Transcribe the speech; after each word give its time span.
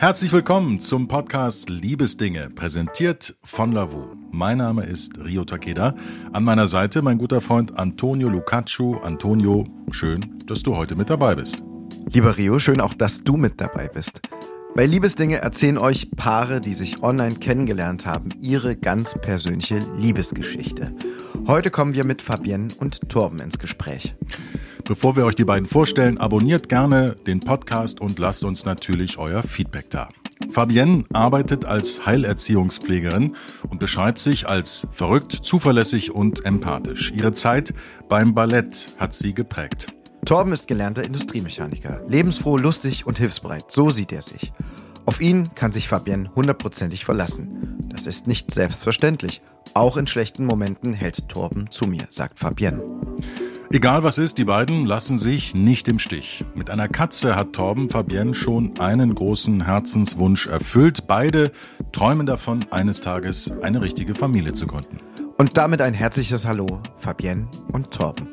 Herzlich 0.00 0.32
willkommen 0.32 0.80
zum 0.80 1.08
Podcast 1.08 1.68
Liebesdinge, 1.68 2.48
präsentiert 2.48 3.36
von 3.44 3.72
Lavu. 3.72 4.06
Mein 4.32 4.56
Name 4.56 4.82
ist 4.82 5.18
Rio 5.18 5.44
Takeda. 5.44 5.94
An 6.32 6.42
meiner 6.42 6.68
Seite 6.68 7.02
mein 7.02 7.18
guter 7.18 7.42
Freund 7.42 7.78
Antonio 7.78 8.30
Lucaccio. 8.30 8.98
Antonio, 9.02 9.66
schön, 9.90 10.38
dass 10.46 10.62
du 10.62 10.74
heute 10.74 10.96
mit 10.96 11.10
dabei 11.10 11.34
bist. 11.34 11.62
Lieber 12.10 12.38
Rio, 12.38 12.58
schön 12.58 12.80
auch, 12.80 12.94
dass 12.94 13.22
du 13.24 13.36
mit 13.36 13.60
dabei 13.60 13.88
bist. 13.88 14.22
Bei 14.74 14.86
Liebesdinge 14.86 15.36
erzählen 15.36 15.76
euch 15.76 16.10
Paare, 16.12 16.62
die 16.62 16.72
sich 16.72 17.02
online 17.02 17.34
kennengelernt 17.34 18.06
haben, 18.06 18.30
ihre 18.40 18.76
ganz 18.76 19.18
persönliche 19.20 19.84
Liebesgeschichte. 19.98 20.94
Heute 21.46 21.70
kommen 21.70 21.92
wir 21.92 22.06
mit 22.06 22.22
Fabienne 22.22 22.68
und 22.78 23.10
Torben 23.10 23.38
ins 23.40 23.58
Gespräch. 23.58 24.14
Bevor 24.90 25.14
wir 25.14 25.24
euch 25.24 25.36
die 25.36 25.44
beiden 25.44 25.66
vorstellen, 25.66 26.18
abonniert 26.18 26.68
gerne 26.68 27.14
den 27.24 27.38
Podcast 27.38 28.00
und 28.00 28.18
lasst 28.18 28.42
uns 28.42 28.64
natürlich 28.64 29.18
euer 29.18 29.44
Feedback 29.44 29.88
da. 29.88 30.08
Fabienne 30.50 31.04
arbeitet 31.12 31.64
als 31.64 32.04
Heilerziehungspflegerin 32.06 33.36
und 33.68 33.78
beschreibt 33.78 34.18
sich 34.18 34.48
als 34.48 34.88
verrückt, 34.90 35.30
zuverlässig 35.30 36.10
und 36.10 36.44
empathisch. 36.44 37.12
Ihre 37.14 37.30
Zeit 37.30 37.72
beim 38.08 38.34
Ballett 38.34 38.96
hat 38.98 39.14
sie 39.14 39.32
geprägt. 39.32 39.94
Torben 40.26 40.52
ist 40.52 40.66
gelernter 40.66 41.04
Industriemechaniker, 41.04 42.00
lebensfroh, 42.08 42.56
lustig 42.56 43.06
und 43.06 43.16
hilfsbereit. 43.16 43.70
So 43.70 43.90
sieht 43.90 44.10
er 44.10 44.22
sich. 44.22 44.52
Auf 45.06 45.20
ihn 45.20 45.54
kann 45.54 45.70
sich 45.70 45.86
Fabienne 45.86 46.32
hundertprozentig 46.34 47.04
verlassen. 47.04 47.78
Das 47.90 48.08
ist 48.08 48.26
nicht 48.26 48.50
selbstverständlich. 48.52 49.40
Auch 49.72 49.96
in 49.96 50.08
schlechten 50.08 50.44
Momenten 50.44 50.94
hält 50.94 51.28
Torben 51.28 51.70
zu 51.70 51.86
mir, 51.86 52.06
sagt 52.08 52.40
Fabienne. 52.40 52.82
Egal 53.72 54.02
was 54.02 54.18
ist, 54.18 54.38
die 54.38 54.44
beiden 54.44 54.84
lassen 54.84 55.16
sich 55.16 55.54
nicht 55.54 55.86
im 55.86 56.00
Stich. 56.00 56.44
Mit 56.56 56.70
einer 56.70 56.88
Katze 56.88 57.36
hat 57.36 57.52
Torben 57.52 57.88
Fabienne 57.88 58.34
schon 58.34 58.80
einen 58.80 59.14
großen 59.14 59.64
Herzenswunsch 59.64 60.48
erfüllt. 60.48 61.06
Beide 61.06 61.52
träumen 61.92 62.26
davon, 62.26 62.64
eines 62.72 63.00
Tages 63.00 63.52
eine 63.62 63.80
richtige 63.80 64.16
Familie 64.16 64.54
zu 64.54 64.66
gründen. 64.66 64.98
Und 65.38 65.56
damit 65.56 65.82
ein 65.82 65.94
herzliches 65.94 66.48
Hallo, 66.48 66.66
Fabienne 66.98 67.46
und 67.70 67.92
Torben. 67.92 68.26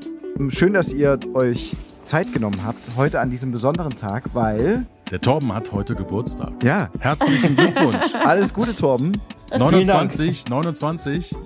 Schön, 0.49 0.73
dass 0.73 0.91
ihr 0.91 1.19
euch 1.35 1.75
Zeit 2.01 2.33
genommen 2.33 2.63
habt, 2.65 2.79
heute 2.95 3.19
an 3.19 3.29
diesem 3.29 3.51
besonderen 3.51 3.95
Tag, 3.95 4.23
weil... 4.33 4.87
Der 5.11 5.21
Torben 5.21 5.53
hat 5.53 5.71
heute 5.71 5.93
Geburtstag. 5.93 6.51
Ja. 6.63 6.89
Herzlichen 6.97 7.55
Glückwunsch. 7.55 7.97
Alles 8.25 8.55
Gute, 8.55 8.73
Torben. 8.75 9.11
29, 9.55 10.49
29. 10.49 11.37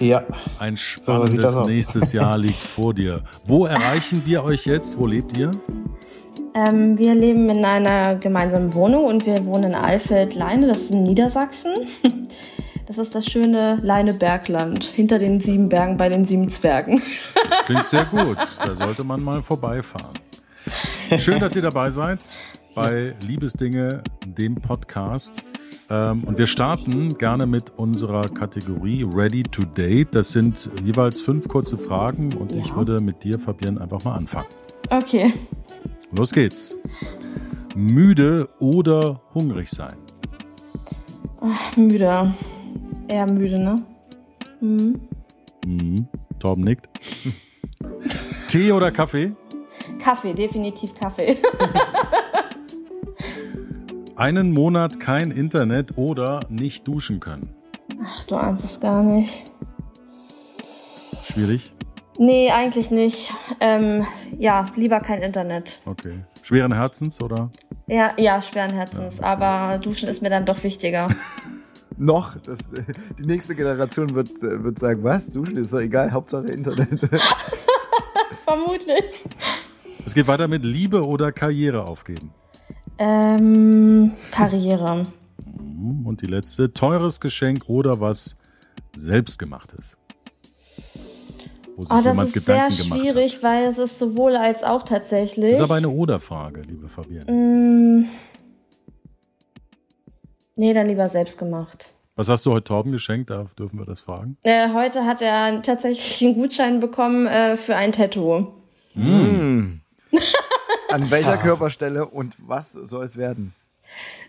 Ja. 0.00 0.24
Ein 0.58 0.76
spannendes 0.76 1.54
so 1.54 1.62
nächstes 1.62 2.12
Jahr 2.12 2.38
liegt 2.38 2.60
vor 2.60 2.94
dir. 2.94 3.22
Wo 3.44 3.66
erreichen 3.66 4.22
wir 4.24 4.44
euch 4.44 4.66
jetzt? 4.66 4.98
Wo 4.98 5.06
lebt 5.06 5.36
ihr? 5.36 5.50
Ähm, 6.54 6.98
wir 6.98 7.14
leben 7.14 7.48
in 7.48 7.64
einer 7.64 8.16
gemeinsamen 8.16 8.74
Wohnung 8.74 9.04
und 9.04 9.24
wir 9.26 9.46
wohnen 9.46 9.64
in 9.64 9.74
Alfeld-Leine, 9.74 10.66
das 10.66 10.82
ist 10.82 10.90
in 10.92 11.02
Niedersachsen. 11.02 11.72
Das 12.84 12.98
ist 12.98 13.14
das 13.14 13.24
schöne 13.24 13.78
Leinebergland 13.82 14.84
hinter 14.84 15.18
den 15.18 15.40
sieben 15.40 15.70
Bergen 15.70 15.96
bei 15.96 16.10
den 16.10 16.26
sieben 16.26 16.50
Zwergen. 16.50 17.00
Das 17.48 17.58
klingt 17.64 17.86
sehr 17.86 18.04
gut. 18.04 18.36
Da 18.58 18.74
sollte 18.74 19.02
man 19.02 19.22
mal 19.22 19.40
vorbeifahren. 19.40 20.12
Schön, 21.16 21.40
dass 21.40 21.56
ihr 21.56 21.62
dabei 21.62 21.88
seid 21.88 22.36
bei 22.74 23.14
Liebesdinge, 23.26 24.02
dem 24.26 24.56
Podcast. 24.56 25.44
Ähm, 25.92 26.24
und 26.24 26.38
wir 26.38 26.46
starten 26.46 27.18
gerne 27.18 27.46
mit 27.46 27.70
unserer 27.76 28.22
Kategorie 28.22 29.06
Ready 29.14 29.42
to 29.42 29.62
Date. 29.62 30.14
Das 30.14 30.32
sind 30.32 30.70
jeweils 30.82 31.20
fünf 31.20 31.48
kurze 31.48 31.76
Fragen 31.76 32.32
und 32.32 32.52
ja. 32.52 32.58
ich 32.60 32.74
würde 32.74 32.98
mit 33.00 33.22
dir, 33.22 33.38
Fabienne, 33.38 33.78
einfach 33.78 34.02
mal 34.02 34.14
anfangen. 34.14 34.46
Okay. 34.88 35.34
Los 36.16 36.32
geht's. 36.32 36.78
Müde 37.74 38.48
oder 38.58 39.20
hungrig 39.34 39.68
sein? 39.68 39.94
Ach, 41.42 41.76
müde. 41.76 42.34
Eher 43.08 43.30
müde, 43.30 43.58
ne? 43.58 43.76
Mhm. 44.62 44.98
Mhm. 45.66 46.08
Torben 46.38 46.64
nickt. 46.64 46.88
Tee 48.48 48.72
oder 48.72 48.90
Kaffee? 48.90 49.32
Kaffee, 49.98 50.32
definitiv 50.32 50.94
Kaffee. 50.94 51.36
Einen 54.16 54.52
Monat 54.52 55.00
kein 55.00 55.30
Internet 55.30 55.96
oder 55.96 56.40
nicht 56.50 56.86
duschen 56.86 57.18
können. 57.18 57.54
Ach, 58.04 58.24
du 58.24 58.36
ahnst 58.36 58.64
es 58.64 58.80
gar 58.80 59.02
nicht. 59.02 59.44
Schwierig? 61.24 61.72
Nee, 62.18 62.50
eigentlich 62.50 62.90
nicht. 62.90 63.32
Ähm, 63.60 64.06
ja, 64.38 64.66
lieber 64.76 65.00
kein 65.00 65.22
Internet. 65.22 65.80
Okay. 65.86 66.12
Schweren 66.42 66.74
Herzens 66.74 67.22
oder? 67.22 67.50
Ja, 67.86 68.12
ja, 68.18 68.42
schweren 68.42 68.72
Herzens. 68.72 69.18
Ja, 69.18 69.32
okay. 69.32 69.44
Aber 69.44 69.78
duschen 69.78 70.10
ist 70.10 70.20
mir 70.20 70.28
dann 70.28 70.44
doch 70.44 70.62
wichtiger. 70.62 71.06
Noch, 71.96 72.36
das, 72.40 72.70
die 73.18 73.24
nächste 73.24 73.54
Generation 73.54 74.14
wird, 74.14 74.30
wird 74.42 74.78
sagen, 74.78 75.02
was? 75.04 75.32
Duschen 75.32 75.56
ist 75.56 75.72
doch 75.72 75.80
egal, 75.80 76.12
Hauptsache 76.12 76.48
Internet. 76.48 77.00
Vermutlich. 78.44 79.24
Es 80.04 80.12
geht 80.12 80.26
weiter 80.26 80.48
mit 80.48 80.64
Liebe 80.64 81.06
oder 81.06 81.32
Karriere 81.32 81.86
aufgeben. 81.86 82.32
Ähm, 83.04 84.12
Karriere. 84.30 85.02
Mhm, 85.44 86.06
und 86.06 86.22
die 86.22 86.26
letzte, 86.26 86.72
teures 86.72 87.18
Geschenk 87.18 87.68
oder 87.68 87.98
was 87.98 88.36
selbstgemachtes? 88.94 89.98
Wo 91.74 91.82
sich 91.82 91.90
oh, 91.90 92.00
das 92.00 92.16
ist 92.16 92.32
Gedanken 92.34 92.70
sehr 92.70 92.84
schwierig, 92.84 93.36
hat. 93.36 93.42
weil 93.42 93.64
es 93.64 93.78
ist 93.78 93.98
sowohl 93.98 94.36
als 94.36 94.62
auch 94.62 94.84
tatsächlich. 94.84 95.50
Das 95.50 95.58
ist 95.58 95.64
aber 95.64 95.74
eine 95.74 95.88
Oder-Frage, 95.88 96.60
liebe 96.62 96.88
Fabienne. 96.88 97.32
Mm, 97.32 98.06
nee, 100.54 100.72
dann 100.72 100.86
lieber 100.86 101.08
selbstgemacht. 101.08 101.92
Was 102.14 102.28
hast 102.28 102.46
du 102.46 102.52
heute 102.52 102.64
Torben 102.64 102.92
geschenkt? 102.92 103.30
Darf, 103.30 103.52
dürfen 103.54 103.80
wir 103.80 103.86
das 103.86 103.98
fragen? 103.98 104.36
Äh, 104.44 104.68
heute 104.72 105.06
hat 105.06 105.20
er 105.20 105.60
tatsächlich 105.62 106.22
einen 106.24 106.34
Gutschein 106.40 106.78
bekommen 106.78 107.26
äh, 107.26 107.56
für 107.56 107.74
ein 107.74 107.90
Tattoo. 107.90 108.46
Mm. 108.94 109.81
An 110.88 111.10
welcher 111.10 111.36
Körperstelle 111.38 112.06
und 112.06 112.34
was 112.38 112.72
soll 112.72 113.04
es 113.04 113.16
werden? 113.16 113.54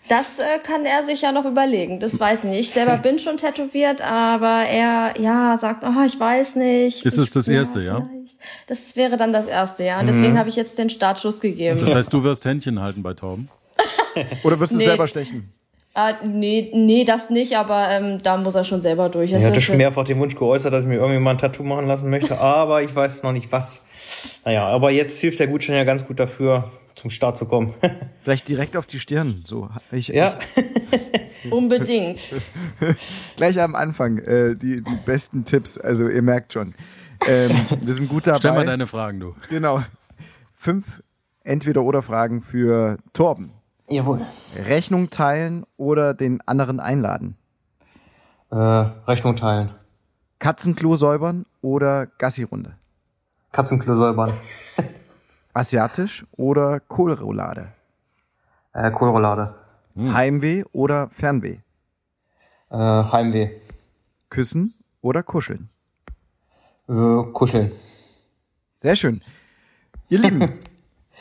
Das 0.09 0.39
äh, 0.39 0.59
kann 0.61 0.85
er 0.85 1.05
sich 1.05 1.21
ja 1.21 1.31
noch 1.31 1.45
überlegen. 1.45 1.99
Das 1.99 2.19
weiß 2.19 2.39
ich 2.39 2.49
nicht. 2.49 2.59
Ich 2.59 2.69
selber 2.71 2.97
bin 2.97 3.19
schon 3.19 3.37
tätowiert, 3.37 4.01
aber 4.01 4.65
er, 4.65 5.19
ja, 5.19 5.57
sagt, 5.59 5.83
oh, 5.83 6.03
ich 6.05 6.19
weiß 6.19 6.57
nicht. 6.57 7.05
Ist 7.05 7.17
es 7.17 7.31
das 7.31 7.47
ja, 7.47 7.53
erste, 7.53 7.81
ja? 7.81 8.07
Das 8.67 8.97
wäre 8.97 9.15
dann 9.15 9.31
das 9.31 9.47
erste, 9.47 9.83
ja. 9.85 9.99
Und 9.99 10.07
deswegen 10.07 10.33
mhm. 10.33 10.37
habe 10.37 10.49
ich 10.49 10.57
jetzt 10.57 10.77
den 10.77 10.89
Startschuss 10.89 11.39
gegeben. 11.39 11.79
Das 11.79 11.95
heißt, 11.95 12.11
du 12.11 12.23
wirst 12.23 12.43
Händchen 12.43 12.81
halten 12.81 13.01
bei 13.01 13.13
Tauben? 13.13 13.49
Oder 14.43 14.59
wirst 14.59 14.73
du 14.73 14.77
nee. 14.77 14.85
selber 14.85 15.07
stechen? 15.07 15.49
Äh, 15.95 16.13
nee, 16.25 16.71
nee, 16.73 17.03
das 17.03 17.29
nicht, 17.29 17.55
aber 17.55 17.89
ähm, 17.89 18.17
da 18.23 18.37
muss 18.37 18.55
er 18.55 18.63
schon 18.63 18.81
selber 18.81 19.09
durch. 19.09 19.31
Ich 19.31 19.45
hatte 19.45 19.61
schon 19.61 19.77
mehrfach 19.77 20.03
den 20.05 20.17
Wunsch 20.17 20.35
geäußert, 20.35 20.73
dass 20.73 20.85
ich 20.85 20.89
mir 20.89 20.95
irgendwie 20.95 21.19
mal 21.19 21.31
ein 21.31 21.37
Tattoo 21.37 21.63
machen 21.63 21.87
lassen 21.87 22.09
möchte, 22.09 22.37
aber 22.39 22.81
ich 22.81 22.95
weiß 22.95 23.21
noch 23.21 23.31
nicht 23.31 23.51
was. 23.51 23.85
Naja, 24.43 24.67
aber 24.67 24.89
jetzt 24.89 25.19
hilft 25.19 25.39
der 25.39 25.47
Gutschein 25.47 25.75
ja 25.75 25.83
ganz 25.83 26.05
gut 26.05 26.19
dafür, 26.19 26.71
zum 26.95 27.11
Start 27.11 27.37
zu 27.37 27.45
kommen. 27.45 27.75
Vielleicht 28.21 28.47
direkt 28.47 28.75
auf 28.75 28.87
die 28.87 28.99
Stirn, 28.99 29.43
so. 29.45 29.69
Ich, 29.91 30.07
ja. 30.07 30.39
Ich, 31.43 31.51
Unbedingt. 31.51 32.19
Gleich 33.35 33.61
am 33.61 33.75
Anfang 33.75 34.17
äh, 34.17 34.55
die, 34.55 34.81
die 34.81 34.95
besten 35.05 35.45
Tipps, 35.45 35.77
also 35.77 36.07
ihr 36.07 36.21
merkt 36.23 36.53
schon. 36.53 36.73
Ähm, 37.27 37.51
wir 37.81 37.93
sind 37.93 38.09
gut 38.09 38.25
dabei. 38.25 38.39
Stell 38.39 38.53
mal 38.53 38.65
deine 38.65 38.87
Fragen, 38.87 39.19
du. 39.19 39.35
Genau. 39.49 39.83
Fünf 40.57 41.03
Entweder-Oder-Fragen 41.43 42.41
für 42.41 42.97
Torben. 43.13 43.51
Jawohl. 43.87 44.25
Rechnung 44.55 45.09
teilen 45.09 45.65
oder 45.77 46.13
den 46.13 46.41
anderen 46.47 46.79
einladen? 46.79 47.35
Äh, 48.49 48.55
Rechnung 48.55 49.35
teilen. 49.35 49.71
Katzenklo 50.39 50.95
säubern 50.95 51.45
oder 51.61 52.07
Gassi-Runde? 52.07 52.77
Katzenklo 53.51 53.93
säubern. 53.95 54.33
Asiatisch 55.53 56.25
oder 56.31 56.79
Kohlroulade? 56.79 57.73
Äh, 58.73 58.91
Kohlroulade. 58.91 59.53
Hm. 59.95 60.13
Heimweh 60.13 60.63
oder 60.71 61.09
Fernweh? 61.09 61.59
Äh, 62.69 62.77
Heimweh. 62.77 63.51
Küssen 64.29 64.73
oder 65.01 65.21
kuscheln? 65.21 65.69
Äh, 66.89 67.23
kuscheln. 67.33 67.71
Sehr 68.75 68.95
schön. 68.95 69.21
Ihr 70.09 70.19
Lieben, 70.19 70.59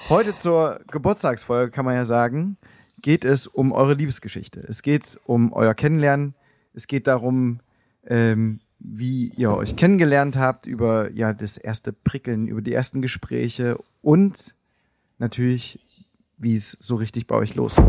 Heute 0.08 0.34
zur 0.34 0.81
Geburtstagsfolge 0.90 1.70
kann 1.70 1.84
man 1.84 1.94
ja 1.94 2.04
sagen, 2.04 2.56
geht 3.00 3.25
es 3.25 3.46
um 3.46 3.72
eure 3.72 3.94
Liebesgeschichte. 3.94 4.60
Es 4.60 4.82
geht 4.82 5.19
um 5.25 5.52
euer 5.52 5.75
Kennenlernen. 5.75 6.34
Es 6.75 6.87
geht 6.87 7.06
darum, 7.06 7.60
ähm, 8.06 8.60
wie 8.78 9.28
ihr 9.37 9.52
euch 9.52 9.76
kennengelernt 9.76 10.37
habt, 10.37 10.66
über 10.66 11.10
ja 11.12 11.32
das 11.32 11.56
erste 11.56 11.93
Prickeln, 11.93 12.49
über 12.49 12.62
die 12.62 12.72
ersten 12.72 13.00
Gespräche 13.00 13.78
und 14.02 14.54
natürlich, 15.19 15.78
wie 16.37 16.54
es 16.54 16.72
so 16.72 16.96
richtig 16.96 17.26
bei 17.26 17.37
euch 17.37 17.54
losgeht. 17.54 17.87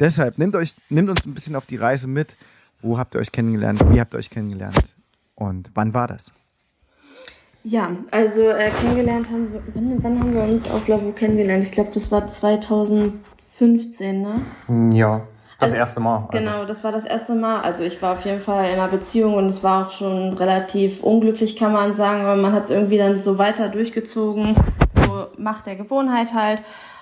Deshalb 0.00 0.38
nehmt 0.38 0.56
euch, 0.56 0.74
nehmt 0.88 1.08
uns 1.08 1.24
ein 1.24 1.34
bisschen 1.34 1.54
auf 1.54 1.66
die 1.66 1.76
Reise 1.76 2.08
mit. 2.08 2.36
Wo 2.82 2.98
habt 2.98 3.14
ihr 3.14 3.20
euch 3.20 3.32
kennengelernt? 3.32 3.80
Wie 3.90 4.00
habt 4.00 4.14
ihr 4.14 4.18
euch 4.18 4.30
kennengelernt? 4.30 4.94
Und 5.36 5.70
wann 5.74 5.94
war 5.94 6.08
das? 6.08 6.32
Ja, 7.66 7.90
also 8.10 8.42
äh, 8.42 8.70
kennengelernt 8.70 9.26
haben 9.30 9.50
wir, 9.50 9.62
wann, 9.74 10.04
wann 10.04 10.20
haben 10.20 10.34
wir 10.34 10.42
uns 10.42 10.70
auf 10.70 10.86
Lavo 10.86 11.12
kennengelernt? 11.12 11.64
Ich 11.64 11.72
glaube, 11.72 11.90
das 11.94 12.12
war 12.12 12.28
2015, 12.28 14.20
ne? 14.20 14.42
Hm, 14.66 14.90
ja. 14.90 15.22
Das 15.58 15.70
Also, 15.70 15.76
erste 15.76 16.00
Mal. 16.00 16.16
Also. 16.16 16.28
Genau, 16.32 16.64
das 16.66 16.84
war 16.84 16.92
das 16.92 17.06
erste 17.06 17.34
Mal. 17.34 17.62
Also 17.62 17.82
ich 17.84 18.02
war 18.02 18.14
auf 18.14 18.24
jeden 18.26 18.42
Fall 18.42 18.66
in 18.66 18.74
einer 18.74 18.88
Beziehung 18.88 19.34
und 19.34 19.46
es 19.46 19.62
war 19.62 19.86
auch 19.86 19.90
schon 19.90 20.34
relativ 20.34 21.02
unglücklich, 21.02 21.56
kann 21.56 21.72
man 21.72 21.94
sagen, 21.94 22.20
aber 22.22 22.36
man 22.36 22.52
hat 22.52 22.64
es 22.64 22.70
irgendwie 22.70 22.98
dann 22.98 23.22
so 23.22 23.38
weiter 23.38 23.68
durchgezogen. 23.70 24.56
So 25.06 25.26
Macht 25.38 25.66
der 25.66 25.76
Gewohnheit 25.76 26.34
halt. 26.34 26.60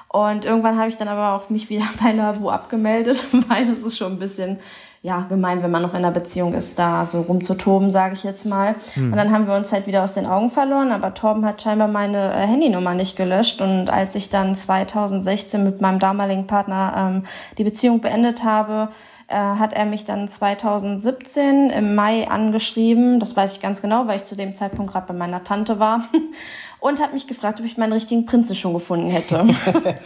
Und 0.08 0.44
irgendwann 0.44 0.78
habe 0.78 0.90
ich 0.90 0.96
dann 0.96 1.08
aber 1.08 1.32
auch 1.32 1.50
mich 1.50 1.70
wieder 1.70 1.86
bei 2.02 2.12
Lavu 2.12 2.50
abgemeldet, 2.50 3.24
weil 3.48 3.68
es 3.68 3.80
ist 3.80 3.96
schon 3.98 4.12
ein 4.12 4.18
bisschen 4.20 4.60
ja, 5.04 5.26
gemein, 5.28 5.64
wenn 5.64 5.70
man 5.72 5.82
noch 5.82 5.90
in 5.90 5.96
einer 5.96 6.12
Beziehung 6.12 6.54
ist, 6.54 6.78
da 6.78 7.06
so 7.06 7.22
rumzutoben, 7.22 7.90
sage 7.90 8.14
ich 8.14 8.22
jetzt 8.22 8.46
mal. 8.46 8.76
Und 8.96 9.16
dann 9.16 9.32
haben 9.32 9.48
wir 9.48 9.54
uns 9.54 9.72
halt 9.72 9.88
wieder 9.88 10.04
aus 10.04 10.14
den 10.14 10.26
Augen 10.26 10.48
verloren, 10.48 10.92
aber 10.92 11.12
Torben 11.12 11.44
hat 11.44 11.60
scheinbar 11.60 11.88
meine 11.88 12.32
äh, 12.32 12.46
Handynummer 12.46 12.94
nicht 12.94 13.16
gelöscht. 13.16 13.60
Und 13.60 13.90
als 13.90 14.14
ich 14.14 14.30
dann 14.30 14.54
2016 14.54 15.64
mit 15.64 15.80
meinem 15.80 15.98
damaligen 15.98 16.46
Partner 16.46 16.94
ähm, 16.96 17.26
die 17.58 17.64
Beziehung 17.64 18.00
beendet 18.00 18.44
habe, 18.44 18.90
äh, 19.26 19.34
hat 19.34 19.72
er 19.72 19.86
mich 19.86 20.04
dann 20.04 20.28
2017 20.28 21.70
im 21.70 21.96
Mai 21.96 22.28
angeschrieben. 22.28 23.18
Das 23.18 23.36
weiß 23.36 23.54
ich 23.54 23.60
ganz 23.60 23.82
genau, 23.82 24.06
weil 24.06 24.16
ich 24.16 24.24
zu 24.24 24.36
dem 24.36 24.54
Zeitpunkt 24.54 24.92
gerade 24.92 25.08
bei 25.08 25.14
meiner 25.14 25.42
Tante 25.42 25.80
war. 25.80 26.02
Und 26.78 27.00
hat 27.00 27.12
mich 27.12 27.26
gefragt, 27.26 27.58
ob 27.58 27.66
ich 27.66 27.76
meinen 27.76 27.92
richtigen 27.92 28.24
Prinzen 28.24 28.54
schon 28.54 28.72
gefunden 28.72 29.10
hätte. 29.10 29.46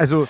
Also, 0.00 0.28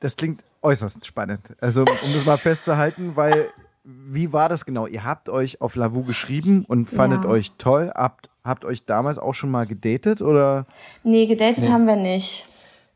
das 0.00 0.14
klingt 0.14 0.42
äußerst 0.66 1.04
spannend. 1.06 1.40
Also, 1.60 1.82
um 1.82 2.12
das 2.14 2.24
mal 2.26 2.36
festzuhalten, 2.36 3.12
weil, 3.14 3.46
wie 3.84 4.32
war 4.32 4.48
das 4.48 4.64
genau? 4.66 4.86
Ihr 4.86 5.04
habt 5.04 5.28
euch 5.28 5.60
auf 5.60 5.76
Lavu 5.76 6.02
geschrieben 6.02 6.64
und 6.66 6.86
fandet 6.86 7.24
Ja. 7.24 7.30
euch 7.30 7.52
toll. 7.58 7.92
Habt, 7.94 8.28
habt 8.44 8.64
euch 8.64 8.84
damals 8.84 9.18
auch 9.18 9.32
schon 9.34 9.50
mal 9.50 9.66
gedatet 9.66 10.20
oder? 10.22 10.66
nee, 11.04 11.26
gedatet 11.26 11.68
haben 11.70 11.86
wir 11.86 11.96
nicht. 11.96 12.46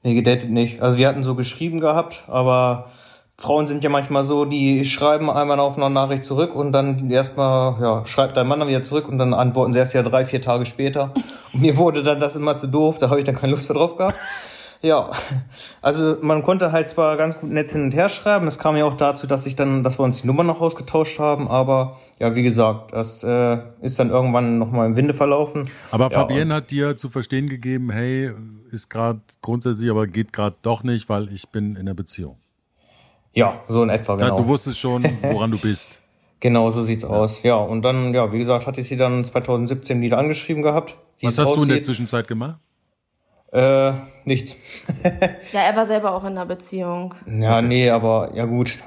Nee, 0.02 0.14
gedatet 0.14 0.50
nicht. 0.50 0.80
Also 0.80 0.98
wir 0.98 1.06
hatten 1.08 1.22
so 1.22 1.34
geschrieben 1.34 1.78
gehabt, 1.78 2.24
aber 2.26 2.90
Frauen 3.36 3.66
sind 3.66 3.84
ja 3.84 3.90
manchmal 3.90 4.24
so, 4.24 4.44
die 4.44 4.84
schreiben 4.84 5.30
einmal 5.30 5.60
auf 5.60 5.76
eine 5.76 5.88
Nachricht 5.90 6.24
zurück 6.24 6.54
und 6.54 6.72
dann 6.72 7.10
erstmal, 7.10 7.80
ja, 7.80 8.06
schreibt 8.06 8.36
dein 8.36 8.46
Mann 8.46 8.60
dann 8.60 8.68
wieder 8.68 8.82
zurück 8.82 9.08
und 9.08 9.18
dann 9.18 9.32
antworten 9.32 9.72
sie 9.72 9.78
erst 9.78 9.94
ja 9.94 10.02
drei, 10.02 10.24
vier 10.24 10.42
Tage 10.42 10.66
später. 10.66 11.12
Und 11.52 11.60
mir 11.62 11.76
wurde 11.76 12.02
dann 12.02 12.18
das 12.20 12.34
immer 12.36 12.56
zu 12.56 12.66
doof, 12.66 12.98
da 12.98 13.08
habe 13.10 13.18
ich 13.20 13.24
dann 13.24 13.34
keine 13.36 13.52
Lust 13.52 13.68
mehr 13.68 13.78
drauf 13.78 13.96
gehabt. 13.96 14.16
Ja, 14.82 15.10
also 15.82 16.16
man 16.22 16.42
konnte 16.42 16.72
halt 16.72 16.88
zwar 16.88 17.18
ganz 17.18 17.38
gut 17.38 17.50
nett 17.50 17.72
hin 17.72 17.82
und 17.82 17.92
her 17.92 18.08
schreiben, 18.08 18.46
es 18.46 18.58
kam 18.58 18.76
ja 18.76 18.86
auch 18.86 18.96
dazu, 18.96 19.26
dass 19.26 19.44
ich 19.44 19.54
dann, 19.54 19.82
dass 19.82 19.98
wir 19.98 20.04
uns 20.04 20.22
die 20.22 20.26
Nummer 20.26 20.42
noch 20.42 20.62
ausgetauscht 20.62 21.18
haben, 21.18 21.48
aber 21.48 21.98
ja, 22.18 22.34
wie 22.34 22.42
gesagt, 22.42 22.94
das 22.94 23.22
äh, 23.22 23.58
ist 23.82 23.98
dann 23.98 24.08
irgendwann 24.08 24.58
nochmal 24.58 24.86
im 24.86 24.96
Winde 24.96 25.12
verlaufen. 25.12 25.68
Aber 25.90 26.04
Ja, 26.04 26.10
Fabienne 26.10 26.54
hat 26.54 26.70
dir 26.70 26.96
zu 26.96 27.10
verstehen 27.10 27.50
gegeben, 27.50 27.90
hey, 27.90 28.32
ist 28.70 28.88
gerade 28.88 29.20
grundsätzlich, 29.42 29.90
aber 29.90 30.06
geht 30.06 30.32
gerade 30.32 30.56
doch 30.62 30.82
nicht, 30.82 31.10
weil 31.10 31.30
ich 31.30 31.50
bin 31.50 31.76
in 31.76 31.84
der 31.84 31.94
Beziehung. 31.94 32.38
Ja, 33.34 33.60
so 33.68 33.82
in 33.82 33.90
etwa, 33.90 34.16
genau. 34.16 34.38
Du 34.38 34.46
wusstest 34.46 34.78
schon, 34.78 35.04
woran 35.22 35.50
du 35.50 35.58
bist. 35.58 36.00
Genau, 36.42 36.70
so 36.70 36.82
sieht's 36.82 37.04
aus. 37.04 37.42
Ja, 37.42 37.56
und 37.56 37.82
dann, 37.82 38.14
ja, 38.14 38.32
wie 38.32 38.38
gesagt, 38.38 38.66
hatte 38.66 38.80
ich 38.80 38.88
sie 38.88 38.96
dann 38.96 39.26
2017 39.26 40.00
wieder 40.00 40.16
angeschrieben 40.16 40.62
gehabt. 40.62 40.96
Was 41.20 41.36
hast 41.36 41.54
du 41.54 41.60
in 41.60 41.68
der 41.68 41.76
aussieht. 41.76 41.84
Zwischenzeit 41.84 42.26
gemacht? 42.26 42.58
Äh, 43.52 43.92
nichts. 44.24 44.54
Ja, 45.52 45.60
er 45.62 45.74
war 45.76 45.86
selber 45.86 46.12
auch 46.14 46.22
in 46.22 46.30
einer 46.30 46.46
Beziehung. 46.46 47.14
Ja, 47.26 47.60
nee, 47.62 47.90
aber, 47.90 48.30
ja 48.34 48.44
gut. 48.44 48.78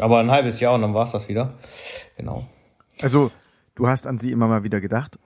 Aber 0.00 0.20
ein 0.20 0.30
halbes 0.30 0.60
Jahr 0.60 0.74
und 0.74 0.82
dann 0.82 0.94
war's 0.94 1.12
das 1.12 1.28
wieder. 1.28 1.54
Genau. 2.16 2.44
Also, 3.00 3.30
du 3.74 3.88
hast 3.88 4.06
an 4.06 4.18
sie 4.18 4.30
immer 4.30 4.46
mal 4.46 4.62
wieder 4.62 4.80
gedacht. 4.80 5.18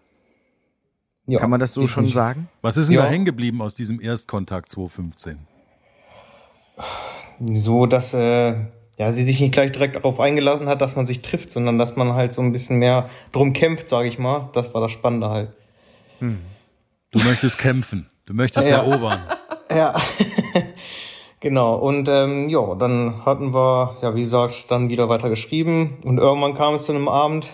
Ja, 1.26 1.38
Kann 1.38 1.50
man 1.50 1.60
das 1.60 1.74
so 1.74 1.86
schon 1.86 2.06
sagen? 2.06 2.48
Was 2.62 2.76
ist 2.76 2.88
denn 2.88 2.96
Ja. 2.96 3.02
da 3.02 3.08
hängen 3.08 3.24
geblieben 3.26 3.60
aus 3.62 3.74
diesem 3.74 4.00
Erstkontakt 4.00 4.70
2015? 4.70 5.38
So, 7.52 7.86
dass, 7.86 8.14
äh, 8.14 8.54
ja, 8.98 9.10
sie 9.12 9.22
sich 9.24 9.40
nicht 9.40 9.52
gleich 9.52 9.72
direkt 9.72 9.96
darauf 9.96 10.20
eingelassen 10.20 10.68
hat, 10.68 10.80
dass 10.80 10.96
man 10.96 11.06
sich 11.06 11.22
trifft, 11.22 11.50
sondern 11.50 11.78
dass 11.78 11.96
man 11.96 12.14
halt 12.14 12.32
so 12.32 12.42
ein 12.42 12.52
bisschen 12.52 12.78
mehr 12.78 13.08
drum 13.32 13.52
kämpft, 13.52 13.88
sage 13.88 14.08
ich 14.08 14.18
mal. 14.18 14.50
Das 14.52 14.74
war 14.74 14.80
das 14.80 14.92
Spannende 14.92 15.30
halt. 15.30 15.52
Du 16.20 17.18
möchtest 17.24 17.58
kämpfen. 17.58 18.09
Du 18.30 18.36
möchtest 18.36 18.70
Ja. 18.70 18.76
erobern. 18.76 19.20
Ja. 19.72 19.94
genau. 21.40 21.76
Und 21.76 22.08
ähm, 22.08 22.48
ja, 22.48 22.74
dann 22.76 23.24
hatten 23.24 23.52
wir, 23.54 23.96
ja, 24.02 24.14
wie 24.16 24.22
gesagt, 24.22 24.68
dann 24.70 24.88
wieder 24.90 25.08
weiter 25.08 25.28
geschrieben. 25.28 25.98
Und 26.04 26.18
irgendwann 26.18 26.54
kam 26.54 26.74
es 26.74 26.86
zu 26.86 26.92
einem 26.92 27.08
Abend, 27.08 27.48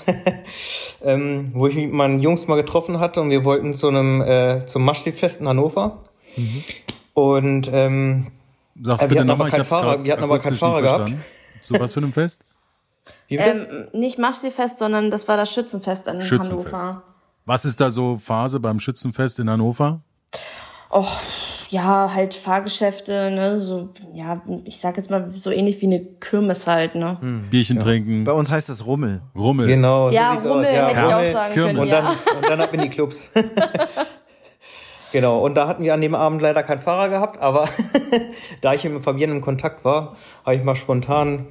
ähm, 1.04 1.50
wo 1.54 1.66
ich 1.66 1.74
mich 1.74 1.84
mit 1.86 1.94
meinen 1.94 2.20
Jungs 2.20 2.46
mal 2.46 2.56
getroffen 2.56 3.00
hatte 3.00 3.20
und 3.22 3.28
wir 3.30 3.44
wollten 3.44 3.74
zu 3.74 3.88
einem 3.88 4.22
äh, 4.22 4.64
zum 4.66 4.82
Maschsee-Fest 4.84 5.40
in 5.42 5.48
Hannover. 5.48 6.04
Und 7.14 7.70
ähm, 7.72 8.28
Sag's 8.82 9.00
Äh, 9.02 9.04
wir 9.04 9.08
bitte 9.08 9.20
hatten 9.20 9.30
aber 9.30 9.44
nochmal, 9.44 9.48
ich 9.48 9.52
keinen 9.52 9.60
hab's 9.60 9.68
Fahrer- 9.70 10.04
wir 10.04 10.12
hatten 10.12 10.24
aber 10.24 10.38
keinen 10.38 10.50
nicht 10.52 10.60
Fahrer 10.60 10.82
gehabt. 10.82 10.98
verstanden. 11.10 11.24
Zu 11.62 11.74
was 11.80 11.92
für 11.94 12.00
einem 12.00 12.12
Fest? 12.12 12.40
Ähm, 13.28 13.88
nicht 13.92 14.18
Maschseefest, 14.18 14.78
sondern 14.78 15.10
das 15.10 15.26
war 15.28 15.36
das 15.38 15.52
Schützenfest 15.52 16.08
in 16.08 16.20
Schützenfest. 16.22 16.72
Hannover. 16.72 17.02
Was 17.46 17.64
ist 17.66 17.78
da 17.80 17.90
so 17.90 18.16
Phase 18.16 18.58
beim 18.60 18.80
Schützenfest 18.80 19.38
in 19.38 19.48
Hannover? 19.50 20.00
Och, 20.90 21.08
ja, 21.68 22.12
halt 22.14 22.34
Fahrgeschäfte, 22.34 23.30
ne, 23.30 23.58
so, 23.58 23.88
ja, 24.14 24.40
ich 24.64 24.78
sag 24.80 24.96
jetzt 24.96 25.10
mal 25.10 25.30
so 25.32 25.50
ähnlich 25.50 25.80
wie 25.82 25.86
eine 25.86 26.00
Kirmes 26.20 26.66
halt, 26.68 26.94
ne. 26.94 27.18
Bierchen 27.50 27.78
trinken, 27.80 28.22
Bei 28.24 28.32
uns 28.32 28.52
heißt 28.52 28.68
das 28.68 28.86
Rummel. 28.86 29.20
Rummel. 29.36 29.66
genau, 29.66 30.10
Ja, 30.10 30.28
so 30.28 30.32
sieht's 30.34 30.46
Rummel 30.46 30.66
aus. 30.66 30.72
Ja, 30.72 30.86
hätte 30.88 30.92
ich 31.00 31.04
auch 31.06 31.18
Rummel. 31.18 31.32
sagen 31.32 31.54
Kirmes. 31.54 31.68
können, 31.74 31.78
Und 31.80 31.88
ja. 31.88 32.00
dann, 32.24 32.36
und 32.36 32.48
dann 32.50 32.60
ab 32.60 32.72
in 32.74 32.80
die 32.82 32.88
Clubs. 32.88 33.30
genau, 35.12 35.40
und 35.44 35.54
da 35.56 35.66
hatten 35.66 35.82
wir 35.82 35.92
an 35.94 36.00
dem 36.00 36.14
Abend 36.14 36.40
leider 36.42 36.62
keinen 36.62 36.80
Fahrer 36.80 37.08
gehabt, 37.08 37.40
aber 37.40 37.68
da 38.60 38.74
ich 38.74 38.84
mit 38.84 39.02
Fabienne 39.02 39.32
im 39.32 39.40
Kontakt 39.40 39.84
war, 39.84 40.14
habe 40.44 40.56
ich 40.56 40.62
mal 40.62 40.76
spontan 40.76 41.46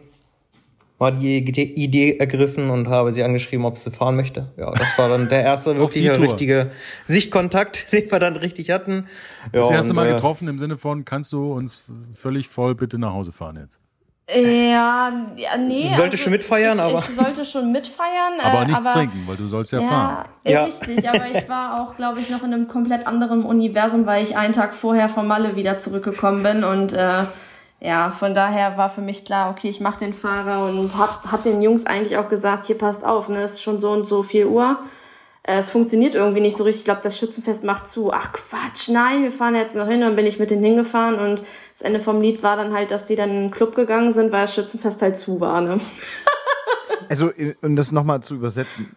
mal 0.98 1.12
die 1.12 1.38
Idee 1.40 2.18
ergriffen 2.18 2.70
und 2.70 2.88
habe 2.88 3.12
sie 3.14 3.24
angeschrieben, 3.24 3.66
ob 3.66 3.78
sie 3.78 3.92
fahren 3.92 4.16
möchte. 4.16 4.54
Ja, 4.58 4.72
das 4.72 4.98
war 4.98 5.10
dann 5.10 5.28
der 5.30 5.44
erste 5.44 5.76
wirkliche 5.78 6.14
Tour. 6.14 6.24
richtige 6.26 6.72
Sichtkontakt, 7.04 7.88
den 7.92 8.10
wir 8.12 8.20
dann 8.20 8.36
richtig 8.38 8.70
hatten. 8.72 9.08
Ja, 9.52 9.60
Das 9.60 9.70
erste 9.72 9.92
und, 9.92 9.96
Mal 9.98 10.08
äh, 10.10 10.14
getroffen 10.14 10.48
im 10.48 10.58
Sinne 10.60 10.78
von, 10.78 11.04
kannst 11.06 11.32
du 11.34 11.52
uns 11.54 11.86
völlig 12.14 12.48
voll 12.48 12.76
bitte 12.76 12.98
nach 12.98 13.14
Hause 13.14 13.32
fahren 13.34 13.58
jetzt? 13.62 13.80
Ja, 14.28 15.28
ja, 15.36 15.56
nee. 15.56 15.84
Sie 15.84 15.94
sollte 15.96 16.18
schon 16.18 16.32
mitfeiern, 16.32 16.78
ich, 16.78 16.84
aber- 16.84 17.00
Ich 17.00 17.06
sollte 17.16 17.46
schon 17.46 17.72
mitfeiern. 17.72 18.40
Aber 18.42 18.64
äh, 18.64 18.66
nichts 18.66 18.88
aber, 18.88 19.00
trinken, 19.00 19.24
weil 19.28 19.36
du 19.36 19.46
sollst 19.46 19.72
ja, 19.72 19.82
Ja, 19.82 19.88
fahren. 19.88 20.30
Ja. 20.46 20.64
richtig, 20.66 21.08
aber 21.08 21.26
ich 21.32 21.48
war 21.48 21.82
auch, 21.84 21.96
glaube 21.96 22.20
ich, 22.22 22.30
noch 22.32 22.42
in 22.44 22.52
einem 22.52 22.68
komplett 22.68 23.06
anderen 23.06 23.44
Universum, 23.44 24.08
weil 24.08 24.24
ich 24.24 24.36
einen 24.36 24.54
Tag 24.54 24.74
vorher 24.74 25.10
von 25.10 25.28
Malle 25.28 25.56
wieder 25.56 25.78
zurückgekommen 25.78 26.42
bin 26.42 26.64
und 26.64 26.94
äh, 26.94 27.26
ja, 27.86 28.12
von 28.12 28.34
daher 28.34 28.78
war 28.78 28.90
für 28.90 29.02
mich 29.02 29.26
klar, 29.26 29.52
okay, 29.52 29.70
ich 29.70 29.80
mache 29.80 30.00
den 30.00 30.14
Fahrer 30.14 30.66
und 30.68 30.98
hab, 30.98 31.32
hab 31.32 31.44
den 31.44 31.62
Jungs 31.62 31.86
eigentlich 31.86 32.18
auch 32.18 32.28
gesagt, 32.28 32.66
hier 32.66 32.78
passt 32.78 33.06
auf, 33.06 33.30
ne, 33.30 33.42
es 33.44 33.54
ist 33.54 33.62
schon 33.64 33.80
so 33.80 33.92
und 33.92 34.08
so 34.08 34.24
viel 34.24 34.48
Uhr. 34.48 34.80
Äh, 35.44 35.58
Es 35.58 35.70
funktioniert 35.70 36.16
irgendwie 36.16 36.42
nicht 36.42 36.58
so 36.58 36.64
richtig. 36.64 36.82
Ich 36.82 36.86
glaube, 36.86 37.02
das 37.04 37.20
Schützenfest 37.20 37.64
macht 37.64 37.88
zu. 37.88 38.12
Ach 38.12 38.32
Quatsch, 38.34 38.90
nein, 38.90 39.22
wir 39.22 39.32
fahren 39.32 39.54
jetzt 39.54 39.76
noch 39.76 39.88
hin. 39.88 40.02
Dann 40.02 40.16
bin 40.16 40.26
ich 40.26 40.40
mit 40.40 40.50
denen 40.50 40.64
hingefahren 40.64 41.20
und 41.20 41.44
das 41.74 41.84
Ende 41.84 42.00
vom 42.00 42.22
Lied 42.22 42.42
war 42.42 42.58
dann 42.58 42.74
halt, 42.74 42.90
dass 42.90 43.06
die 43.06 43.16
dann 43.16 43.30
in 43.30 43.42
den 43.44 43.52
Club 43.52 43.76
gegangen 43.76 44.12
sind, 44.12 44.32
weil 44.32 44.42
das 44.42 44.56
Schützenfest 44.56 45.02
halt 45.04 45.16
zu 45.18 45.40
war. 45.40 45.62
Ne? 45.62 45.80
Also, 47.08 47.30
um 47.62 47.76
das 47.76 47.92
nochmal 47.92 48.22
zu 48.22 48.34
übersetzen. 48.34 48.96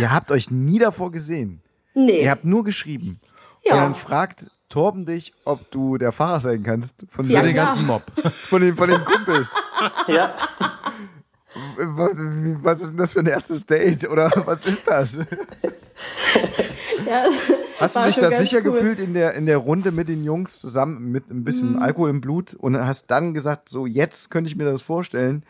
Ihr 0.00 0.10
habt 0.14 0.30
euch 0.30 0.50
nie 0.50 0.78
davor 0.78 1.10
gesehen. 1.10 1.60
Nee. 1.92 2.22
Ihr 2.22 2.30
habt 2.30 2.46
nur 2.46 2.64
geschrieben. 2.64 3.20
Ja. 3.62 3.74
Und 3.74 3.80
dann 3.80 3.94
fragt 3.94 4.46
Torben 4.70 5.04
dich, 5.04 5.34
ob 5.44 5.70
du 5.70 5.98
der 5.98 6.12
Fahrer 6.12 6.40
sein 6.40 6.62
kannst. 6.62 7.04
Von, 7.10 7.28
Ja, 7.28 7.42
den 7.42 7.52
klar. 7.52 7.66
ganzen 7.66 7.86
Mob. 7.86 8.02
von, 8.48 8.62
den, 8.62 8.74
von 8.76 8.88
den 8.88 9.04
Kumpels. 9.04 9.48
Ja. 10.08 10.34
Was, 11.76 12.12
was 12.62 12.80
ist 12.80 12.90
denn 12.90 12.96
das 12.96 13.12
für 13.12 13.18
ein 13.20 13.26
erstes 13.26 13.66
Date? 13.66 14.08
Oder 14.08 14.30
was 14.46 14.64
ist 14.66 14.86
das? 14.86 15.16
ja, 17.06 17.24
Hast 17.80 17.96
du 17.96 18.04
dich 18.04 18.16
da 18.18 18.30
sicher 18.30 18.58
cool. 18.58 18.64
gefühlt 18.70 19.00
in 19.00 19.14
der, 19.14 19.34
in 19.34 19.46
der 19.46 19.56
Runde 19.56 19.90
mit 19.90 20.08
den 20.08 20.22
Jungs 20.22 20.60
zusammen 20.60 21.10
mit 21.10 21.28
ein 21.28 21.42
bisschen 21.42 21.72
Mhm. 21.72 21.82
Alkohol 21.82 22.10
im 22.10 22.20
Blut 22.20 22.54
und 22.54 22.78
hast 22.78 23.10
dann 23.10 23.34
gesagt, 23.34 23.68
so 23.68 23.84
jetzt 23.86 24.30
könnte 24.30 24.48
ich 24.48 24.54
mir 24.56 24.64
das 24.70 24.80
vorstellen? 24.80 25.42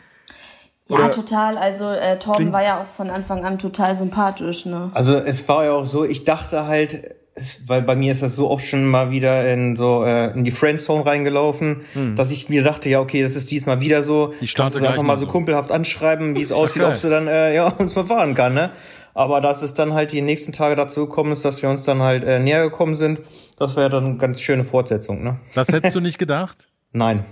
Ja, 0.88 0.96
Oder- 0.96 1.10
total. 1.10 1.58
Also 1.58 1.90
äh, 1.90 2.18
Torben 2.18 2.50
war 2.50 2.62
ja 2.62 2.80
auch 2.82 2.86
von 2.86 3.10
Anfang 3.10 3.44
an 3.44 3.58
total 3.58 3.94
sympathisch. 3.94 4.64
Ne? 4.64 4.90
Also 4.94 5.16
es 5.18 5.46
war 5.48 5.64
ja 5.66 5.72
auch 5.72 5.84
so, 5.84 6.04
ich 6.06 6.24
dachte 6.24 6.66
halt, 6.66 7.14
es, 7.40 7.68
weil 7.68 7.82
bei 7.82 7.96
mir 7.96 8.12
ist 8.12 8.22
das 8.22 8.36
so 8.36 8.50
oft 8.50 8.66
schon 8.66 8.86
mal 8.86 9.10
wieder 9.10 9.52
in 9.52 9.76
so 9.76 10.04
äh, 10.04 10.32
in 10.32 10.44
die 10.44 10.50
Friendzone 10.50 11.04
reingelaufen, 11.06 11.82
dass 12.16 12.30
ich 12.30 12.48
mir 12.48 12.62
dachte, 12.62 12.88
ja 12.88 13.00
okay, 13.00 13.22
das 13.22 13.36
ist 13.36 13.50
diesmal 13.50 13.80
wieder 13.80 14.02
so. 14.02 14.34
Ich 14.40 14.50
starte 14.50 14.72
Kannst 14.72 14.78
gleich 14.78 14.90
einfach 14.90 15.02
mal 15.02 15.16
so 15.16 15.26
kumpelhaft 15.26 15.72
anschreiben, 15.72 16.36
wie 16.36 16.42
es 16.42 16.52
aussieht, 16.60 16.82
geil. 16.82 16.92
ob 16.92 16.96
sie 16.96 17.10
dann 17.10 17.26
äh, 17.26 17.54
ja 17.54 17.68
uns 17.78 17.94
mal 17.94 18.06
fahren 18.06 18.34
kann, 18.34 18.54
ne? 18.54 18.70
Aber 19.12 19.40
dass 19.40 19.62
es 19.62 19.74
dann 19.74 19.92
halt 19.94 20.12
die 20.12 20.22
nächsten 20.22 20.52
Tage 20.52 20.76
dazu 20.76 21.06
gekommen 21.06 21.32
ist, 21.32 21.44
dass 21.44 21.62
wir 21.62 21.68
uns 21.68 21.84
dann 21.84 22.00
halt 22.00 22.22
äh, 22.24 22.38
näher 22.38 22.62
gekommen 22.62 22.94
sind, 22.94 23.20
das 23.58 23.76
wäre 23.76 23.90
dann 23.90 24.04
eine 24.04 24.16
ganz 24.16 24.40
schöne 24.40 24.64
Fortsetzung, 24.64 25.22
ne? 25.22 25.40
Das 25.54 25.72
hättest 25.72 25.94
du 25.94 26.00
nicht 26.00 26.18
gedacht? 26.18 26.68
Nein. 26.92 27.24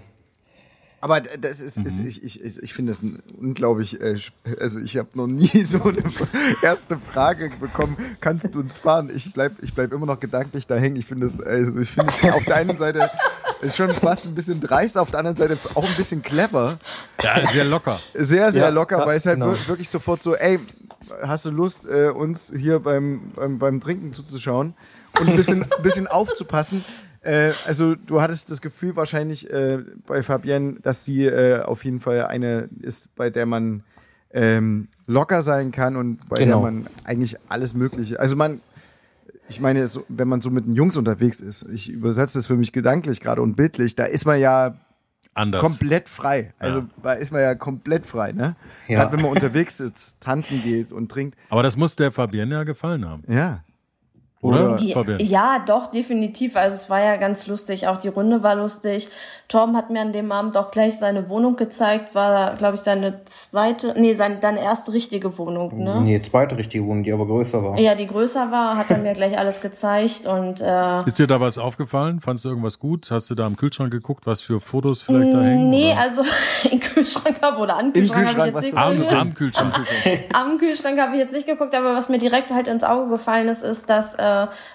Aber 1.00 1.20
das 1.20 1.60
ist, 1.60 1.78
ist 1.78 2.00
ich, 2.00 2.24
ich, 2.24 2.60
ich, 2.60 2.74
finde 2.74 2.90
das 2.90 3.02
ein 3.02 3.22
unglaublich, 3.38 4.00
äh, 4.00 4.18
also 4.60 4.80
ich 4.80 4.96
habe 4.96 5.08
noch 5.14 5.28
nie 5.28 5.46
so 5.64 5.80
eine 5.82 6.02
erste 6.62 6.96
Frage 6.96 7.50
bekommen, 7.60 7.96
kannst 8.20 8.52
du 8.52 8.58
uns 8.60 8.78
fahren? 8.78 9.10
Ich 9.14 9.32
bleib, 9.32 9.52
ich 9.62 9.72
bleib 9.74 9.92
immer 9.92 10.06
noch 10.06 10.18
gedanklich 10.18 10.66
da 10.66 10.74
hängen. 10.74 10.96
Ich 10.96 11.06
finde 11.06 11.26
das, 11.26 11.40
also 11.40 11.78
ich 11.78 11.90
finde 11.90 12.10
es 12.10 12.24
auf 12.32 12.44
der 12.44 12.56
einen 12.56 12.76
Seite 12.76 13.10
ist 13.60 13.76
schon 13.76 13.90
fast 13.90 14.26
ein 14.26 14.34
bisschen 14.34 14.60
dreist, 14.60 14.98
auf 14.98 15.10
der 15.10 15.20
anderen 15.20 15.36
Seite 15.36 15.56
auch 15.74 15.84
ein 15.88 15.94
bisschen 15.96 16.22
clever. 16.22 16.78
Ja, 17.22 17.46
sehr 17.46 17.64
locker. 17.64 18.00
Sehr, 18.14 18.50
sehr 18.52 18.64
Ja, 18.64 18.68
locker, 18.68 19.04
weil 19.06 19.16
es 19.18 19.26
halt 19.26 19.38
genau. 19.38 19.52
wir- 19.52 19.68
wirklich 19.68 19.88
sofort 19.88 20.22
so, 20.22 20.34
ey, 20.34 20.58
hast 21.22 21.44
du 21.44 21.50
Lust, 21.50 21.84
äh, 21.86 22.08
uns 22.08 22.52
hier 22.56 22.80
beim, 22.80 23.32
beim, 23.34 23.58
beim 23.58 23.80
Trinken 23.80 24.12
zuzuschauen 24.12 24.74
und 25.20 25.28
ein 25.28 25.36
bisschen, 25.36 25.62
ein 25.62 25.82
bisschen 25.82 26.06
aufzupassen? 26.08 26.84
Äh, 27.28 27.52
also 27.66 27.94
du 27.94 28.20
hattest 28.20 28.50
das 28.50 28.60
Gefühl 28.60 28.96
wahrscheinlich 28.96 29.50
äh, 29.50 29.78
bei 30.06 30.22
Fabienne, 30.22 30.76
dass 30.82 31.04
sie 31.04 31.26
äh, 31.26 31.60
auf 31.62 31.84
jeden 31.84 32.00
Fall 32.00 32.24
eine 32.26 32.68
ist, 32.80 33.14
bei 33.16 33.28
der 33.30 33.44
man 33.46 33.82
ähm, 34.30 34.88
locker 35.06 35.42
sein 35.42 35.70
kann 35.70 35.96
und 35.96 36.20
bei 36.28 36.36
Genau. 36.36 36.62
der 36.62 36.70
man 36.72 36.86
eigentlich 37.04 37.36
alles 37.48 37.74
Mögliche. 37.74 38.18
Also 38.20 38.34
man, 38.36 38.60
ich 39.48 39.60
meine, 39.60 39.86
so, 39.88 40.04
wenn 40.08 40.28
man 40.28 40.40
so 40.40 40.50
mit 40.50 40.66
den 40.66 40.72
Jungs 40.74 40.96
unterwegs 40.96 41.40
ist, 41.40 41.68
ich 41.72 41.90
übersetze 41.90 42.38
das 42.38 42.46
für 42.46 42.56
mich 42.56 42.72
gedanklich 42.72 43.20
gerade 43.20 43.42
und 43.42 43.56
bildlich, 43.56 43.94
da 43.94 44.04
ist 44.04 44.24
man 44.26 44.38
ja 44.40 44.74
Anders. 45.34 45.62
komplett 45.62 46.08
frei. 46.08 46.52
Also 46.58 46.80
Ja. 46.80 46.86
da 47.02 47.12
ist 47.12 47.32
man 47.32 47.42
ja 47.42 47.54
komplett 47.54 48.06
frei, 48.06 48.32
ne? 48.32 48.56
Ja. 48.86 49.00
Gerade 49.00 49.12
wenn 49.16 49.22
man 49.22 49.30
unterwegs 49.32 49.76
sitzt, 49.78 50.20
tanzen 50.20 50.62
geht 50.62 50.92
und 50.92 51.10
trinkt. 51.10 51.38
Aber 51.50 51.62
das 51.62 51.76
muss 51.76 51.94
der 51.96 52.10
Fabienne 52.12 52.54
ja 52.54 52.64
gefallen 52.64 53.06
haben. 53.08 53.22
Ja. 53.28 53.62
Oder? 54.40 54.76
Die, 54.76 54.92
Fabian. 54.92 55.18
ja, 55.18 55.64
doch, 55.66 55.88
definitiv. 55.88 56.54
Also 56.54 56.76
es 56.76 56.88
war 56.88 57.00
ja 57.00 57.16
ganz 57.16 57.48
lustig. 57.48 57.88
Auch 57.88 57.96
die 57.98 58.08
Runde 58.08 58.44
war 58.44 58.54
lustig. 58.54 59.08
Torben 59.48 59.76
hat 59.76 59.90
mir 59.90 60.00
an 60.00 60.12
dem 60.12 60.30
Abend 60.30 60.56
auch 60.56 60.70
gleich 60.70 60.96
seine 60.96 61.28
Wohnung 61.28 61.56
gezeigt. 61.56 62.14
War, 62.14 62.54
glaube 62.54 62.76
ich, 62.76 62.82
seine 62.82 63.24
zweite, 63.24 63.94
nee, 63.98 64.14
seine, 64.14 64.38
deine 64.38 64.62
erste 64.62 64.92
richtige 64.92 65.36
Wohnung, 65.38 65.82
ne? 65.82 66.00
Nee, 66.02 66.22
zweite 66.22 66.56
richtige 66.56 66.84
Wohnung, 66.84 67.02
die 67.02 67.12
aber 67.12 67.26
größer 67.26 67.64
war. 67.64 67.78
Ja, 67.80 67.96
die 67.96 68.06
größer 68.06 68.52
war, 68.52 68.76
hat 68.76 68.90
er 68.90 68.98
mir 68.98 69.14
gleich 69.14 69.36
alles 69.36 69.60
gezeigt 69.60 70.26
und 70.26 70.60
äh, 70.60 71.04
Ist 71.04 71.18
dir 71.18 71.26
da 71.26 71.40
was 71.40 71.58
aufgefallen? 71.58 72.20
Fandst 72.20 72.44
du 72.44 72.50
irgendwas 72.50 72.78
gut? 72.78 73.10
Hast 73.10 73.30
du 73.30 73.34
da 73.34 73.46
im 73.46 73.56
Kühlschrank 73.56 73.90
geguckt, 73.90 74.26
was 74.26 74.40
für 74.40 74.60
Fotos 74.60 75.02
vielleicht 75.02 75.32
da 75.32 75.42
hängen? 75.42 75.68
nee, 75.68 75.92
oder? 75.92 76.00
also 76.00 76.22
im 76.70 76.78
Kühlschrank 76.78 77.42
habe 77.42 77.58
oder 77.58 77.76
an 77.76 77.92
Kühlschrank, 77.92 78.24
Kühlschrank, 78.24 78.38
habe 78.38 78.58
ich 78.58 78.66
jetzt 78.66 78.74
was 78.76 78.94
nicht 78.94 79.08
für 79.08 79.16
am, 79.18 79.34
geguckt. 79.34 79.58
am 79.58 79.72
Kühlschrank. 79.72 80.20
Am 80.32 80.58
Kühlschrank 80.58 81.00
habe 81.00 81.12
ich 81.14 81.18
jetzt 81.18 81.32
nicht 81.32 81.46
geguckt, 81.46 81.74
aber 81.74 81.94
was 81.94 82.08
mir 82.08 82.18
direkt 82.18 82.52
halt 82.52 82.68
ins 82.68 82.84
Auge 82.84 83.08
gefallen 83.08 83.48
ist, 83.48 83.62
ist, 83.62 83.90
dass 83.90 84.14
äh, 84.14 84.27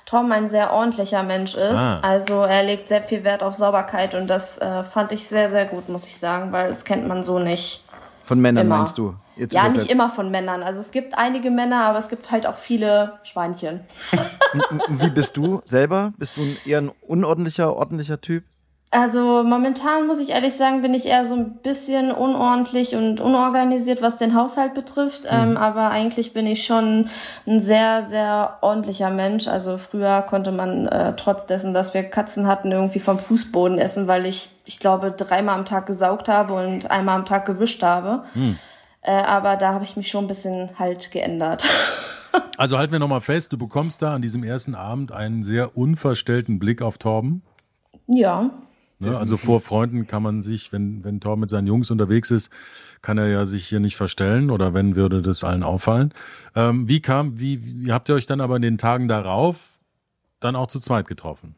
Tom 0.05 0.31
ein 0.31 0.49
sehr 0.49 0.71
ordentlicher 0.73 1.23
Mensch 1.23 1.55
ist. 1.55 1.79
Ah. 1.79 1.99
Also 2.01 2.41
er 2.43 2.63
legt 2.63 2.87
sehr 2.87 3.01
viel 3.03 3.23
Wert 3.23 3.43
auf 3.43 3.53
Sauberkeit 3.53 4.15
und 4.15 4.27
das 4.27 4.57
äh, 4.59 4.83
fand 4.83 5.11
ich 5.11 5.27
sehr, 5.27 5.49
sehr 5.49 5.65
gut, 5.65 5.89
muss 5.89 6.05
ich 6.05 6.17
sagen, 6.17 6.51
weil 6.51 6.69
das 6.69 6.85
kennt 6.85 7.07
man 7.07 7.23
so 7.23 7.39
nicht. 7.39 7.83
Von 8.25 8.39
Männern 8.39 8.65
Immer. 8.67 8.77
meinst 8.77 8.97
du? 8.97 9.15
Jetzt 9.35 9.51
Ja, 9.53 9.61
übersetzt. 9.65 9.83
nicht 9.85 9.91
immer 9.91 10.09
von 10.09 10.31
Männern. 10.31 10.63
Also 10.63 10.79
es 10.79 10.91
gibt 10.91 11.17
einige 11.17 11.49
Männer, 11.51 11.85
aber 11.85 11.97
es 11.97 12.07
gibt 12.07 12.31
halt 12.31 12.45
auch 12.47 12.55
viele 12.55 13.13
Schweinchen. 13.23 13.81
Wie 14.89 15.09
bist 15.09 15.35
du 15.35 15.61
selber? 15.65 16.13
Bist 16.17 16.37
du 16.37 16.41
eher 16.65 16.77
ein 16.79 16.91
unordentlicher, 17.07 17.75
ordentlicher 17.75 18.21
Typ? 18.21 18.43
Also 18.93 19.41
momentan 19.43 20.05
muss 20.05 20.19
ich 20.19 20.29
ehrlich 20.29 20.53
sagen, 20.53 20.83
bin 20.83 20.93
ich 20.93 21.07
eher 21.07 21.25
so 21.25 21.33
ein 21.33 21.55
bisschen 21.63 22.11
unordentlich 22.11 22.95
und 22.95 23.19
unorganisiert, 23.19 24.03
was 24.03 24.17
den 24.17 24.35
Haushalt 24.35 24.75
betrifft. 24.75 25.23
Ähm, 25.27 25.57
aber 25.57 25.89
eigentlich 25.89 26.31
bin 26.31 26.45
ich 26.45 26.63
schon 26.63 27.09
ein 27.47 27.59
sehr, 27.59 28.03
sehr 28.03 28.59
ordentlicher 28.61 29.09
Mensch. 29.09 29.47
Also 29.47 29.79
früher 29.79 30.21
konnte 30.21 30.51
man 30.51 30.85
äh, 30.85 31.15
trotz 31.15 31.47
dessen, 31.47 31.73
dass 31.73 31.95
wir 31.95 32.03
Katzen 32.03 32.45
hatten, 32.45 32.71
irgendwie 32.71 32.99
vom 32.99 33.17
Fußboden 33.17 33.79
essen, 33.79 34.05
weil 34.05 34.27
ich, 34.27 34.51
ich 34.63 34.79
glaube, 34.79 35.11
dreimal 35.11 35.55
am 35.55 35.65
Tag 35.65 35.87
gesaugt 35.87 36.29
habe 36.29 36.53
und 36.53 36.91
einmal 36.91 37.15
am 37.15 37.25
Tag 37.25 37.47
gewischt 37.47 37.81
habe. 37.81 38.25
Äh, 39.01 39.11
aber 39.11 39.55
da 39.55 39.73
habe 39.73 39.85
ich 39.85 39.97
mich 39.97 40.09
schon 40.09 40.25
ein 40.25 40.27
bisschen 40.27 40.69
halt 40.77 41.09
geändert. 41.09 41.67
Also 42.57 42.79
halten 42.79 42.91
wir 42.91 42.97
nochmal 42.97 43.21
fest, 43.21 43.53
du 43.53 43.59
bekommst 43.59 44.01
da 44.01 44.15
an 44.15 44.23
diesem 44.23 44.43
ersten 44.43 44.73
Abend 44.73 45.11
einen 45.11 45.43
sehr 45.43 45.77
unverstellten 45.77 46.57
Blick 46.57 46.81
auf 46.81 46.97
Torben. 46.97 47.43
ja. 48.07 48.49
Ne? 49.03 49.17
Also 49.17 49.37
vor 49.37 49.61
Freunden 49.61 50.07
kann 50.07 50.23
man 50.23 50.41
sich, 50.41 50.71
wenn, 50.73 51.03
wenn 51.03 51.19
Torben 51.19 51.41
mit 51.41 51.49
seinen 51.49 51.67
Jungs 51.67 51.91
unterwegs 51.91 52.31
ist, 52.31 52.51
kann 53.01 53.17
er 53.17 53.27
ja 53.27 53.45
sich 53.45 53.65
hier 53.65 53.79
nicht 53.79 53.95
verstellen 53.97 54.49
oder 54.49 54.73
wenn, 54.73 54.95
würde 54.95 55.21
das 55.21 55.43
allen 55.43 55.63
auffallen. 55.63 56.13
Ähm, 56.55 56.87
wie 56.87 57.01
kam, 57.01 57.39
wie, 57.39 57.85
wie 57.85 57.91
habt 57.91 58.09
ihr 58.09 58.15
euch 58.15 58.25
dann 58.25 58.41
aber 58.41 58.55
in 58.55 58.61
den 58.61 58.77
Tagen 58.77 59.07
darauf 59.07 59.69
dann 60.39 60.55
auch 60.55 60.67
zu 60.67 60.79
zweit 60.79 61.07
getroffen? 61.07 61.55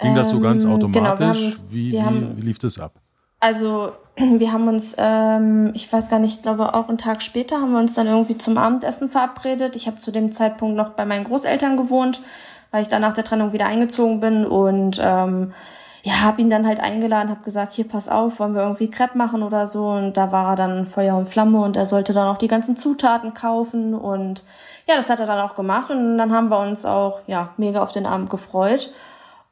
Ging 0.00 0.14
das 0.14 0.30
so 0.30 0.40
ganz 0.40 0.64
Ähm, 0.64 0.70
genau, 0.70 0.76
automatisch? 0.76 1.28
uns- 1.46 1.64
wie, 1.70 1.92
wie, 1.92 2.02
haben- 2.02 2.36
wie 2.36 2.40
lief 2.42 2.58
das 2.58 2.78
ab? 2.78 2.92
Also 3.40 3.92
wir 4.16 4.52
haben 4.52 4.68
uns, 4.68 4.94
ähm, 4.98 5.70
ich 5.74 5.90
weiß 5.92 6.08
gar 6.10 6.18
nicht, 6.18 6.36
ich 6.36 6.42
glaube 6.42 6.74
auch 6.74 6.88
einen 6.88 6.98
Tag 6.98 7.22
später 7.22 7.60
haben 7.60 7.72
wir 7.72 7.78
uns 7.78 7.94
dann 7.94 8.06
irgendwie 8.06 8.36
zum 8.36 8.58
Abendessen 8.58 9.08
verabredet. 9.08 9.76
Ich 9.76 9.86
habe 9.86 9.98
zu 9.98 10.10
dem 10.10 10.32
Zeitpunkt 10.32 10.76
noch 10.76 10.90
bei 10.90 11.04
meinen 11.06 11.24
Großeltern 11.24 11.76
gewohnt, 11.76 12.20
weil 12.72 12.82
ich 12.82 12.88
dann 12.88 13.02
nach 13.02 13.14
der 13.14 13.24
Trennung 13.24 13.52
wieder 13.52 13.66
eingezogen 13.66 14.20
bin 14.20 14.44
und 14.46 15.00
ähm, 15.02 15.52
ja, 16.06 16.22
habe 16.22 16.40
ihn 16.40 16.50
dann 16.50 16.68
halt 16.68 16.78
eingeladen, 16.78 17.30
habe 17.30 17.42
gesagt, 17.42 17.72
hier 17.72 17.88
pass 17.88 18.08
auf, 18.08 18.38
wollen 18.38 18.54
wir 18.54 18.62
irgendwie 18.62 18.88
Crepe 18.88 19.18
machen 19.18 19.42
oder 19.42 19.66
so 19.66 19.88
und 19.88 20.16
da 20.16 20.30
war 20.30 20.50
er 20.52 20.54
dann 20.54 20.86
Feuer 20.86 21.16
und 21.16 21.26
Flamme 21.26 21.60
und 21.60 21.74
er 21.74 21.84
sollte 21.84 22.12
dann 22.12 22.28
auch 22.28 22.36
die 22.36 22.46
ganzen 22.46 22.76
Zutaten 22.76 23.34
kaufen 23.34 23.92
und 23.92 24.44
ja, 24.86 24.94
das 24.94 25.10
hat 25.10 25.18
er 25.18 25.26
dann 25.26 25.40
auch 25.40 25.56
gemacht 25.56 25.90
und 25.90 26.16
dann 26.16 26.32
haben 26.32 26.48
wir 26.48 26.60
uns 26.60 26.86
auch 26.86 27.22
ja 27.26 27.48
mega 27.56 27.82
auf 27.82 27.90
den 27.90 28.06
Abend 28.06 28.30
gefreut. 28.30 28.92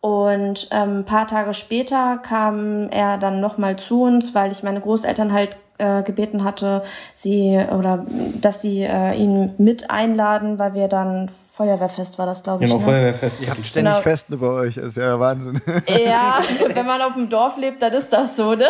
Und 0.00 0.68
ähm, 0.70 1.00
ein 1.00 1.04
paar 1.04 1.26
Tage 1.26 1.54
später 1.54 2.18
kam 2.18 2.88
er 2.90 3.18
dann 3.18 3.40
nochmal 3.40 3.74
zu 3.76 4.02
uns, 4.02 4.32
weil 4.32 4.52
ich 4.52 4.62
meine 4.62 4.80
Großeltern 4.80 5.32
halt 5.32 5.56
äh, 5.78 6.04
gebeten 6.04 6.44
hatte, 6.44 6.84
sie 7.14 7.58
oder 7.76 8.06
dass 8.40 8.60
sie 8.60 8.82
äh, 8.82 9.16
ihn 9.16 9.54
mit 9.58 9.90
einladen, 9.90 10.60
weil 10.60 10.74
wir 10.74 10.86
dann 10.86 11.32
Feuerwehrfest 11.54 12.18
war 12.18 12.26
das, 12.26 12.42
glaube 12.42 12.64
ich. 12.64 12.70
Genau, 12.70 12.80
ne? 12.80 12.86
Feuerwehrfest. 12.86 13.40
Ihr 13.40 13.48
habt 13.48 13.64
ständig 13.64 13.92
Genau. 13.92 14.02
Festen 14.02 14.38
bei 14.40 14.46
euch, 14.48 14.74
das 14.74 14.86
ist 14.86 14.96
ja 14.96 15.04
der 15.04 15.20
Wahnsinn. 15.20 15.60
Ja, 15.86 16.40
wenn 16.74 16.84
man 16.84 17.00
auf 17.00 17.14
dem 17.14 17.28
Dorf 17.28 17.56
lebt, 17.56 17.80
dann 17.80 17.92
ist 17.92 18.12
das 18.12 18.36
so, 18.36 18.56
ne? 18.56 18.66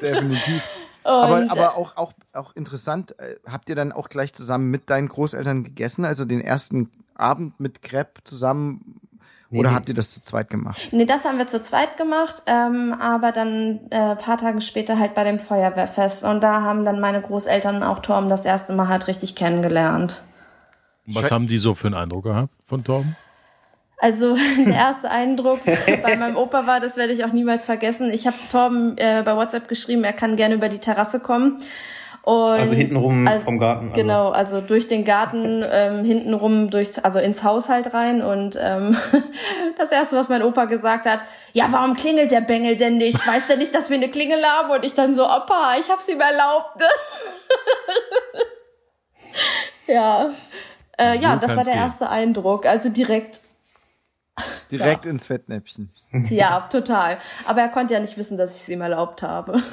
Definitiv. 0.00 0.62
aber 1.02 1.36
Und, 1.36 1.50
aber 1.50 1.76
auch, 1.76 1.98
auch, 1.98 2.12
auch 2.32 2.56
interessant, 2.56 3.14
äh, 3.18 3.34
habt 3.46 3.68
ihr 3.68 3.76
dann 3.76 3.92
auch 3.92 4.08
gleich 4.08 4.32
zusammen 4.32 4.70
mit 4.70 4.88
deinen 4.88 5.08
Großeltern 5.08 5.64
gegessen? 5.64 6.06
Also 6.06 6.24
den 6.24 6.40
ersten 6.40 6.90
Abend 7.14 7.60
mit 7.60 7.82
Crepe 7.82 8.24
zusammen? 8.24 9.00
Oder 9.50 9.68
nee. 9.68 9.76
habt 9.76 9.88
ihr 9.90 9.94
das 9.94 10.10
zu 10.10 10.22
zweit 10.22 10.48
gemacht? 10.48 10.88
Nee, 10.92 11.04
das 11.04 11.26
haben 11.26 11.36
wir 11.36 11.46
zu 11.46 11.60
zweit 11.60 11.98
gemacht, 11.98 12.42
ähm, 12.46 12.94
aber 12.98 13.32
dann 13.32 13.80
äh, 13.90 14.16
paar 14.16 14.38
Tage 14.38 14.62
später 14.62 14.98
halt 14.98 15.14
bei 15.14 15.24
dem 15.24 15.38
Feuerwehrfest. 15.38 16.24
Und 16.24 16.42
da 16.42 16.62
haben 16.62 16.86
dann 16.86 17.00
meine 17.00 17.20
Großeltern 17.20 17.82
auch 17.82 17.98
Torben 17.98 18.30
das 18.30 18.46
erste 18.46 18.72
Mal 18.72 18.88
halt 18.88 19.08
richtig 19.08 19.36
kennengelernt. 19.36 20.24
Was 21.06 21.30
haben 21.30 21.46
die 21.46 21.58
so 21.58 21.74
für 21.74 21.88
einen 21.88 21.96
Eindruck 21.96 22.24
gehabt 22.24 22.50
von 22.66 22.82
Torben? 22.84 23.16
Also 23.98 24.36
der 24.66 24.74
erste 24.74 25.10
Eindruck 25.10 25.60
bei 26.02 26.16
meinem 26.16 26.36
Opa 26.36 26.66
war, 26.66 26.80
das 26.80 26.96
werde 26.96 27.12
ich 27.12 27.24
auch 27.24 27.32
niemals 27.32 27.66
vergessen. 27.66 28.10
Ich 28.12 28.26
habe 28.26 28.36
Torben 28.50 28.96
äh, 28.98 29.22
bei 29.24 29.36
WhatsApp 29.36 29.68
geschrieben, 29.68 30.04
er 30.04 30.12
kann 30.12 30.36
gerne 30.36 30.54
über 30.56 30.68
die 30.68 30.78
Terrasse 30.78 31.20
kommen. 31.20 31.60
Und 32.22 32.34
Also 32.58 32.72
hintenrum 32.74 33.28
als- 33.28 33.44
vom 33.44 33.58
Garten. 33.58 33.88
Also. 33.90 34.00
Genau, 34.00 34.30
also 34.30 34.60
durch 34.62 34.88
den 34.88 35.04
Garten, 35.04 35.62
ähm, 35.70 36.06
hintenrum 36.06 36.70
durchs, 36.70 36.98
also 36.98 37.18
ins 37.18 37.44
Haushalt 37.44 37.92
rein 37.92 38.22
und 38.22 38.58
ähm, 38.58 38.96
das 39.76 39.92
erste, 39.92 40.16
was 40.16 40.30
mein 40.30 40.42
Opa 40.42 40.64
gesagt 40.64 41.04
hat, 41.04 41.22
ja, 41.52 41.66
warum 41.70 41.92
klingelt 41.94 42.30
der 42.30 42.40
Bengel 42.40 42.76
denn 42.76 42.96
nicht? 42.96 43.18
Weiß 43.28 43.46
der 43.48 43.58
nicht, 43.58 43.74
dass 43.74 43.90
wir 43.90 43.98
eine 43.98 44.08
Klingel 44.08 44.42
haben? 44.42 44.70
Und 44.70 44.84
ich 44.86 44.94
dann 44.94 45.14
so, 45.14 45.24
Opa, 45.24 45.74
ich 45.78 45.90
hab's 45.90 46.08
ihm 46.08 46.20
erlaubt. 46.20 46.82
Ja. 49.86 50.30
Äh, 50.96 51.16
So 51.16 51.24
ja, 51.24 51.36
das 51.36 51.56
war 51.56 51.64
der 51.64 51.74
gehen. 51.74 51.82
erste 51.82 52.08
Eindruck. 52.08 52.66
Also 52.66 52.88
direkt 52.88 53.40
Direkt 54.70 55.06
ins 55.06 55.28
Fettnäpfchen. 55.28 55.90
ja, 56.30 56.62
total. 56.62 57.18
Aber 57.44 57.60
er 57.60 57.68
konnte 57.68 57.94
ja 57.94 58.00
nicht 58.00 58.16
wissen, 58.16 58.36
dass 58.36 58.56
ich 58.56 58.62
es 58.62 58.68
ihm 58.68 58.80
erlaubt 58.80 59.22
habe. 59.22 59.62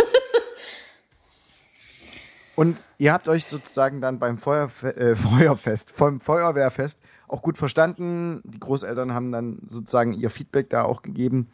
Und 2.55 2.87
ihr 2.99 3.13
habt 3.13 3.27
euch 3.27 3.45
sozusagen 3.45 4.01
dann 4.01 4.19
beim 4.19 4.37
Feuerfe 4.37 4.95
äh, 4.95 5.15
Feuerfest, 5.15 5.89
vom 5.91 6.19
Feuerwehrfest 6.19 6.99
auch 7.27 7.41
gut 7.41 7.57
verstanden. 7.57 8.41
Die 8.43 8.59
Großeltern 8.59 9.13
haben 9.13 9.31
dann 9.31 9.59
sozusagen 9.67 10.13
ihr 10.13 10.29
Feedback 10.29 10.69
da 10.69 10.83
auch 10.83 11.01
gegeben. 11.01 11.49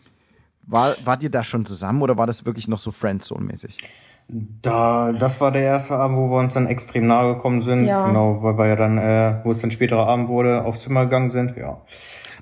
War, 0.64 0.96
wart 1.06 1.24
ihr 1.24 1.30
da 1.30 1.46
schon 1.46 1.66
zusammen 1.66 2.02
oder 2.02 2.18
war 2.18 2.28
das 2.28 2.46
wirklich 2.46 2.68
noch 2.68 2.80
so 2.80 2.92
Friendzone-mäßig? 2.92 3.78
Da, 4.30 5.14
das 5.14 5.40
war 5.40 5.52
der 5.52 5.62
erste 5.62 5.96
Abend, 5.96 6.18
wo 6.18 6.30
wir 6.30 6.40
uns 6.40 6.54
dann 6.54 6.68
extrem 6.68 7.08
nahe 7.08 7.36
gekommen 7.36 7.62
sind. 7.62 7.86
Ja. 7.86 8.08
Genau, 8.08 8.44
weil 8.44 8.58
wir 8.58 8.68
ja 8.68 8.76
dann, 8.76 8.98
äh, 8.98 9.40
wo 9.44 9.52
es 9.52 9.62
dann 9.62 9.72
späterer 9.72 10.06
Abend 10.06 10.28
wurde, 10.28 10.66
aufs 10.66 10.82
Zimmer 10.82 11.06
gegangen 11.06 11.30
sind. 11.30 11.56
Ja. 11.56 11.82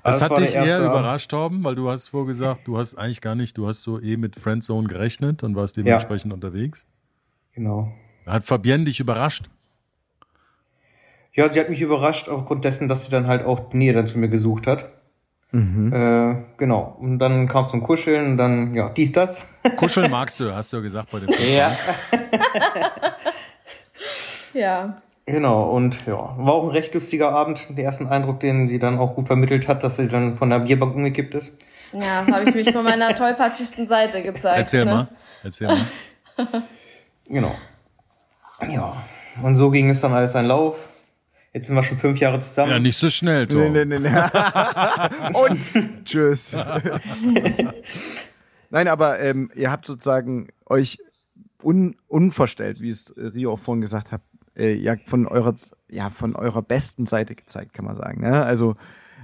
Das, 0.02 0.20
Also 0.22 0.34
hat 0.34 0.42
dich 0.42 0.56
eher 0.56 0.76
Abend. 0.78 0.88
überrascht, 0.90 1.30
Torben, 1.30 1.62
weil 1.62 1.74
du 1.76 1.88
hast 1.88 2.08
vorgesagt, 2.08 2.66
du 2.66 2.76
hast 2.78 2.96
eigentlich 2.96 3.20
gar 3.20 3.34
nicht, 3.36 3.56
du 3.56 3.68
hast 3.68 3.82
so 3.82 4.00
eh 4.00 4.16
mit 4.16 4.36
Friendzone 4.36 4.88
gerechnet 4.88 5.44
und 5.44 5.54
warst 5.54 5.76
dementsprechend 5.76 6.32
unterwegs. 6.32 6.86
Genau. 7.54 7.92
Hat 8.26 8.44
Fabienne 8.44 8.84
dich 8.84 8.98
überrascht? 9.00 9.48
Ja, 11.32 11.52
sie 11.52 11.60
hat 11.60 11.68
mich 11.68 11.80
überrascht 11.82 12.28
aufgrund 12.28 12.64
dessen, 12.64 12.88
dass 12.88 13.04
sie 13.04 13.10
dann 13.10 13.26
halt 13.26 13.44
auch 13.44 13.68
die 13.70 13.76
Nähe 13.76 13.92
dann 13.92 14.06
zu 14.06 14.18
mir 14.18 14.28
gesucht 14.28 14.66
hat. 14.66 14.88
Äh, 15.52 16.34
genau. 16.58 16.96
Und 17.00 17.18
dann 17.18 17.48
kam 17.48 17.68
zum 17.68 17.82
Kuscheln 17.82 18.32
und 18.32 18.36
dann, 18.36 18.74
ja, 18.74 18.90
dies, 18.90 19.12
das. 19.12 19.48
Kuscheln 19.76 20.10
magst 20.10 20.40
du, 20.40 20.54
hast 20.54 20.72
du 20.72 20.78
ja 20.78 20.82
gesagt 20.82 21.10
bei 21.10 21.20
dem 21.20 21.28
Ja. 21.28 21.76
ja. 24.52 25.02
Genau, 25.24 25.70
und 25.70 26.06
ja, 26.06 26.14
war 26.14 26.54
auch 26.54 26.64
ein 26.64 26.70
recht 26.70 26.94
lustiger 26.94 27.32
Abend. 27.32 27.76
Der 27.76 27.84
ersten 27.84 28.06
Eindruck, 28.06 28.38
den 28.40 28.68
sie 28.68 28.78
dann 28.78 28.98
auch 28.98 29.16
gut 29.16 29.26
vermittelt 29.26 29.66
hat, 29.66 29.82
dass 29.82 29.96
sie 29.96 30.08
dann 30.08 30.36
von 30.36 30.50
der 30.50 30.60
Bierbank 30.60 30.94
umgekippt 30.94 31.34
ist. 31.34 31.52
Ja, 31.92 32.26
habe 32.26 32.48
ich 32.48 32.54
mich 32.54 32.72
von 32.72 32.84
meiner 32.84 33.14
tollpatschigsten 33.14 33.88
Seite 33.88 34.22
gezeigt. 34.22 34.58
Erzähl 34.58 34.84
ne? 34.84 34.90
mal. 34.90 35.08
Erzähl 35.42 35.68
mal. 35.68 35.86
Genau. 37.28 37.56
Ja. 38.70 39.02
Und 39.42 39.56
so 39.56 39.70
ging 39.70 39.90
es 39.90 40.00
dann 40.00 40.12
alles 40.12 40.36
ein 40.36 40.46
Lauf. 40.46 40.88
Jetzt 41.56 41.68
sind 41.68 41.76
wir 41.76 41.82
schon 41.82 41.96
fünf 41.96 42.18
Jahre 42.18 42.38
zusammen. 42.40 42.70
Ja, 42.70 42.78
nicht 42.78 42.98
so 42.98 43.08
schnell, 43.08 43.46
Tom. 43.46 43.72
Nee, 43.72 43.86
nee, 43.86 43.86
nee, 43.86 43.98
nee. 43.98 44.10
Und 45.50 46.04
tschüss. 46.04 46.54
Nein, 48.68 48.88
aber 48.88 49.20
ähm, 49.20 49.50
ihr 49.54 49.70
habt 49.70 49.86
sozusagen 49.86 50.48
euch 50.66 50.98
un 51.62 51.96
unverstellt, 52.08 52.82
wie 52.82 52.90
es 52.90 53.14
Rio 53.16 53.54
auch 53.54 53.58
vorhin 53.58 53.80
gesagt 53.80 54.12
hat, 54.12 54.20
äh, 54.54 54.74
ja 54.74 54.96
von 55.06 55.26
eurer 55.26 55.54
ja 55.90 56.10
von 56.10 56.36
eurer 56.36 56.60
besten 56.60 57.06
Seite 57.06 57.34
gezeigt, 57.34 57.72
kann 57.72 57.86
man 57.86 57.96
sagen. 57.96 58.20
Ne? 58.20 58.44
Also 58.44 58.76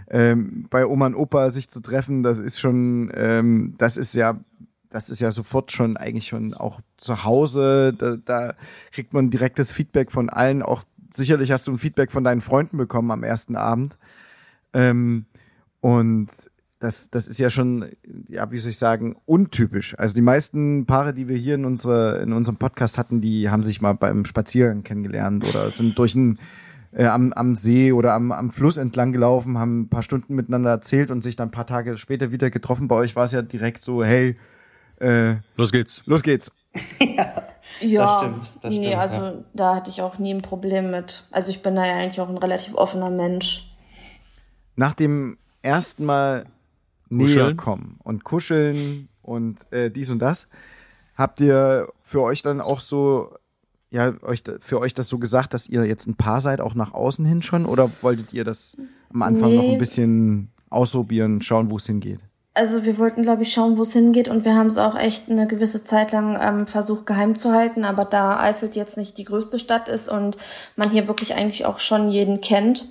ähm, 0.09 0.69
bei 0.71 0.87
Oma 0.87 1.09
und 1.09 1.17
Opa 1.17 1.51
sich 1.51 1.69
zu 1.69 1.83
treffen, 1.83 2.23
das 2.23 2.39
ist 2.39 2.59
schon, 2.59 3.13
ähm, 3.15 3.75
das 3.77 3.99
ist 3.99 4.15
ja, 4.15 4.39
das 4.89 5.11
ist 5.11 5.21
ja 5.21 5.33
sofort 5.33 5.71
schon 5.71 5.99
eigentlich 5.99 6.29
schon 6.29 6.55
auch 6.55 6.81
zu 6.97 7.25
Hause. 7.25 7.93
Da, 7.93 8.17
da 8.25 8.55
kriegt 8.91 9.13
man 9.13 9.29
direktes 9.29 9.75
Feedback 9.75 10.11
von 10.11 10.31
allen. 10.31 10.63
Auch 10.63 10.85
sicherlich 11.15 11.51
hast 11.51 11.67
du 11.67 11.73
ein 11.73 11.79
Feedback 11.79 12.11
von 12.13 12.25
deinen 12.25 12.41
Freunden 12.41 12.77
bekommen 12.77 13.11
am 13.11 13.23
ersten 13.23 13.57
Abend. 13.57 13.99
Ähm, 14.73 15.27
und 15.81 16.29
das, 16.81 17.11
das 17.11 17.29
ist 17.29 17.39
ja 17.39 17.49
schon, 17.49 17.87
ja, 18.29 18.51
wie 18.51 18.59
soll 18.59 18.71
ich 18.71 18.79
sagen, 18.79 19.17
untypisch. 19.25 19.97
Also 19.99 20.15
die 20.15 20.21
meisten 20.23 20.85
Paare, 20.87 21.15
die 21.15 21.29
wir 21.29 21.37
hier 21.37 21.55
in, 21.55 21.65
unsere, 21.65 22.19
in 22.23 22.33
unserem 22.33 22.57
Podcast 22.57 22.99
hatten, 22.99 23.21
die 23.21 23.51
haben 23.51 23.63
sich 23.63 23.81
mal 23.81 23.93
beim 23.93 24.25
Spaziergang 24.25 24.83
kennengelernt 24.83 25.49
oder 25.49 25.71
sind 25.71 25.97
durch 25.97 26.15
ein, 26.17 26.39
äh, 26.93 27.07
am, 27.07 27.33
am 27.35 27.55
See 27.55 27.93
oder 27.93 28.15
am, 28.15 28.33
am 28.33 28.51
Fluss 28.51 28.79
entlang 28.79 29.13
gelaufen, 29.13 29.59
haben 29.59 29.83
ein 29.83 29.89
paar 29.89 30.03
Stunden 30.03 30.35
miteinander 30.35 30.71
erzählt 30.71 31.11
und 31.13 31.23
sich 31.23 31.37
dann 31.37 31.49
ein 31.49 31.53
paar 31.53 31.67
Tage 31.67 31.99
später 31.99 32.33
wieder 32.33 32.51
getroffen. 32.51 32.89
Bei 32.89 32.97
euch 32.97 33.15
war 33.15 33.27
es 33.27 33.33
ja 33.33 33.43
direkt 33.43 33.83
so, 33.83 34.03
hey, 34.03 34.37
äh, 34.99 35.37
Los 35.57 35.71
geht's. 35.73 36.03
los 36.07 36.23
geht's. 36.23 36.51
Ja, 37.01 37.43
Das 37.83 38.21
stimmt, 38.21 38.51
das 38.61 38.71
nee, 38.71 38.87
stimmt, 38.87 38.97
also 38.97 39.17
ja. 39.17 39.35
da 39.55 39.75
hatte 39.75 39.91
ich 39.91 40.03
auch 40.03 40.19
nie 40.19 40.33
ein 40.33 40.43
Problem 40.43 40.91
mit. 40.91 41.25
Also 41.31 41.51
ich 41.51 41.63
bin 41.63 41.77
da 41.77 41.87
ja 41.87 41.95
eigentlich 41.95 42.21
auch 42.21 42.29
ein 42.29 42.39
relativ 42.39 42.75
offener 42.75 43.11
Mensch. 43.11 43.75
Nach 44.77 44.93
dem 44.93 45.39
ersten 45.63 46.05
Mal 46.05 46.47
näher 47.09 47.55
kommen 47.55 47.99
und 48.03 48.25
kuscheln 48.25 49.09
und 49.23 49.71
äh, 49.73 49.91
dies 49.91 50.11
und 50.11 50.19
das, 50.21 50.49
habt 51.15 51.41
ihr 51.41 51.89
für 52.01 52.23
euch 52.23 52.43
dann 52.43 52.61
auch 52.61 52.81
so, 52.81 53.35
ja, 53.91 54.13
euch 54.23 54.43
für 54.61 54.81
euch 54.81 54.95
das 54.95 55.09
so 55.09 55.19
gesagt, 55.19 55.55
dass 55.55 55.69
ihr 55.69 55.85
jetzt 55.85 56.07
ein 56.07 56.17
Paar 56.17 56.41
seid, 56.41 56.61
auch 56.61 56.75
nach 56.75 56.95
außen 56.95 57.25
hin 57.25 57.43
schon? 57.43 57.67
Oder 57.67 57.91
wolltet 58.01 58.33
ihr 58.33 58.45
das 58.45 58.77
am 59.13 59.23
Anfang 59.23 59.55
noch 59.55 59.63
Nee. 59.63 59.73
ein 59.73 59.79
bisschen 59.79 60.51
ausprobieren, 60.71 61.43
schauen, 61.43 61.71
wo 61.71 61.77
es 61.77 61.87
hingeht? 61.87 62.21
Also 62.55 62.85
wir 62.85 62.99
wollten, 62.99 63.23
glaube 63.23 63.45
ich, 63.45 63.53
schauen, 63.53 63.79
wo 63.79 63.83
es 63.83 63.95
hingeht 63.95 64.29
und 64.29 64.45
wir 64.45 64.55
haben 64.55 64.67
es 64.67 64.77
auch 64.77 64.95
echt 64.99 65.31
eine 65.31 65.47
gewisse 65.47 65.85
Zeit 65.85 66.13
lang 66.13 66.39
ähm, 66.41 66.67
versucht 66.67 67.07
geheim 67.07 67.35
zu 67.37 67.53
halten, 67.53 67.83
aber 67.85 68.05
da 68.05 68.39
Eifeld 68.39 68.77
jetzt 68.77 68.99
nicht 68.99 69.17
die 69.17 69.25
größte 69.25 69.59
Stadt 69.59 69.89
ist 69.89 70.11
und 70.11 70.37
man 70.77 70.91
hier 70.91 71.09
wirklich 71.09 71.35
eigentlich 71.35 71.65
auch 71.65 71.79
schon 71.79 72.11
jeden 72.11 72.43
kennt, 72.43 72.91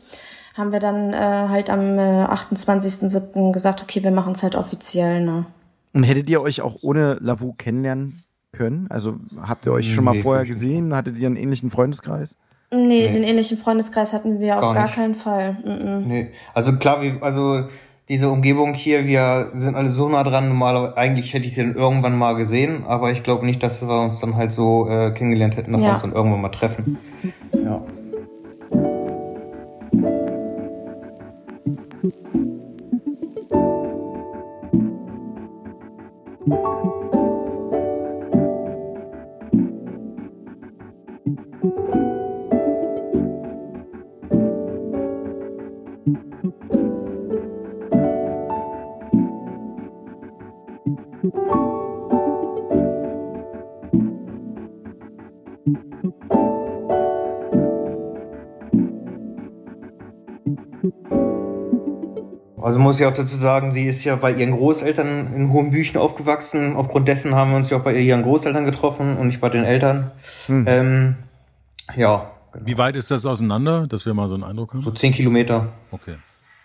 haben 0.56 0.72
wir 0.72 0.80
dann 0.80 1.14
äh, 1.14 1.18
halt 1.18 1.70
am 1.70 2.00
äh, 2.00 2.26
28.07. 2.26 3.52
gesagt, 3.52 3.82
okay, 3.84 4.04
wir 4.04 4.12
machen 4.12 4.34
es 4.34 4.42
halt 4.44 4.56
offiziell. 4.56 5.22
Ne? 5.24 5.46
Und 5.94 6.04
hättet 6.06 6.30
ihr 6.30 6.42
euch 6.42 6.62
auch 6.62 6.78
ohne 6.82 7.18
Lavu 7.22 7.54
kennenlernen 7.54 8.24
können? 8.52 8.88
Also 8.90 9.18
habt 9.42 9.66
ihr 9.68 9.74
euch 9.74 9.94
schon 9.94 10.04
mal 10.06 10.16
Nee, 10.16 10.22
vorher 10.24 10.46
gesehen? 10.46 10.96
Hattet 10.96 11.18
ihr 11.20 11.28
einen 11.28 11.36
ähnlichen 11.38 11.70
Freundeskreis? 11.72 12.36
Nee, 12.74 12.80
Nee. 13.10 13.14
den 13.14 13.24
ähnlichen 13.24 13.58
Freundeskreis 13.58 14.14
hatten 14.14 14.40
wir 14.40 14.56
auf 14.56 14.62
Gar 14.62 14.74
gar 14.74 14.86
nicht. 14.86 14.96
keinen 14.96 15.16
Fall. 15.16 15.54
Mm 15.64 15.70
-mm. 15.70 16.00
Nee. 16.08 16.32
Also 16.54 16.74
klar, 16.78 17.02
wie, 17.02 17.18
also 17.22 17.68
diese 18.12 18.30
Umgebung 18.30 18.74
hier, 18.74 19.06
wir 19.08 19.52
sind 19.56 19.76
alle 19.78 19.90
so 19.90 20.10
nah 20.10 20.26
dran. 20.26 20.50
Normal, 20.50 20.96
eigentlich 20.98 21.34
hätte 21.34 21.48
ich 21.48 21.56
sie 21.56 21.62
dann 21.64 21.76
irgendwann 21.76 22.18
mal 22.18 22.34
gesehen, 22.36 22.84
aber 22.86 23.10
ich 23.10 23.24
glaube 23.24 23.46
nicht, 23.46 23.64
dass 23.64 23.88
wir 23.88 24.02
uns 24.02 24.20
dann 24.20 24.36
halt 24.36 24.52
so 24.52 24.90
äh, 24.90 25.12
kennengelernt 25.12 25.56
hätten, 25.56 25.72
dass 25.72 25.80
wir 25.80 25.88
Ja. 25.88 25.94
uns 25.94 26.02
dann 26.02 26.12
irgendwann 26.12 26.42
mal 26.42 26.50
treffen. 26.50 26.98
Ja. 27.54 27.82
Ich 63.02 63.08
auch 63.08 63.14
dazu 63.14 63.36
sagen, 63.36 63.72
sie 63.72 63.88
ist 63.88 64.04
ja 64.04 64.16
bei 64.16 64.32
ihren 64.32 64.52
Großeltern 64.52 65.34
in 65.34 65.52
Hohenbüchen 65.52 66.00
aufgewachsen. 66.00 66.76
Aufgrund 66.76 67.08
dessen 67.08 67.34
haben 67.34 67.50
wir 67.50 67.58
uns 67.58 67.72
ja 67.72 67.78
auch 67.78 67.84
bei 67.84 67.96
ihren 67.96 68.22
Großeltern 68.22 68.64
getroffen 68.64 69.18
und 69.18 69.28
nicht 69.28 69.42
bei 69.42 69.50
den 69.50 69.64
Eltern. 69.64 70.12
Ähm, 70.48 71.16
ja, 71.96 72.32
Wie 72.54 72.78
weit 72.78 72.96
ist 72.96 73.10
das 73.10 73.26
auseinander, 73.26 73.88
dass 73.88 74.06
wir 74.06 74.14
mal 74.14 74.28
so 74.28 74.36
einen 74.36 74.44
Eindruck 74.44 74.74
haben? 74.74 74.84
so 74.84 74.92
zehn 74.92 75.14
Kilometer. 75.14 75.70
Okay. 75.90 76.18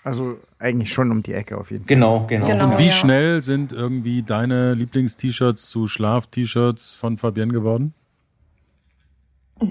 Also 0.04 0.36
eigentlich 0.58 0.92
schon 0.92 1.10
um 1.10 1.22
die 1.22 1.32
Ecke 1.32 1.56
auf 1.56 1.70
jeden 1.70 1.84
Fall. 1.84 1.94
Genau, 1.94 2.26
genau. 2.26 2.46
Genau. 2.46 2.64
Und 2.66 2.78
wie 2.78 2.86
ja. 2.86 2.92
schnell 2.92 3.42
sind 3.42 3.72
irgendwie 3.72 4.22
deine 4.22 4.74
Lieblings-T-Shirts 4.74 5.70
zu 5.70 5.86
Schlaf-T-Shirts 5.86 6.94
von 6.94 7.16
Fabienne 7.16 7.52
geworden? 7.52 7.94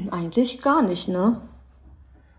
Eigentlich 0.10 0.62
gar 0.62 0.82
nicht, 0.82 1.08
ne? 1.08 1.41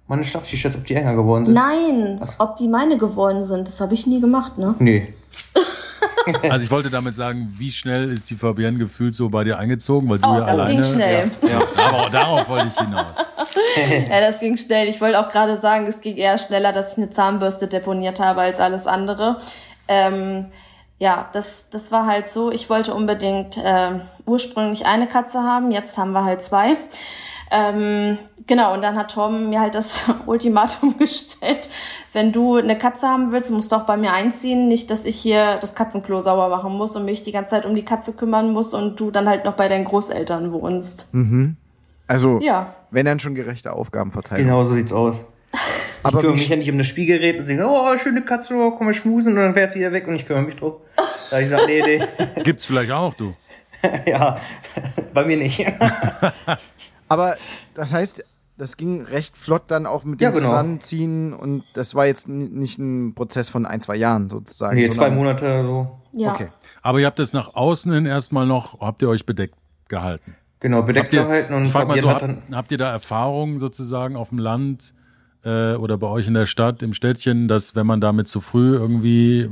Meine 0.09 0.25
Schlaf-T-Shirts, 0.25 0.77
ob 0.77 0.85
die 0.85 0.95
enger 0.95 1.15
geworden 1.17 1.47
sind? 1.47 1.55
Nein, 1.55 2.17
Was? 2.21 2.39
ob 2.39 2.57
die 2.57 2.69
meine 2.69 2.97
geworden 2.97 3.45
sind, 3.45 3.67
das 3.67 3.81
habe 3.81 3.95
ich 3.95 4.07
nie 4.07 4.21
gemacht, 4.21 4.59
ne? 4.59 4.75
Nee. 4.79 5.13
Also 6.51 6.65
ich 6.65 6.71
wollte 6.73 6.91
damit 6.91 7.15
sagen, 7.15 7.55
wie 7.57 7.71
schnell 7.71 8.11
ist 8.13 8.29
die 8.31 8.35
Fabienne 8.35 8.79
gefühlt 8.79 9.15
so 9.15 9.29
bei 9.29 9.45
dir 9.45 9.59
eingezogen, 9.59 10.09
weil 10.09 10.19
du 10.19 10.29
Oh, 10.29 10.35
ja 10.35 10.41
das 10.41 10.49
alleine. 10.51 10.75
ging 10.75 10.85
schnell. 10.85 11.31
Ja, 11.49 11.85
aber 11.89 12.11
darauf 12.11 12.49
wollte 12.49 12.67
ich 12.67 12.75
hinaus. 12.75 13.17
Ja, 14.11 14.21
das 14.21 14.41
ging 14.41 14.57
schnell. 14.57 14.89
Ich 14.89 15.01
wollte 15.01 15.21
auch 15.21 15.29
gerade 15.29 15.55
sagen, 15.57 15.87
es 15.87 16.01
ging 16.01 16.17
eher 16.17 16.37
schneller, 16.39 16.73
dass 16.73 16.93
ich 16.93 16.99
eine 16.99 17.11
Zahnbürste 17.11 17.69
deponiert 17.69 18.19
habe 18.19 18.41
als 18.41 18.59
alles 18.59 18.87
andere. 18.89 19.37
Ähm, 19.87 20.47
ja, 20.99 21.29
das, 21.33 21.69
das 21.71 21.93
war 21.93 22.07
halt 22.07 22.29
so. 22.29 22.51
Ich 22.51 22.69
wollte 22.71 22.93
unbedingt 22.95 23.57
äh, 23.59 23.91
ursprünglich 24.25 24.85
eine 24.87 25.07
Katze 25.07 25.41
haben, 25.45 25.71
jetzt 25.71 25.97
haben 25.97 26.11
wir 26.13 26.25
halt 26.25 26.43
zwei. 26.43 26.77
Ähm, 27.51 28.19
genau, 28.47 28.75
und 28.75 28.83
dann 28.83 28.97
hat 28.97 29.13
Tom 29.13 29.51
mir 29.51 29.61
halt 29.61 29.75
das 29.75 30.05
Ultimatum 30.27 30.97
gestellt, 30.99 31.69
wenn 32.13 32.33
du 32.33 32.57
eine 32.57 32.77
Katze 32.77 33.07
haben 33.09 33.31
willst, 33.33 33.51
musst 33.51 33.73
du 33.73 33.77
auch 33.77 33.87
bei 33.87 33.97
mir 33.97 34.13
einziehen. 34.13 34.69
Nicht, 34.69 34.91
dass 34.91 35.05
ich 35.05 35.17
hier 35.17 35.57
das 35.61 35.75
Katzenklo 35.75 36.21
sauber 36.21 36.49
machen 36.49 36.73
muss 36.73 36.97
und 36.97 37.05
mich 37.05 37.23
die 37.23 37.33
ganze 37.33 37.51
Zeit 37.51 37.65
um 37.67 37.75
die 37.75 37.85
Katze 37.85 38.15
kümmern 38.15 38.53
muss 38.53 38.75
und 38.75 38.99
du 38.99 39.11
dann 39.11 39.29
halt 39.29 39.45
noch 39.45 39.55
bei 39.55 39.69
deinen 39.69 39.85
Großeltern 39.85 40.53
wohnst. 40.53 41.09
Also, 42.09 42.39
Ja. 42.41 42.75
wenn 42.91 43.07
dann 43.07 43.19
schon 43.21 43.35
gerechte 43.35 43.73
Aufgabenverteilung. 43.73 44.47
Genau 44.47 44.65
so 44.65 44.75
sieht's 44.75 44.93
aus. 44.93 45.17
Aber 46.03 46.19
ich 46.19 46.21
kümmere 46.21 46.37
mich 46.37 46.49
ja 46.49 46.57
nicht 46.57 46.71
um 46.71 46.79
das 46.79 46.87
Spielgerät 46.87 47.41
und 47.41 47.47
sage, 47.47 47.65
oh, 47.67 47.97
schöne 47.99 48.23
Katze, 48.23 48.55
oh, 48.57 48.71
komm 48.73 48.87
mal 48.87 48.95
schmusen 48.95 49.37
und 49.37 49.43
dann 49.43 49.55
fährt 49.55 49.73
sie 49.73 49.79
wieder 49.81 49.93
weg 49.93 50.07
und 50.07 50.15
ich 50.15 50.27
kümmere 50.27 50.45
mich 50.45 50.57
drauf. 50.57 50.75
Da 51.31 51.39
ich 51.39 51.45
gesagt, 51.47 51.65
nee, 51.67 51.83
nee, 51.85 52.43
Gibt's 52.45 52.65
vielleicht 52.67 52.93
auch, 52.93 53.13
du. 53.15 53.35
ja, 54.07 54.39
bei 55.13 55.25
mir 55.25 55.37
nicht. 55.37 55.67
Aber 57.09 57.37
das 57.75 57.93
heißt, 57.93 58.25
das 58.59 58.77
ging 58.77 59.03
recht 59.03 59.37
flott 59.37 59.65
dann 59.69 59.87
auch 59.87 60.05
mit 60.05 60.21
dem 60.21 60.25
Ja, 60.25 60.31
genau. 60.31 60.47
Zusammenziehen 60.47 61.35
und 61.35 61.65
das 61.75 61.95
war 61.95 62.07
jetzt 62.07 62.29
nicht 62.29 62.79
ein 62.79 63.15
Prozess 63.15 63.51
von 63.51 63.67
ein, 63.67 63.81
zwei 63.81 63.97
Jahren 63.97 64.31
sozusagen. 64.31 64.77
Nee, 64.77 64.91
zwei 64.91 65.11
Monate 65.11 65.63
so. 65.65 66.01
Ja. 66.13 66.33
Okay. 66.33 66.49
Aber 66.83 67.01
ihr 67.01 67.07
habt 67.07 67.21
es 67.21 67.33
nach 67.33 67.55
außen 67.55 67.93
hin 67.93 68.07
erstmal 68.07 68.47
noch, 68.47 68.81
habt 68.81 69.03
ihr 69.03 69.09
euch 69.09 69.27
bedeckt 69.27 69.55
gehalten? 69.89 70.35
Genau, 70.61 70.83
bedeckt 70.83 71.13
ihr, 71.13 71.23
gehalten 71.23 71.53
und 71.53 71.69
frag 71.69 71.87
mal 71.87 71.99
so, 71.99 72.09
hat 72.09 72.23
habt, 72.23 72.23
dann, 72.23 72.57
habt 72.57 72.73
ihr 72.73 72.79
da 72.79 72.91
Erfahrungen 72.91 73.59
sozusagen 73.59 74.17
auf 74.17 74.31
dem 74.31 74.39
Land 74.39 74.95
äh, 75.45 75.75
oder 75.75 75.99
bei 75.99 76.07
euch 76.07 76.27
in 76.27 76.35
der 76.35 76.47
Stadt, 76.47 76.83
im 76.83 76.95
Städtchen, 76.95 77.49
dass 77.49 77.77
wenn 77.77 77.87
man 77.87 78.01
damit 78.01 78.29
zu 78.29 78.41
früh 78.41 78.75
irgendwie 78.75 79.51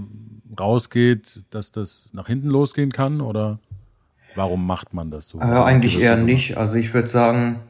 rausgeht, 0.58 1.44
dass 1.50 1.72
das 1.72 2.10
nach 2.12 2.26
hinten 2.26 2.48
losgehen 2.48 2.92
kann? 2.92 3.20
Oder 3.20 3.58
warum 4.34 4.66
macht 4.66 4.94
man 4.94 5.10
das 5.10 5.28
so? 5.28 5.40
äh, 5.40 5.44
eigentlich 5.44 6.00
eher 6.00 6.16
so 6.16 6.24
nicht. 6.24 6.56
Also 6.56 6.76
ich 6.76 6.92
würde 6.94 7.08
sagen, 7.08 7.60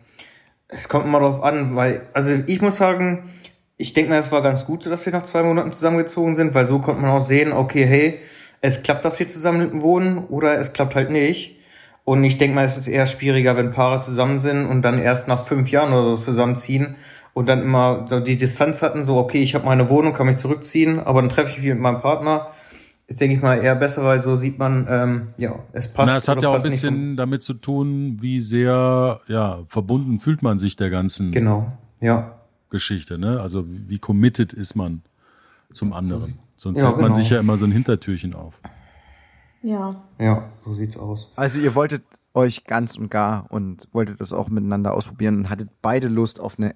es 0.68 0.88
kommt 0.88 1.07
immer 1.07 1.20
drauf 1.20 1.42
an, 1.42 1.77
weil, 1.77 2.03
also 2.12 2.33
ich 2.46 2.61
muss 2.61 2.77
sagen, 2.77 3.31
ich 3.77 3.92
denke 3.92 4.11
mal, 4.11 4.20
es 4.20 4.33
war 4.33 4.42
ganz 4.42 4.66
gut 4.66 4.83
so, 4.83 4.90
dass 4.90 5.05
wir 5.07 5.12
nach 5.12 5.24
zwei 5.24 5.42
Monaten 5.42 5.72
zusammengezogen 5.72 6.35
sind, 6.35 6.55
weil 6.55 6.66
so 6.66 6.79
konnte 6.79 7.03
man 7.03 7.11
auch 7.11 7.22
sehen, 7.22 7.53
okay, 7.53 7.87
hey, 7.87 8.18
es 8.61 8.83
klappt, 8.83 9.05
dass 9.05 9.18
wir 9.18 9.29
zusammen 9.29 9.83
wohnen 9.83 10.18
oder 10.18 10.59
es 10.59 10.72
klappt 10.72 10.94
halt 10.94 11.11
nicht. 11.11 11.57
Und 12.05 12.22
ich 12.24 12.38
denke 12.38 12.55
mal, 12.55 12.64
es 12.64 12.77
ist 12.77 12.87
eher 12.87 13.07
schwieriger, 13.07 13.57
wenn 13.57 13.72
Paare 13.72 14.00
zusammen 14.00 14.38
sind 14.38 14.66
und 14.66 14.83
dann 14.83 14.98
erst 14.98 15.27
nach 15.27 15.44
fünf 15.44 15.70
Jahren 15.70 15.92
oder 15.92 16.16
so 16.16 16.24
zusammenziehen 16.24 16.96
und 17.33 17.48
dann 17.48 17.62
immer 17.62 18.07
so 18.09 18.20
die 18.20 18.37
Distanz 18.37 18.83
hatten, 18.83 19.05
so, 19.05 19.16
okay, 19.16 19.42
ich 19.42 19.55
habe 19.55 19.64
meine 19.64 19.88
Wohnung, 19.88 20.12
kann 20.12 20.27
mich 20.27 20.37
zurückziehen, 20.37 21.00
aber 21.00 21.20
dann 21.20 21.31
treffe 21.31 21.50
ich 21.50 21.59
mich 21.59 21.70
mit 21.70 21.81
meinem 21.81 22.00
Partner 22.00 22.53
ist, 23.06 23.20
denke 23.20 23.36
ich 23.36 23.42
mal, 23.42 23.62
eher 23.62 23.74
besser, 23.74 24.02
weil 24.04 24.20
so 24.20 24.36
sieht 24.36 24.58
man, 24.58 24.86
ähm, 24.88 25.28
ja, 25.36 25.58
es 25.72 25.92
passt. 25.92 26.06
Na, 26.08 26.16
es 26.16 26.28
hat 26.28 26.42
ja 26.42 26.48
auch 26.48 26.56
ein 26.56 26.62
bisschen 26.62 27.16
damit 27.16 27.42
zu 27.42 27.54
tun, 27.54 28.18
wie 28.20 28.40
sehr 28.40 29.20
ja, 29.28 29.64
verbunden 29.68 30.18
fühlt 30.18 30.42
man 30.42 30.58
sich 30.58 30.76
der 30.76 30.90
ganzen 30.90 31.30
Genau, 31.32 31.70
ja. 32.00 32.38
Geschichte. 32.70 33.18
Ne? 33.18 33.40
Also 33.40 33.68
wie 33.68 33.88
wie 33.88 33.98
committed 33.98 34.52
ist 34.52 34.74
man 34.74 35.02
zum 35.72 35.92
anderen. 35.92 36.38
Sonst 36.56 36.78
Ja, 36.80 36.86
hält 36.88 36.96
man 36.96 37.06
genau. 37.06 37.14
sich 37.16 37.30
ja 37.30 37.40
immer 37.40 37.58
so 37.58 37.66
ein 37.66 37.72
Hintertürchen 37.72 38.34
auf. 38.34 38.54
Ja. 39.62 39.90
Ja, 40.18 40.48
so 40.64 40.74
sieht's 40.74 40.96
aus. 40.96 41.30
Also 41.36 41.60
ihr 41.60 41.74
wolltet 41.74 42.02
euch 42.32 42.64
ganz 42.64 42.96
und 42.96 43.10
gar 43.10 43.46
und 43.50 43.88
wolltet 43.92 44.20
das 44.20 44.32
auch 44.32 44.48
miteinander 44.48 44.92
ausprobieren 44.94 45.36
und 45.38 45.50
hattet 45.50 45.68
beide 45.82 46.08
Lust 46.08 46.40
auf 46.40 46.58
eine 46.58 46.74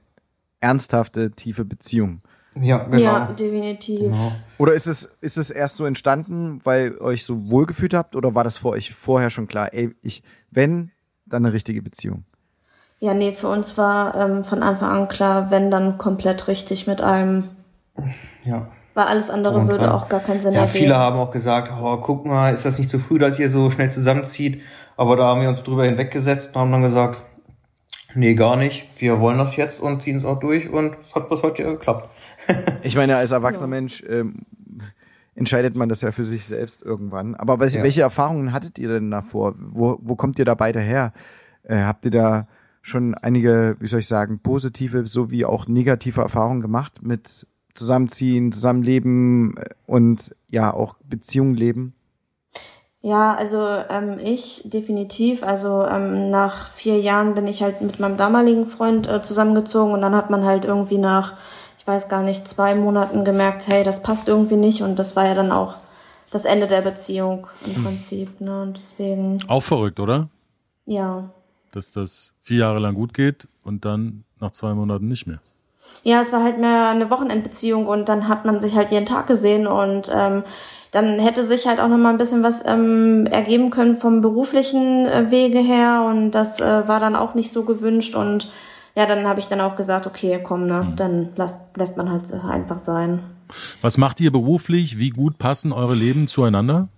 ernsthafte, 0.60 1.30
tiefe 1.32 1.64
Beziehung. 1.64 2.20
Ja, 2.60 2.78
genau. 2.84 3.02
Ja, 3.02 3.26
definitiv. 3.26 4.00
genau. 4.00 4.32
Oder 4.58 4.72
ist 4.72 4.86
es, 4.86 5.04
ist 5.20 5.38
es 5.38 5.50
erst 5.50 5.76
so 5.76 5.84
entstanden, 5.84 6.60
weil 6.64 6.92
ihr 6.92 7.00
euch 7.00 7.24
so 7.24 7.50
wohlgefühlt 7.50 7.94
habt 7.94 8.16
oder 8.16 8.34
war 8.34 8.44
das 8.44 8.58
für 8.58 8.70
euch 8.70 8.92
vorher 8.92 9.30
schon 9.30 9.46
klar, 9.46 9.72
ey, 9.72 9.94
ich, 10.02 10.22
wenn, 10.50 10.90
dann 11.26 11.44
eine 11.44 11.54
richtige 11.54 11.82
Beziehung? 11.82 12.24
Ja, 13.00 13.14
nee, 13.14 13.32
für 13.32 13.48
uns 13.48 13.78
war 13.78 14.16
ähm, 14.16 14.44
von 14.44 14.62
Anfang 14.62 14.90
an 14.90 15.08
klar, 15.08 15.50
wenn 15.50 15.70
dann 15.70 15.98
komplett 15.98 16.48
richtig 16.48 16.86
mit 16.86 17.00
allem. 17.00 17.50
Ja. 18.44 18.68
Weil 18.94 19.04
alles 19.04 19.30
andere 19.30 19.58
Und 19.58 19.68
würde 19.68 19.94
auch 19.94 20.08
gar 20.08 20.18
keinen 20.20 20.40
Sinn 20.40 20.54
Ja, 20.54 20.62
ergeben. 20.62 20.78
viele 20.78 20.96
haben 20.96 21.16
auch 21.18 21.30
gesagt, 21.30 21.70
oh, 21.80 21.98
guck 21.98 22.26
mal, 22.26 22.52
ist 22.52 22.64
das 22.64 22.78
nicht 22.78 22.90
zu 22.90 22.98
früh, 22.98 23.18
dass 23.18 23.38
ihr 23.38 23.50
so 23.50 23.70
schnell 23.70 23.92
zusammenzieht? 23.92 24.62
Aber 24.96 25.14
da 25.14 25.26
haben 25.26 25.40
wir 25.40 25.48
uns 25.48 25.62
drüber 25.62 25.84
hinweggesetzt 25.84 26.56
und 26.56 26.60
haben 26.60 26.72
dann 26.72 26.82
gesagt, 26.82 27.22
nee, 28.16 28.34
gar 28.34 28.56
nicht. 28.56 28.86
Wir 28.96 29.20
wollen 29.20 29.38
das 29.38 29.54
jetzt 29.54 29.80
und 29.80 30.02
ziehen 30.02 30.16
es 30.16 30.24
auch 30.24 30.40
durch 30.40 30.68
und 30.68 30.96
es 31.08 31.14
hat 31.14 31.28
bis 31.28 31.44
heute 31.44 31.62
geklappt. 31.62 32.08
Ich 32.82 32.96
meine, 32.96 33.16
als 33.16 33.32
erwachsener 33.32 33.66
Mensch 33.66 34.02
ähm, 34.08 34.42
entscheidet 35.34 35.76
man 35.76 35.88
das 35.88 36.00
ja 36.02 36.12
für 36.12 36.24
sich 36.24 36.44
selbst 36.46 36.82
irgendwann. 36.82 37.34
Aber 37.34 37.60
was, 37.60 37.74
Ja. 37.74 37.82
welche 37.82 38.02
Erfahrungen 38.02 38.52
hattet 38.52 38.78
ihr 38.78 38.88
denn 38.88 39.10
davor? 39.10 39.54
Wo, 39.56 39.98
wo 40.00 40.16
kommt 40.16 40.38
ihr 40.38 40.44
da 40.44 40.54
beide 40.54 40.80
her? 40.80 41.12
Äh, 41.64 41.78
habt 41.78 42.04
ihr 42.04 42.10
da 42.10 42.48
schon 42.82 43.14
einige, 43.14 43.76
wie 43.80 43.86
soll 43.86 44.00
ich 44.00 44.08
sagen, 44.08 44.40
positive 44.42 45.06
sowie 45.06 45.44
auch 45.44 45.68
negative 45.68 46.20
Erfahrungen 46.22 46.60
gemacht 46.60 47.02
mit 47.02 47.46
Zusammenziehen, 47.74 48.50
Zusammenleben 48.50 49.56
äh, 49.58 49.64
und 49.86 50.34
ja 50.48 50.72
auch 50.72 50.96
Beziehungen 51.04 51.54
leben? 51.54 51.94
Ja, 53.00 53.34
also 53.36 53.64
ähm, 53.90 54.18
ich 54.18 54.62
definitiv. 54.64 55.44
Also 55.44 55.86
ähm, 55.86 56.30
nach 56.30 56.68
vier 56.70 56.98
Jahren 57.00 57.34
bin 57.34 57.46
ich 57.46 57.62
halt 57.62 57.80
mit 57.80 58.00
meinem 58.00 58.16
damaligen 58.16 58.66
Freund 58.66 59.06
äh, 59.06 59.22
zusammengezogen 59.22 59.92
und 59.92 60.00
dann 60.00 60.16
hat 60.16 60.30
man 60.30 60.44
halt 60.44 60.64
irgendwie 60.64 60.98
nach, 60.98 61.34
weiß 61.88 62.08
gar 62.08 62.22
nicht, 62.22 62.46
zwei 62.46 62.74
Monaten 62.74 63.24
gemerkt, 63.24 63.66
hey, 63.66 63.82
das 63.82 64.02
passt 64.02 64.28
irgendwie 64.28 64.56
nicht 64.56 64.82
und 64.82 64.98
das 64.98 65.16
war 65.16 65.26
ja 65.26 65.34
dann 65.34 65.50
auch 65.50 65.76
das 66.30 66.44
Ende 66.44 66.66
der 66.66 66.82
Beziehung 66.82 67.46
im 67.64 67.82
Prinzip. 67.82 68.40
Ne? 68.40 68.62
Und 68.62 68.76
deswegen, 68.76 69.38
Auch 69.48 69.62
verrückt, 69.62 69.98
oder? 69.98 70.28
ja. 70.84 71.24
Dass 71.72 71.92
das 71.92 72.32
vier 72.40 72.60
Jahre 72.60 72.78
lang 72.78 72.94
gut 72.94 73.12
geht 73.12 73.46
und 73.62 73.84
dann 73.84 74.24
nach 74.40 74.52
zwei 74.52 74.72
Monaten 74.72 75.06
nicht 75.06 75.26
mehr. 75.26 75.38
Ja, 76.02 76.20
es 76.20 76.32
war 76.32 76.42
halt 76.42 76.58
mehr 76.58 76.88
eine 76.88 77.10
Wochenendbeziehung 77.10 77.86
und 77.86 78.08
dann 78.08 78.26
hat 78.26 78.46
man 78.46 78.58
sich 78.58 78.74
halt 78.74 78.90
jeden 78.90 79.04
Tag 79.04 79.26
gesehen 79.26 79.66
und 79.66 80.10
ähm, 80.14 80.44
dann 80.92 81.18
hätte 81.18 81.44
sich 81.44 81.66
halt 81.66 81.78
auch 81.80 81.88
noch 81.88 81.98
mal 81.98 82.08
ein 82.10 82.16
bisschen 82.18 82.42
was 82.42 82.64
ähm, 82.66 83.26
ergeben 83.26 83.70
können 83.70 83.96
vom 83.96 84.22
beruflichen 84.22 85.04
äh, 85.06 85.30
Wege 85.30 85.58
her 85.58 86.06
und 86.08 86.30
das 86.30 86.58
äh, 86.60 86.88
war 86.88 87.00
dann 87.00 87.16
auch 87.16 87.34
nicht 87.34 87.52
so 87.52 87.64
gewünscht 87.64 88.14
und 88.16 88.50
ja, 88.98 89.06
dann 89.06 89.28
habe 89.28 89.38
ich 89.38 89.46
dann 89.46 89.60
auch 89.60 89.76
gesagt, 89.76 90.08
okay, 90.08 90.40
komm, 90.42 90.66
ne, 90.66 90.92
dann 90.96 91.28
lasst, 91.36 91.76
lässt 91.76 91.96
man 91.96 92.10
halt 92.10 92.24
einfach 92.32 92.78
sein. 92.78 93.20
Was 93.80 93.96
macht 93.96 94.20
ihr 94.20 94.32
beruflich? 94.32 94.98
Wie 94.98 95.10
gut 95.10 95.38
passen 95.38 95.72
eure 95.72 95.94
Leben 95.94 96.26
zueinander? 96.26 96.88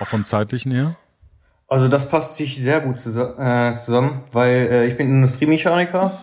Auch 0.00 0.06
vom 0.06 0.24
zeitlichen 0.24 0.72
her? 0.72 0.96
Also 1.68 1.88
das 1.88 2.08
passt 2.08 2.36
sich 2.36 2.56
sehr 2.62 2.80
gut 2.80 2.96
äh, 2.96 3.74
zusammen, 3.74 4.22
weil 4.32 4.68
äh, 4.70 4.86
ich 4.86 4.96
bin 4.96 5.08
Industriemechaniker, 5.08 6.22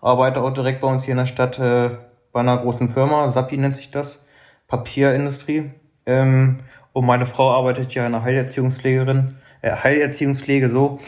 arbeite 0.00 0.40
auch 0.40 0.54
direkt 0.54 0.80
bei 0.80 0.88
uns 0.88 1.04
hier 1.04 1.12
in 1.12 1.18
der 1.18 1.26
Stadt 1.26 1.58
äh, 1.58 1.90
bei 2.32 2.40
einer 2.40 2.56
großen 2.56 2.88
Firma, 2.88 3.28
Sappi 3.28 3.58
nennt 3.58 3.76
sich 3.76 3.90
das, 3.90 4.24
Papierindustrie. 4.68 5.72
Ähm, 6.06 6.56
und 6.94 7.04
meine 7.04 7.26
Frau 7.26 7.52
arbeitet 7.52 7.92
ja 7.92 8.06
in 8.06 8.14
einer 8.14 8.24
Heilerziehungspflegerin, 8.24 9.34
äh, 9.60 9.72
Heilerziehungspflege 9.72 10.70
so. 10.70 11.00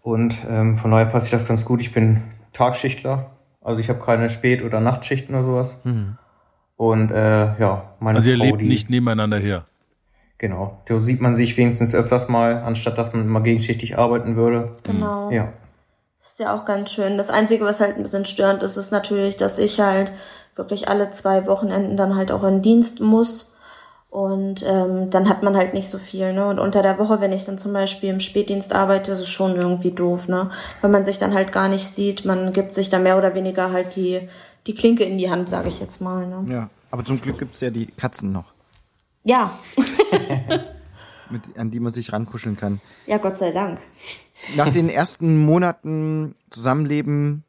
Und 0.00 0.38
ähm, 0.48 0.78
von 0.78 0.92
daher 0.92 1.06
passt 1.06 1.26
sich 1.26 1.32
das 1.32 1.46
ganz 1.46 1.66
gut. 1.66 1.82
Ich 1.82 1.92
bin 1.92 2.22
Tagschichtler, 2.56 3.30
also 3.60 3.80
ich 3.80 3.88
habe 3.88 3.98
keine 3.98 4.30
Spät- 4.30 4.62
oder 4.62 4.80
Nachtschichten 4.80 5.34
oder 5.34 5.44
sowas. 5.44 5.80
Und 6.76 7.10
äh, 7.10 7.58
ja, 7.58 7.94
meine 8.00 8.18
Also 8.18 8.30
ihr 8.30 8.36
Frau, 8.36 8.44
lebt 8.44 8.60
die, 8.60 8.68
nicht 8.68 8.90
nebeneinander 8.90 9.38
her. 9.38 9.64
Genau, 10.38 10.82
da 10.86 10.98
sieht 10.98 11.20
man 11.20 11.34
sich 11.34 11.56
wenigstens 11.56 11.94
öfters 11.94 12.28
mal, 12.28 12.62
anstatt 12.62 12.98
dass 12.98 13.12
man 13.12 13.26
mal 13.26 13.42
gegenschichtig 13.42 13.98
arbeiten 13.98 14.36
würde. 14.36 14.76
Genau. 14.82 15.30
Ja. 15.30 15.52
Ist 16.20 16.38
ja 16.40 16.54
auch 16.54 16.64
ganz 16.64 16.92
schön. 16.92 17.16
Das 17.16 17.30
Einzige, 17.30 17.64
was 17.64 17.80
halt 17.80 17.96
ein 17.96 18.02
bisschen 18.02 18.24
störend 18.24 18.62
ist, 18.62 18.76
ist 18.76 18.90
natürlich, 18.90 19.36
dass 19.36 19.58
ich 19.58 19.80
halt 19.80 20.12
wirklich 20.54 20.88
alle 20.88 21.10
zwei 21.10 21.46
Wochenenden 21.46 21.96
dann 21.96 22.16
halt 22.16 22.32
auch 22.32 22.44
in 22.44 22.62
Dienst 22.62 23.00
muss. 23.00 23.55
Und 24.16 24.64
ähm, 24.66 25.10
dann 25.10 25.28
hat 25.28 25.42
man 25.42 25.58
halt 25.58 25.74
nicht 25.74 25.90
so 25.90 25.98
viel, 25.98 26.32
ne? 26.32 26.48
Und 26.48 26.58
unter 26.58 26.80
der 26.80 26.98
Woche, 26.98 27.20
wenn 27.20 27.34
ich 27.34 27.44
dann 27.44 27.58
zum 27.58 27.74
Beispiel 27.74 28.08
im 28.08 28.20
Spätdienst 28.20 28.74
arbeite, 28.74 29.12
ist 29.12 29.18
es 29.18 29.28
schon 29.28 29.56
irgendwie 29.56 29.90
doof, 29.90 30.26
ne? 30.26 30.50
Weil 30.80 30.90
man 30.90 31.04
sich 31.04 31.18
dann 31.18 31.34
halt 31.34 31.52
gar 31.52 31.68
nicht 31.68 31.86
sieht, 31.86 32.24
man 32.24 32.54
gibt 32.54 32.72
sich 32.72 32.88
da 32.88 32.98
mehr 32.98 33.18
oder 33.18 33.34
weniger 33.34 33.72
halt 33.72 33.94
die, 33.94 34.26
die 34.66 34.74
Klinke 34.74 35.04
in 35.04 35.18
die 35.18 35.30
Hand, 35.30 35.50
sage 35.50 35.68
ich 35.68 35.80
jetzt 35.80 36.00
mal, 36.00 36.26
ne? 36.26 36.50
Ja. 36.50 36.70
Aber 36.90 37.04
zum 37.04 37.20
Glück 37.20 37.38
gibt's 37.38 37.60
ja 37.60 37.68
die 37.68 37.88
Katzen 37.88 38.32
noch, 38.32 38.54
Ja, 39.22 39.58
mit, 41.28 41.42
an 41.58 41.70
die 41.70 41.80
man 41.80 41.92
sich 41.92 42.10
rankuscheln 42.10 42.56
kann. 42.56 42.80
ja, 43.06 43.18
Gott 43.18 43.38
sei 43.38 43.52
Dank. 43.52 43.80
Nach 44.56 44.70
den 44.70 44.88
ersten 44.88 45.44
Monaten 45.44 46.36
Zusammenleben, 46.48 47.44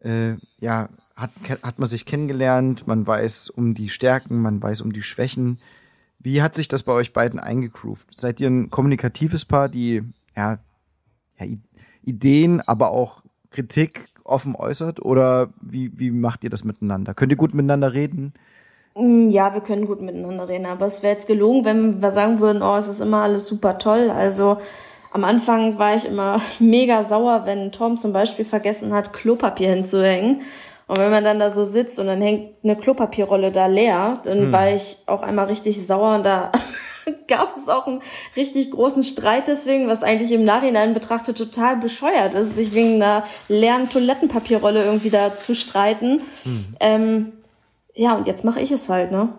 äh, 0.00 0.32
ja, 0.58 0.88
hat, 1.14 1.30
hat 1.62 1.78
man 1.78 1.88
sich 1.88 2.06
kennengelernt, 2.06 2.88
man 2.88 3.06
weiß 3.06 3.50
um 3.50 3.74
die 3.74 3.88
Stärken, 3.88 4.42
man 4.42 4.60
weiß 4.60 4.80
um 4.80 4.92
die 4.92 5.02
Schwächen. 5.02 5.60
Wie 6.22 6.40
hat 6.40 6.54
sich 6.54 6.68
das 6.68 6.82
bei 6.84 6.92
euch 6.92 7.12
beiden 7.12 7.40
eingegroovt? 7.40 8.06
Seid 8.16 8.40
ihr 8.40 8.48
ein 8.48 8.70
kommunikatives 8.70 9.44
Paar, 9.44 9.68
die 9.68 10.02
ja, 10.36 10.58
ja 11.38 11.46
Ideen, 12.04 12.60
aber 12.60 12.90
auch 12.90 13.22
Kritik 13.50 14.06
offen 14.24 14.54
äußert? 14.54 15.02
Oder 15.02 15.48
wie, 15.60 15.90
wie 15.98 16.10
macht 16.10 16.44
ihr 16.44 16.50
das 16.50 16.64
miteinander? 16.64 17.14
Könnt 17.14 17.32
ihr 17.32 17.36
gut 17.36 17.54
miteinander 17.54 17.92
reden? 17.92 18.34
Mm, 18.94 19.30
Ja, 19.30 19.52
wir 19.54 19.60
können 19.60 19.86
gut 19.86 20.00
miteinander 20.00 20.48
reden, 20.48 20.66
aber 20.66 20.86
es 20.86 21.02
wäre 21.02 21.14
jetzt 21.14 21.26
gelogen, 21.26 21.64
wenn 21.64 22.00
wir 22.02 22.12
sagen 22.12 22.40
würden, 22.40 22.62
oh, 22.62 22.76
es 22.76 22.88
ist 22.88 23.00
immer 23.00 23.22
alles 23.22 23.46
super 23.46 23.78
toll. 23.78 24.10
Also 24.10 24.58
am 25.10 25.24
Anfang 25.24 25.78
war 25.78 25.94
ich 25.96 26.04
immer 26.06 26.40
mega 26.60 27.02
sauer, 27.02 27.46
wenn 27.46 27.72
Tom 27.72 27.98
zum 27.98 28.12
Beispiel 28.12 28.44
vergessen 28.44 28.92
hat, 28.92 29.12
Klopapier 29.12 29.70
hinzuhängen. 29.74 30.42
Und 30.86 30.98
wenn 30.98 31.10
man 31.10 31.24
dann 31.24 31.38
da 31.38 31.50
so 31.50 31.64
sitzt 31.64 31.98
und 31.98 32.06
dann 32.06 32.20
hängt 32.20 32.54
eine 32.62 32.76
Klopapierrolle 32.76 33.52
da 33.52 33.66
leer, 33.66 34.20
dann 34.24 34.52
war 34.52 34.70
ich 34.70 34.98
auch 35.06 35.22
einmal 35.22 35.46
richtig 35.46 35.86
sauer 35.86 36.16
und 36.16 36.24
da 36.24 36.52
gab 37.28 37.56
es 37.56 37.68
auch 37.68 37.86
einen 37.86 38.02
richtig 38.36 38.70
großen 38.70 39.04
Streit 39.04 39.48
deswegen, 39.48 39.88
was 39.88 40.02
eigentlich 40.02 40.32
im 40.32 40.44
Nachhinein 40.44 40.94
betrachtet 40.94 41.38
total 41.38 41.76
bescheuert 41.76 42.34
ist, 42.34 42.56
sich 42.56 42.74
wegen 42.74 43.02
einer 43.02 43.24
leeren 43.48 43.88
Toilettenpapierrolle 43.88 44.84
irgendwie 44.84 45.10
da 45.10 45.36
zu 45.36 45.54
streiten. 45.54 46.20
Ähm, 46.80 47.32
ja, 47.94 48.14
und 48.14 48.26
jetzt 48.26 48.44
mache 48.44 48.60
ich 48.60 48.70
es 48.70 48.88
halt, 48.88 49.12
ne? 49.12 49.30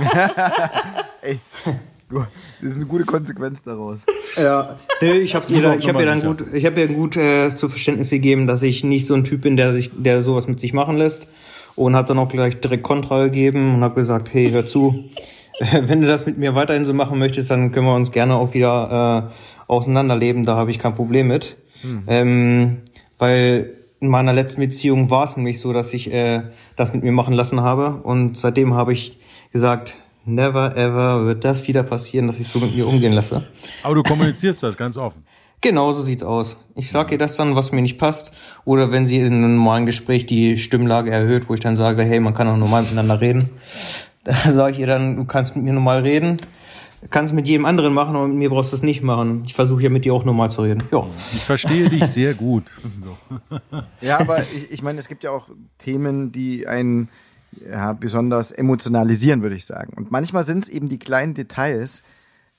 Du, 2.10 2.24
das 2.62 2.70
ist 2.70 2.76
eine 2.76 2.86
gute 2.86 3.04
Konsequenz 3.04 3.62
daraus. 3.62 4.00
Ja, 4.36 4.78
nee, 5.02 5.18
ich 5.18 5.34
habe 5.34 5.44
Nur 5.52 5.62
ihr, 5.62 5.78
ich 5.78 5.88
hab 5.88 6.00
ihr 6.00 6.06
dann 6.06 6.20
sicher. 6.20 6.34
gut, 6.34 6.54
ich 6.54 6.64
habe 6.64 6.80
ihr 6.80 6.88
gut 6.88 7.16
äh, 7.16 7.54
zu 7.54 7.68
Verständnis 7.68 8.08
gegeben, 8.08 8.46
dass 8.46 8.62
ich 8.62 8.82
nicht 8.82 9.04
so 9.04 9.14
ein 9.14 9.24
Typ 9.24 9.42
bin, 9.42 9.56
der 9.56 9.74
sich, 9.74 9.90
der 9.94 10.22
sowas 10.22 10.48
mit 10.48 10.58
sich 10.58 10.72
machen 10.72 10.96
lässt. 10.96 11.28
Und 11.76 11.94
hat 11.94 12.10
dann 12.10 12.18
auch 12.18 12.28
gleich 12.28 12.58
direkt 12.60 12.82
Kontra 12.82 13.24
gegeben 13.24 13.76
und 13.76 13.84
habe 13.84 13.94
gesagt, 13.94 14.32
hey, 14.32 14.50
hör 14.50 14.66
zu, 14.66 15.04
wenn 15.82 16.00
du 16.00 16.06
das 16.06 16.24
mit 16.24 16.38
mir 16.38 16.54
weiterhin 16.54 16.84
so 16.84 16.94
machen 16.94 17.18
möchtest, 17.18 17.50
dann 17.50 17.72
können 17.72 17.86
wir 17.86 17.94
uns 17.94 18.10
gerne 18.10 18.34
auch 18.34 18.54
wieder 18.54 19.30
äh, 19.30 19.70
auseinanderleben. 19.70 20.44
Da 20.44 20.56
habe 20.56 20.70
ich 20.70 20.78
kein 20.78 20.94
Problem 20.94 21.28
mit, 21.28 21.56
ähm, 22.08 22.78
weil 23.18 23.74
in 24.00 24.08
meiner 24.08 24.32
letzten 24.32 24.60
Beziehung 24.60 25.10
war 25.10 25.24
es 25.24 25.36
nämlich 25.36 25.60
so, 25.60 25.72
dass 25.72 25.92
ich 25.92 26.12
äh, 26.12 26.42
das 26.74 26.94
mit 26.94 27.02
mir 27.02 27.12
machen 27.12 27.34
lassen 27.34 27.60
habe 27.60 28.00
und 28.02 28.36
seitdem 28.36 28.74
habe 28.74 28.92
ich 28.92 29.18
gesagt, 29.52 29.98
never 30.28 30.76
ever 30.76 31.26
wird 31.26 31.44
das 31.44 31.66
wieder 31.66 31.82
passieren, 31.82 32.26
dass 32.26 32.38
ich 32.38 32.48
so 32.48 32.58
mit 32.58 32.74
mir 32.74 32.86
umgehen 32.86 33.12
lasse. 33.12 33.46
Aber 33.82 33.94
du 33.94 34.02
kommunizierst 34.02 34.62
das 34.62 34.76
ganz 34.76 34.96
offen. 34.96 35.22
Genau 35.60 35.92
so 35.92 36.02
sieht's 36.02 36.22
aus. 36.22 36.58
Ich 36.76 36.92
sag 36.92 37.10
ihr 37.10 37.18
das 37.18 37.36
dann, 37.36 37.56
was 37.56 37.72
mir 37.72 37.82
nicht 37.82 37.98
passt. 37.98 38.30
Oder 38.64 38.92
wenn 38.92 39.06
sie 39.06 39.18
in 39.18 39.26
einem 39.26 39.56
normalen 39.56 39.86
Gespräch 39.86 40.26
die 40.26 40.56
Stimmlage 40.56 41.10
erhöht, 41.10 41.48
wo 41.48 41.54
ich 41.54 41.60
dann 41.60 41.74
sage, 41.74 42.04
hey, 42.04 42.20
man 42.20 42.34
kann 42.34 42.46
auch 42.46 42.56
normal 42.56 42.82
miteinander 42.82 43.20
reden. 43.20 43.50
Da 44.24 44.34
sage 44.50 44.74
ich 44.74 44.80
ihr 44.80 44.86
dann, 44.86 45.16
du 45.16 45.24
kannst 45.24 45.56
mit 45.56 45.64
mir 45.64 45.72
normal 45.72 46.00
reden. 46.00 46.36
Kannst 47.08 47.32
mit 47.32 47.48
jedem 47.48 47.64
anderen 47.64 47.94
machen, 47.94 48.14
aber 48.14 48.28
mit 48.28 48.36
mir 48.36 48.50
brauchst 48.50 48.72
du 48.72 48.76
das 48.76 48.82
nicht 48.82 49.02
machen. 49.02 49.42
Ich 49.46 49.54
versuche 49.54 49.84
ja 49.84 49.88
mit 49.88 50.04
dir 50.04 50.12
auch 50.12 50.24
normal 50.24 50.50
zu 50.50 50.62
reden. 50.62 50.82
Ja. 50.92 51.06
Ich 51.32 51.44
verstehe 51.44 51.88
dich 51.88 52.04
sehr 52.04 52.34
gut. 52.34 52.70
So. 53.00 53.16
Ja, 54.02 54.20
aber 54.20 54.40
ich, 54.40 54.70
ich 54.70 54.82
meine, 54.82 54.98
es 54.98 55.08
gibt 55.08 55.24
ja 55.24 55.30
auch 55.30 55.48
Themen, 55.78 56.30
die 56.30 56.66
einen 56.66 57.08
ja, 57.70 57.92
besonders 57.92 58.52
emotionalisieren, 58.52 59.42
würde 59.42 59.56
ich 59.56 59.66
sagen. 59.66 59.94
Und 59.96 60.10
manchmal 60.10 60.44
sind 60.44 60.64
es 60.64 60.68
eben 60.68 60.88
die 60.88 60.98
kleinen 60.98 61.34
Details. 61.34 62.02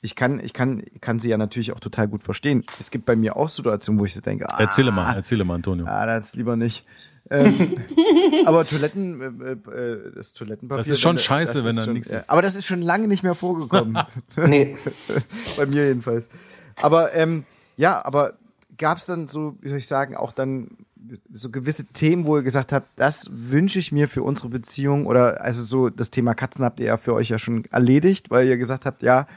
Ich 0.02 0.16
kann, 0.16 0.40
ich 0.40 0.54
kann, 0.54 0.84
ich 0.94 1.02
kann 1.02 1.20
sie 1.20 1.30
ja 1.30 1.38
natürlich 1.38 1.74
auch 1.74 1.80
total 1.80 2.08
gut 2.08 2.24
verstehen. 2.24 2.64
Es 2.80 2.90
gibt 2.90 3.06
bei 3.06 3.16
mir 3.16 3.36
auch 3.36 3.50
Situationen, 3.50 4.00
wo 4.00 4.06
ich 4.06 4.14
so 4.14 4.22
denke, 4.22 4.50
ah, 4.50 4.60
Erzähle 4.60 4.92
mal, 4.92 5.14
erzähle 5.14 5.44
mal, 5.44 5.56
Antonio. 5.56 5.86
ah, 5.88 6.06
das 6.06 6.36
lieber 6.36 6.56
nicht. 6.56 6.86
Ähm, 7.30 7.76
aber 8.46 8.66
Toiletten, 8.66 9.22
äh, 9.22 9.52
äh, 9.72 10.12
das 10.16 10.34
Toilettenpapier. 10.34 10.80
Das 10.80 10.90
ist 10.90 11.02
schon 11.02 11.18
das 11.18 11.26
scheiße, 11.26 11.64
wenn 11.64 11.76
da 11.76 11.86
nichts 11.86 12.10
ja, 12.10 12.20
ist. 12.20 12.30
Aber 12.30 12.42
das 12.42 12.56
ist 12.56 12.66
schon 12.66 12.82
lange 12.82 13.08
nicht 13.08 13.24
mehr 13.24 13.36
vorgekommen. 13.36 13.98
Nee. 14.36 14.78
bei 15.58 15.66
mir 15.66 15.88
jedenfalls. 15.88 16.30
Aber 16.76 17.14
ähm, 17.14 17.44
ja, 17.78 18.04
aber 18.04 18.34
gab 18.78 18.98
es 18.98 19.06
dann 19.06 19.28
so, 19.28 19.56
wie 19.62 19.70
soll 19.70 19.78
ich 19.78 19.88
sagen, 19.88 20.16
auch 20.16 20.32
dann 20.32 20.70
so 21.32 21.50
gewisse 21.50 21.86
Themen, 21.86 22.26
wo 22.26 22.38
ihr 22.38 22.44
gesagt 22.44 22.72
habt, 22.72 22.88
das 22.96 23.28
wünsche 23.32 23.80
ich 23.80 23.92
mir 23.92 24.08
für 24.08 24.24
unsere 24.24 24.50
Beziehung 24.50 25.06
oder 25.06 25.42
also 25.42 25.64
so 25.64 25.90
das 25.90 26.12
Thema 26.12 26.34
Katzen 26.34 26.66
habt 26.66 26.80
ihr 26.80 26.88
ja 26.88 26.98
für 26.98 27.14
euch 27.14 27.30
ja 27.30 27.40
schon 27.40 27.66
erledigt, 27.66 28.30
weil 28.30 28.48
ihr 28.48 28.58
gesagt 28.58 28.86
habt, 28.86 29.02
ja, 29.02 29.28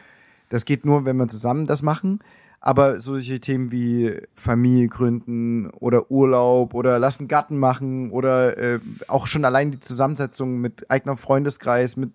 das 0.49 0.65
geht 0.65 0.85
nur, 0.85 1.05
wenn 1.05 1.17
wir 1.17 1.29
zusammen 1.29 1.67
das 1.67 1.83
machen. 1.83 2.21
Aber 2.61 3.01
solche 3.01 3.41
Themen 3.41 3.73
wie 3.73 4.21
Familie 4.37 4.87
gründen 4.87 5.69
oder 5.71 6.13
Urlaub 6.13 6.75
oder 6.75 7.01
lassen 7.01 7.27
Garten 7.27 7.59
machen 7.59 8.13
oder 8.13 8.57
äh, 8.57 8.79
auch 9.09 9.27
schon 9.27 9.45
allein 9.45 9.73
die 9.73 9.81
Zusammensetzung 9.81 10.61
mit 10.61 10.89
eigener 10.89 11.17
Freundeskreis, 11.17 11.97
mit 11.97 12.13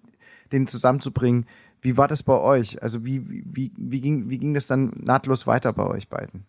denen 0.54 0.68
zusammenzubringen. 0.68 1.48
Wie 1.82 1.98
war 1.98 2.08
das 2.08 2.24
bei 2.24 2.40
euch? 2.40 2.82
Also 2.82 3.06
wie, 3.06 3.26
wie, 3.28 3.72
wie, 3.76 4.00
ging, 4.00 4.30
wie 4.30 4.38
ging 4.38 4.54
das 4.54 4.68
dann 4.68 4.94
nahtlos 5.04 5.48
weiter 5.48 5.74
bei 5.74 5.86
euch 5.86 6.08
beiden? 6.08 6.46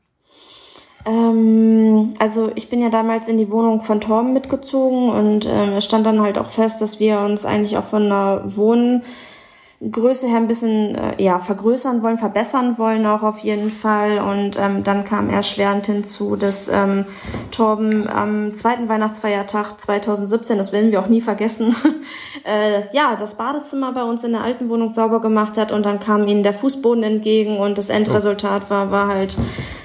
Ähm, 1.09 2.12
also 2.18 2.51
ich 2.55 2.68
bin 2.68 2.83
ja 2.83 2.90
damals 2.90 3.29
in 3.29 3.38
die 3.38 3.51
Wohnung 3.51 3.81
von 3.81 4.01
Torben 4.01 4.35
mitgezogen 4.35 5.09
und 5.09 5.47
ähm, 5.47 5.71
es 5.71 5.85
stand 5.85 6.05
dann 6.05 6.21
halt 6.21 6.38
auch 6.38 6.51
fest, 6.51 6.83
dass 6.83 7.01
wir 7.01 7.21
uns 7.21 7.47
eigentlich 7.47 7.79
auch 7.79 7.85
von 7.85 8.05
einer 8.05 8.42
Wohngröße 8.44 10.27
her 10.27 10.37
ein 10.37 10.49
bisschen 10.49 10.97
äh, 10.97 11.23
ja 11.23 11.38
vergrößern 11.38 12.03
wollen, 12.03 12.18
verbessern 12.18 12.77
wollen 12.77 13.07
auch 13.07 13.23
auf 13.23 13.38
jeden 13.38 13.71
Fall. 13.71 14.18
Und 14.18 14.59
ähm, 14.59 14.85
dann 14.85 15.05
kam 15.05 15.31
erschwerend 15.31 15.87
hinzu, 15.87 16.37
dass 16.37 16.68
ähm, 16.68 17.07
Torben 17.53 18.07
am 18.07 18.53
zweiten 18.53 18.90
Weihnachtsfeiertag 18.90 19.81
2017, 19.81 20.59
das 20.59 20.73
werden 20.73 20.90
wir 20.90 21.01
auch 21.01 21.09
nie 21.09 21.23
vergessen, 21.23 21.75
äh, 22.44 22.83
ja 22.92 23.16
das 23.16 23.37
Badezimmer 23.37 23.92
bei 23.92 24.03
uns 24.03 24.25
in 24.25 24.33
der 24.33 24.42
alten 24.42 24.68
Wohnung 24.68 24.90
sauber 24.90 25.23
gemacht 25.23 25.57
hat 25.57 25.73
und 25.73 25.87
dann 25.87 26.01
kam 26.01 26.29
ihnen 26.29 26.42
der 26.42 26.53
Fußboden 26.53 27.03
entgegen 27.03 27.57
und 27.57 27.79
das 27.79 27.88
Endresultat 27.88 28.68
war 28.68 28.90
war 28.90 29.09
halt 29.09 29.38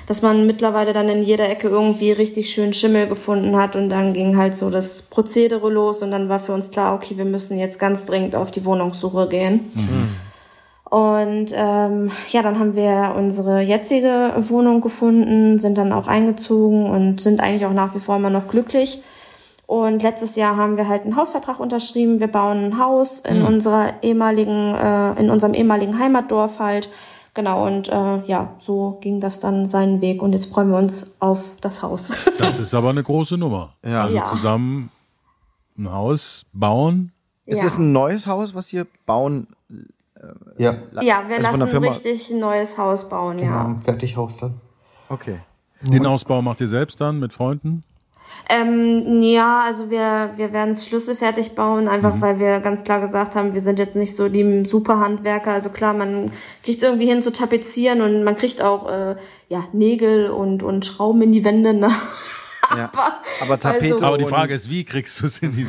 dass 0.06 0.22
man 0.22 0.46
mittlerweile 0.46 0.94
dann 0.94 1.10
in 1.10 1.24
jeder 1.24 1.50
Ecke 1.50 1.68
irgendwie 1.68 2.12
richtig 2.12 2.50
schön 2.50 2.74
Schimmel 2.74 3.08
gefunden 3.08 3.56
hat 3.56 3.76
und 3.76 3.90
dann 3.90 4.14
ging 4.14 4.38
halt 4.38 4.56
so 4.56 4.70
das 4.70 5.04
Prozedere 5.04 5.70
los 5.70 6.04
und 6.04 6.12
dann 6.12 6.30
war 6.30 6.40
für 6.40 6.54
uns 6.54 6.72
klar, 6.72 6.96
okay, 6.96 7.18
wir 7.18 7.26
müssen 7.26 7.58
jetzt 7.58 7.80
ganz 7.80 8.06
dringend 8.06 8.36
auf 8.36 8.52
die 8.52 8.66
Wohnungssuche 8.66 9.28
gehen. 9.28 9.72
Und 10.94 11.48
ähm, 11.56 12.12
ja, 12.28 12.44
dann 12.44 12.60
haben 12.60 12.76
wir 12.76 13.16
unsere 13.18 13.62
jetzige 13.62 14.34
Wohnung 14.38 14.80
gefunden, 14.82 15.58
sind 15.58 15.76
dann 15.78 15.92
auch 15.92 16.08
eingezogen 16.08 16.86
und 16.86 17.20
sind 17.20 17.40
eigentlich 17.40 17.66
auch 17.66 17.74
nach 17.74 17.96
wie 17.96 18.00
vor 18.00 18.18
immer 18.18 18.30
noch 18.30 18.48
glücklich. 18.48 19.02
Und 19.66 20.04
letztes 20.04 20.36
Jahr 20.36 20.56
haben 20.56 20.78
wir 20.78 20.88
halt 20.88 21.02
einen 21.02 21.16
Hausvertrag 21.16 21.60
unterschrieben. 21.60 22.20
Wir 22.20 22.28
bauen 22.28 22.66
ein 22.66 22.78
Haus 22.78 23.22
in 23.22 23.42
unserer 23.42 23.94
ehemaligen, 24.04 24.76
äh, 24.76 25.20
in 25.20 25.32
unserem 25.32 25.56
ehemaligen 25.56 25.98
Heimatdorf 25.98 26.60
halt. 26.60 26.90
Genau, 27.36 27.66
und 27.66 27.88
äh, 27.90 28.26
ja, 28.26 28.56
so 28.60 29.00
ging 29.02 29.20
das 29.20 29.40
dann 29.40 29.66
seinen 29.66 30.02
Weg 30.02 30.22
und 30.22 30.34
jetzt 30.34 30.54
freuen 30.54 30.70
wir 30.70 30.78
uns 30.78 31.16
auf 31.20 31.56
das 31.62 31.82
Haus. 31.82 32.12
Das 32.38 32.60
ist 32.60 32.76
aber 32.76 32.90
eine 32.90 33.04
große 33.04 33.38
Nummer. 33.38 33.74
Ja. 33.84 34.04
Also 34.04 34.18
Ja. 34.18 34.26
zusammen 34.26 34.92
ein 35.78 35.92
Haus 35.92 36.44
bauen. 36.54 37.12
Ist 37.46 37.60
ja. 37.60 37.66
es 37.66 37.78
ein 37.78 37.92
neues 37.92 38.28
Haus, 38.28 38.54
was 38.54 38.72
ihr 38.72 38.86
bauen? 39.06 39.48
Ja. 40.58 40.78
ja, 41.02 41.28
wir 41.28 41.38
also 41.38 41.64
lassen 41.66 41.78
richtig 41.80 42.32
ein 42.32 42.40
neues 42.40 42.78
Haus 42.78 43.10
bauen, 43.10 43.40
ja. 43.40 43.46
Ja. 43.46 43.76
Fertighaus 43.84 44.38
dann. 44.38 44.62
Okay. 45.10 45.38
Den 45.82 46.06
Ausbau 46.06 46.42
macht 46.42 46.62
ihr 46.62 46.68
selbst 46.68 47.02
dann 47.02 47.20
mit 47.20 47.34
Freunden? 47.34 47.82
Ähm, 48.50 49.22
ja, 49.22 49.62
also 49.66 49.90
wir, 49.90 50.32
wir 50.36 50.52
werden 50.52 50.72
es 50.72 50.86
schlüsselfertig 50.86 51.56
bauen, 51.56 51.88
einfach 51.88 52.20
weil 52.20 52.40
wir 52.40 52.60
ganz 52.60 52.84
klar 52.84 53.00
gesagt 53.00 53.36
haben, 53.36 53.54
wir 53.54 53.62
sind 53.62 53.80
jetzt 53.80 53.96
nicht 53.96 54.16
so 54.16 54.28
die 54.30 54.66
Superhandwerker. 54.66 55.52
Also 55.52 55.70
klar, 55.70 55.94
man 55.94 56.32
kriegt 56.64 56.78
es 56.78 56.84
irgendwie 56.84 57.08
hin 57.08 57.22
zu 57.22 57.32
tapezieren 57.32 58.02
und 58.02 58.24
man 58.24 58.36
kriegt 58.36 58.62
auch 58.62 58.90
äh, 58.90 59.16
ja, 59.48 59.64
Nägel 59.72 60.30
und, 60.30 60.62
und 60.62 60.86
Schrauben 60.86 61.22
in 61.22 61.32
die 61.32 61.46
Wände. 61.46 61.74
Ne? 61.74 61.90
Ja. 62.78 62.92
Aber 63.42 63.60
Tapete. 63.60 63.94
Also- 63.94 64.06
Aber 64.06 64.18
die 64.18 64.26
Frage 64.26 64.54
ist, 64.54 64.70
wie 64.70 64.84
kriegst 64.84 65.20
du 65.22 65.26
es 65.26 65.40
in 65.40 65.52
die 65.54 65.68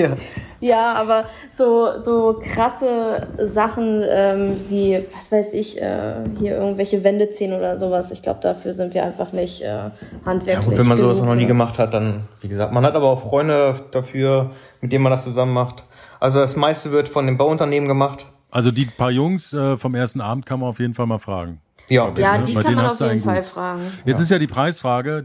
Ja. 0.00 0.16
Ja, 0.60 0.94
aber 0.94 1.26
so, 1.56 2.00
so 2.00 2.40
krasse 2.42 3.28
Sachen 3.44 4.02
ähm, 4.08 4.56
wie, 4.68 5.04
was 5.16 5.30
weiß 5.30 5.52
ich, 5.52 5.80
äh, 5.80 6.14
hier 6.40 6.56
irgendwelche 6.56 7.04
Wände 7.04 7.30
ziehen 7.30 7.52
oder 7.52 7.76
sowas. 7.76 8.10
Ich 8.10 8.24
glaube, 8.24 8.40
dafür 8.42 8.72
sind 8.72 8.92
wir 8.92 9.04
einfach 9.04 9.32
nicht 9.32 9.62
äh, 9.62 9.66
Ja, 9.66 9.92
handwerklich. 10.24 10.66
gut, 10.68 10.78
wenn 10.78 10.88
man 10.88 10.98
sowas 10.98 11.18
genug, 11.18 11.28
noch 11.28 11.36
nie 11.36 11.42
ne? 11.42 11.46
gemacht 11.48 11.78
hat, 11.78 11.94
dann, 11.94 12.24
wie 12.40 12.48
gesagt, 12.48 12.72
man 12.72 12.84
hat 12.84 12.94
aber 12.96 13.06
auch 13.06 13.22
Freunde 13.22 13.76
dafür, 13.92 14.50
mit 14.80 14.92
denen 14.92 15.04
man 15.04 15.12
das 15.12 15.22
zusammen 15.22 15.52
macht. 15.54 15.84
Also 16.18 16.40
das 16.40 16.56
meiste 16.56 16.90
wird 16.90 17.08
von 17.08 17.26
dem 17.26 17.38
Bauunternehmen 17.38 17.88
gemacht. 17.88 18.26
Also 18.50 18.72
die 18.72 18.86
paar 18.86 19.12
Jungs 19.12 19.52
äh, 19.52 19.76
vom 19.76 19.94
ersten 19.94 20.20
Abend 20.20 20.44
kann 20.44 20.58
man 20.58 20.70
auf 20.70 20.80
jeden 20.80 20.94
Fall 20.94 21.06
mal 21.06 21.18
fragen. 21.18 21.60
Ja, 21.88 22.10
Ja, 22.16 22.38
ne? 22.38 22.44
die 22.44 22.54
Bei 22.54 22.62
kann 22.62 22.74
man 22.74 22.84
hast 22.84 23.00
auf 23.02 23.08
jeden 23.10 23.22
Fall 23.24 23.36
gut. 23.38 23.46
fragen. 23.46 23.80
Jetzt 24.04 24.20
ist 24.20 24.30
ja 24.30 24.38
die 24.38 24.46
Preisfrage, 24.46 25.24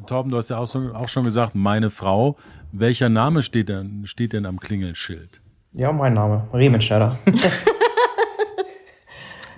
äh, 0.00 0.06
Torben, 0.06 0.30
du 0.30 0.36
hast 0.36 0.50
ja 0.50 0.58
auch, 0.58 0.66
so, 0.66 0.92
auch 0.94 1.08
schon 1.08 1.24
gesagt, 1.24 1.54
meine 1.54 1.90
Frau. 1.90 2.36
Welcher 2.72 3.08
Name 3.08 3.42
steht 3.42 3.68
denn, 3.68 4.06
steht 4.06 4.32
denn 4.32 4.46
am 4.46 4.58
Klingelschild? 4.60 5.40
ja 5.76 5.90
mein 5.92 6.14
Name, 6.14 6.46
Riemenschneider. 6.52 7.18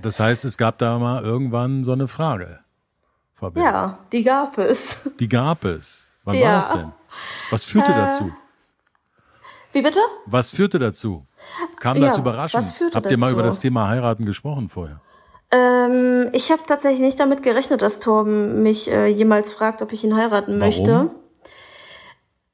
Das 0.02 0.20
heißt, 0.20 0.44
es 0.44 0.56
gab 0.56 0.78
da 0.78 0.98
mal 0.98 1.22
irgendwann 1.24 1.82
so 1.82 1.92
eine 1.92 2.06
Frage. 2.06 2.61
Frau 3.35 3.50
Bill. 3.50 3.62
Ja, 3.64 3.98
die 4.12 4.22
gab 4.22 4.56
es. 4.59 5.11
Die 5.18 5.28
gab 5.28 5.64
es. 5.64 6.12
Wann 6.24 6.37
Ja. 6.37 6.46
war 6.46 6.52
das 6.56 6.68
denn? 6.72 6.92
Was 7.50 7.64
führte 7.64 7.92
dazu? 7.92 8.32
Wie 9.72 9.82
bitte? 9.82 9.98
Was 10.26 10.50
führte 10.52 10.78
dazu? 10.78 11.24
Kam 11.80 12.00
das 12.00 12.16
Ja, 12.16 12.22
überraschend? 12.22 12.62
was 12.62 12.70
führte 12.72 12.94
Habt 12.96 13.11
ihr 13.11 13.18
mal 13.18 13.26
dazu? 13.26 13.32
über 13.35 13.42
das 13.42 13.59
Thema 13.59 13.88
heiraten 13.88 14.24
gesprochen 14.26 14.68
vorher? 14.68 15.00
Ähm, 15.50 16.28
ich 16.32 16.50
habe 16.50 16.62
tatsächlich 16.66 17.00
nicht 17.00 17.20
damit 17.20 17.42
gerechnet, 17.42 17.82
dass 17.82 18.00
Torben 18.00 18.62
mich 18.62 18.90
äh, 18.90 19.06
jemals 19.06 19.52
fragt, 19.52 19.82
ob 19.82 19.92
ich 19.92 20.04
ihn 20.04 20.16
heiraten 20.16 20.59
möchte. 20.59 21.11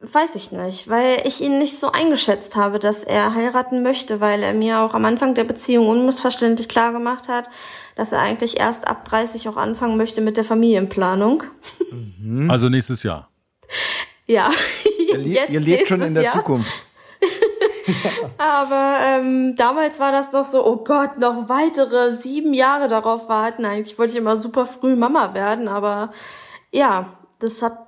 Weiß 0.00 0.34
ich 0.34 0.50
nicht, 0.50 0.88
weil 0.88 1.22
ich 1.24 1.40
ihn 1.40 1.58
nicht 1.58 1.78
so 1.78 1.92
eingeschätzt 1.92 2.56
habe, 2.56 2.80
dass 2.80 3.04
er 3.04 3.34
heiraten 3.34 3.84
möchte, 3.84 4.20
weil 4.20 4.42
er 4.42 4.52
mir 4.52 4.80
auch 4.80 4.94
am 4.94 5.04
Anfang 5.04 5.34
der 5.34 5.44
Beziehung 5.44 5.88
unmissverständlich 5.88 6.68
klar 6.68 6.92
gemacht 6.92 7.28
hat, 7.28 7.48
dass 7.94 8.10
er 8.10 8.18
eigentlich 8.18 8.58
erst 8.58 8.88
ab 8.88 9.04
30 9.04 9.48
auch 9.48 9.56
anfangen 9.56 9.96
möchte 9.96 10.20
mit 10.20 10.36
der 10.36 10.44
Familienplanung. 10.44 11.44
Also 12.48 12.68
nächstes 12.68 13.04
Jahr. 13.04 13.28
Ja, 14.26 14.50
Ihr, 15.12 15.18
le 15.18 15.46
ihr 15.48 15.60
lebt 15.60 15.88
schon 15.88 16.00
in 16.02 16.14
der 16.14 16.24
Jahr. 16.24 16.32
Zukunft. 16.32 16.72
Aber 18.42 18.98
ähm, 19.00 19.54
damals 19.54 20.00
war 20.00 20.10
das 20.10 20.32
doch 20.32 20.44
so, 20.44 20.66
oh 20.66 20.78
Gott, 20.78 21.16
noch 21.18 21.48
weitere 21.48 22.10
sieben 22.10 22.54
Jahre 22.54 22.88
darauf 22.88 23.28
warten. 23.28 23.64
Eigentlich 23.64 24.00
wollte 24.00 24.14
ich 24.14 24.18
immer 24.18 24.36
super 24.36 24.66
früh 24.66 24.96
Mama 24.96 25.32
werden, 25.32 25.68
aber 25.68 26.10
ja, 26.72 27.06
das 27.38 27.62
hat, 27.62 27.78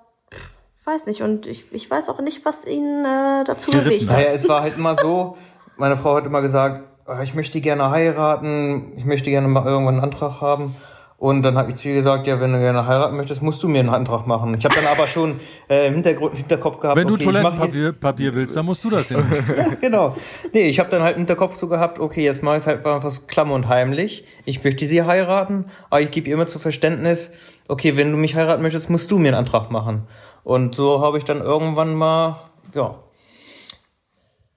weiß 0.85 1.07
nicht, 1.07 1.23
und 1.23 1.49
ich, 1.49 1.73
ich 1.73 1.91
weiß 1.91 2.09
auch 2.09 2.21
nicht, 2.21 2.45
was 2.45 2.67
ihn 2.67 3.05
äh, 3.05 3.43
dazu 3.43 3.73
bewegt 3.73 4.03
hat. 4.03 4.13
Naja, 4.13 4.29
hat. 4.29 4.35
es 4.37 4.49
war 4.49 4.63
halt 4.63 4.77
immer 4.77 4.95
so, 4.95 5.37
meine 5.77 5.97
Frau 5.97 6.15
hat 6.15 6.25
immer 6.25 6.41
gesagt, 6.41 6.85
"Ah, 7.05 7.23
ich 7.23 7.35
möchte 7.35 7.61
gerne 7.61 7.91
heiraten, 7.91 8.93
ich 8.97 9.05
möchte 9.05 9.31
gerne 9.31 9.49
mal 9.49 9.67
irgendwann 9.67 9.97
einen 9.97 10.05
Antrag 10.05 10.41
haben. 10.41 10.77
Und 11.25 11.43
dann 11.43 11.57
habe 11.57 11.71
ich 11.71 11.77
zu 11.77 11.89
ihr 11.89 11.95
gesagt, 11.95 12.27
ja, 12.27 12.39
wenn 12.39 12.53
du 12.53 12.59
gerne 12.59 12.87
heiraten 12.87 13.17
möchtest, 13.17 13.41
musst 13.41 13.63
du 13.63 13.69
mir 13.69 13.81
einen 13.81 13.89
Antrag 13.89 14.27
machen. 14.27 14.55
Ich 14.59 14.65
habe 14.67 14.75
dann 14.75 14.85
aber 14.85 15.07
schon 15.07 15.41
äh, 15.71 15.87
im 15.87 15.95
Hintergrund, 15.95 16.37
Hinterkopf 16.37 16.81
gehabt, 16.81 16.99
Wenn 16.99 17.09
du 17.09 17.15
okay, 17.15 17.25
Toilettenpapier 17.25 17.93
Papier 17.93 18.35
willst, 18.35 18.55
dann 18.55 18.67
musst 18.67 18.85
du 18.85 18.91
das 18.91 19.09
hin. 19.09 19.25
genau. 19.81 20.15
Nee, 20.53 20.69
ich 20.69 20.79
habe 20.79 20.91
dann 20.91 21.03
halt 21.03 21.15
im 21.15 21.21
Hinterkopf 21.21 21.57
so 21.57 21.67
gehabt, 21.67 21.99
okay, 21.99 22.23
jetzt 22.23 22.43
mache 22.43 22.59
ich 22.59 22.67
halt 22.67 22.85
was 22.85 23.27
klamm 23.27 23.53
und 23.53 23.69
heimlich. 23.69 24.27
Ich 24.45 24.63
möchte 24.63 24.85
sie 24.85 25.03
heiraten, 25.03 25.65
aber 25.89 26.03
ich 26.03 26.11
gebe 26.11 26.29
ihr 26.29 26.35
immer 26.35 26.47
zu 26.47 26.59
Verständnis, 26.59 27.33
okay, 27.69 27.97
wenn 27.97 28.11
du 28.11 28.19
mich 28.19 28.35
heiraten 28.35 28.61
möchtest, 28.61 28.91
musst 28.91 29.11
du 29.11 29.17
mir 29.17 29.29
einen 29.29 29.39
Antrag 29.39 29.71
machen. 29.71 30.03
Und 30.43 30.75
so 30.75 31.01
habe 31.01 31.17
ich 31.17 31.25
dann 31.25 31.41
irgendwann 31.41 31.95
mal, 31.95 32.51
ja, 32.75 32.97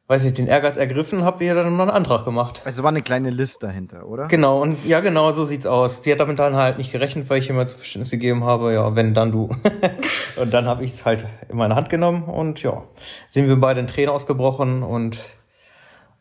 weiß 0.07 0.23
nicht, 0.23 0.37
den 0.37 0.47
Ehrgeiz 0.47 0.77
ergriffen, 0.77 1.23
habe 1.23 1.43
ihr 1.43 1.53
dann 1.53 1.73
mal 1.75 1.83
einen 1.83 1.91
Antrag 1.91 2.23
gemacht. 2.23 2.61
Also 2.63 2.83
war 2.83 2.89
eine 2.89 3.01
kleine 3.01 3.29
List 3.29 3.61
dahinter, 3.63 4.07
oder? 4.07 4.27
Genau, 4.27 4.61
und 4.61 4.85
ja, 4.85 5.01
genau, 5.01 5.31
so 5.33 5.43
sieht's 5.43 5.65
aus. 5.65 6.01
Sie 6.03 6.11
hat 6.11 6.19
damit 6.21 6.39
dann 6.39 6.55
halt 6.55 6.77
nicht 6.77 6.91
gerechnet, 6.93 7.29
weil 7.29 7.39
ich 7.39 7.47
ihr 7.49 7.55
immer 7.55 7.67
zu 7.67 7.75
Verständnis 7.75 8.11
gegeben 8.11 8.45
habe, 8.45 8.73
ja, 8.73 8.95
wenn, 8.95 9.13
dann 9.13 9.31
du. 9.33 9.49
und 10.41 10.53
dann 10.53 10.65
habe 10.65 10.85
ich 10.85 10.91
es 10.91 11.05
halt 11.05 11.25
in 11.49 11.57
meine 11.57 11.75
Hand 11.75 11.89
genommen 11.89 12.23
und 12.23 12.63
ja, 12.63 12.83
sind 13.27 13.47
wir 13.49 13.57
beide 13.57 13.81
in 13.81 13.87
Tränen 13.87 14.09
ausgebrochen 14.09 14.81
und 14.81 15.17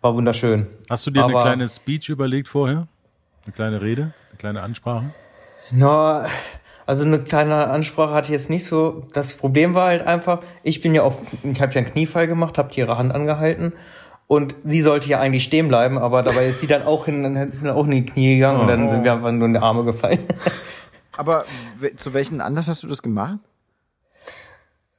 war 0.01 0.14
wunderschön. 0.14 0.66
Hast 0.90 1.07
du 1.07 1.11
dir 1.12 1.25
eine 1.25 1.33
Aber- 1.35 1.42
kleine 1.42 1.68
Speech 1.68 2.09
überlegt 2.09 2.49
vorher? 2.49 2.88
Eine 3.44 3.53
kleine 3.55 3.81
Rede? 3.81 4.03
Eine 4.31 4.38
kleine 4.38 4.62
Ansprache? 4.62 5.12
Na, 5.70 6.27
Also 6.87 7.05
eine 7.05 7.18
kleine 7.18 7.66
Ansprache 7.68 8.14
hatte 8.14 8.27
ich 8.27 8.38
jetzt 8.38 8.49
nicht 8.51 8.64
so. 8.64 9.03
Das 9.12 9.35
Problem 9.35 9.75
war 9.75 9.88
halt 9.88 10.07
einfach, 10.07 10.40
ich 10.62 10.81
bin 10.81 10.94
ja 10.94 11.03
auf, 11.03 11.18
ich 11.42 11.61
habe 11.61 11.72
ja 11.72 11.81
einen 11.81 11.90
Kniefall 11.90 12.29
gemacht, 12.29 12.59
habe 12.59 12.70
ihre 12.75 12.96
Hand 12.96 13.12
angehalten 13.12 13.72
und 14.29 14.55
sie 14.64 14.81
sollte 14.83 15.09
ja 15.09 15.18
eigentlich 15.20 15.42
stehen 15.44 15.66
bleiben, 15.68 15.99
aber 15.99 16.22
dabei 16.22 16.46
ist 16.46 16.61
sie 16.61 16.66
dann 16.68 16.83
auch 16.85 17.07
hin, 17.07 17.22
dann 17.25 17.37
ist 17.37 17.59
sie 17.61 17.66
dann 17.66 17.75
auch 17.77 17.85
in 17.87 17.90
die 17.90 18.07
Knie 18.07 18.35
gegangen 18.37 18.61
und 18.61 18.68
dann 18.68 18.88
sind 18.88 19.03
wir 19.05 19.12
einfach 19.12 19.33
nur 19.33 19.46
in 19.46 19.53
die 19.55 19.59
Arme 19.59 19.85
gefallen. 19.85 20.20
Aber 21.18 21.44
zu 21.96 22.12
welchem 22.12 22.40
Anlass 22.42 22.68
hast 22.68 22.83
du 22.83 22.88
das 22.88 23.01
gemacht? 23.03 23.38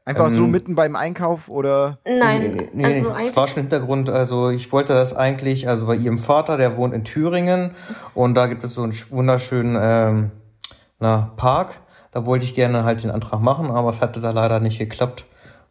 Einfach 0.03 0.29
so 0.31 0.47
mitten 0.47 0.73
beim 0.73 0.95
Einkauf 0.95 1.49
oder? 1.49 1.99
Nein, 2.07 2.69
Nee, 2.73 2.85
also 2.85 3.09
es 3.09 3.13
eigentlich. 3.15 3.35
war 3.35 3.47
schon 3.47 3.61
Hintergrund, 3.63 4.09
also 4.09 4.49
ich 4.49 4.71
wollte 4.71 4.93
das 4.93 5.13
eigentlich, 5.13 5.67
also 5.67 5.85
bei 5.85 5.95
ihrem 5.95 6.17
Vater, 6.17 6.55
der 6.57 6.75
wohnt 6.77 6.93
in 6.93 7.03
Thüringen 7.03 7.71
und 8.15 8.33
da 8.35 8.47
gibt 8.47 8.63
es 8.63 8.73
so 8.73 8.83
einen 8.83 8.93
sch- 8.93 9.11
wunderschönen 9.11 9.77
ähm, 9.79 10.31
na, 10.99 11.31
Park. 11.37 11.79
Da 12.11 12.25
wollte 12.25 12.45
ich 12.45 12.55
gerne 12.55 12.83
halt 12.83 13.03
den 13.03 13.11
Antrag 13.11 13.39
machen, 13.41 13.69
aber 13.69 13.89
es 13.89 14.01
hatte 14.01 14.19
da 14.21 14.31
leider 14.31 14.59
nicht 14.59 14.79
geklappt, 14.79 15.25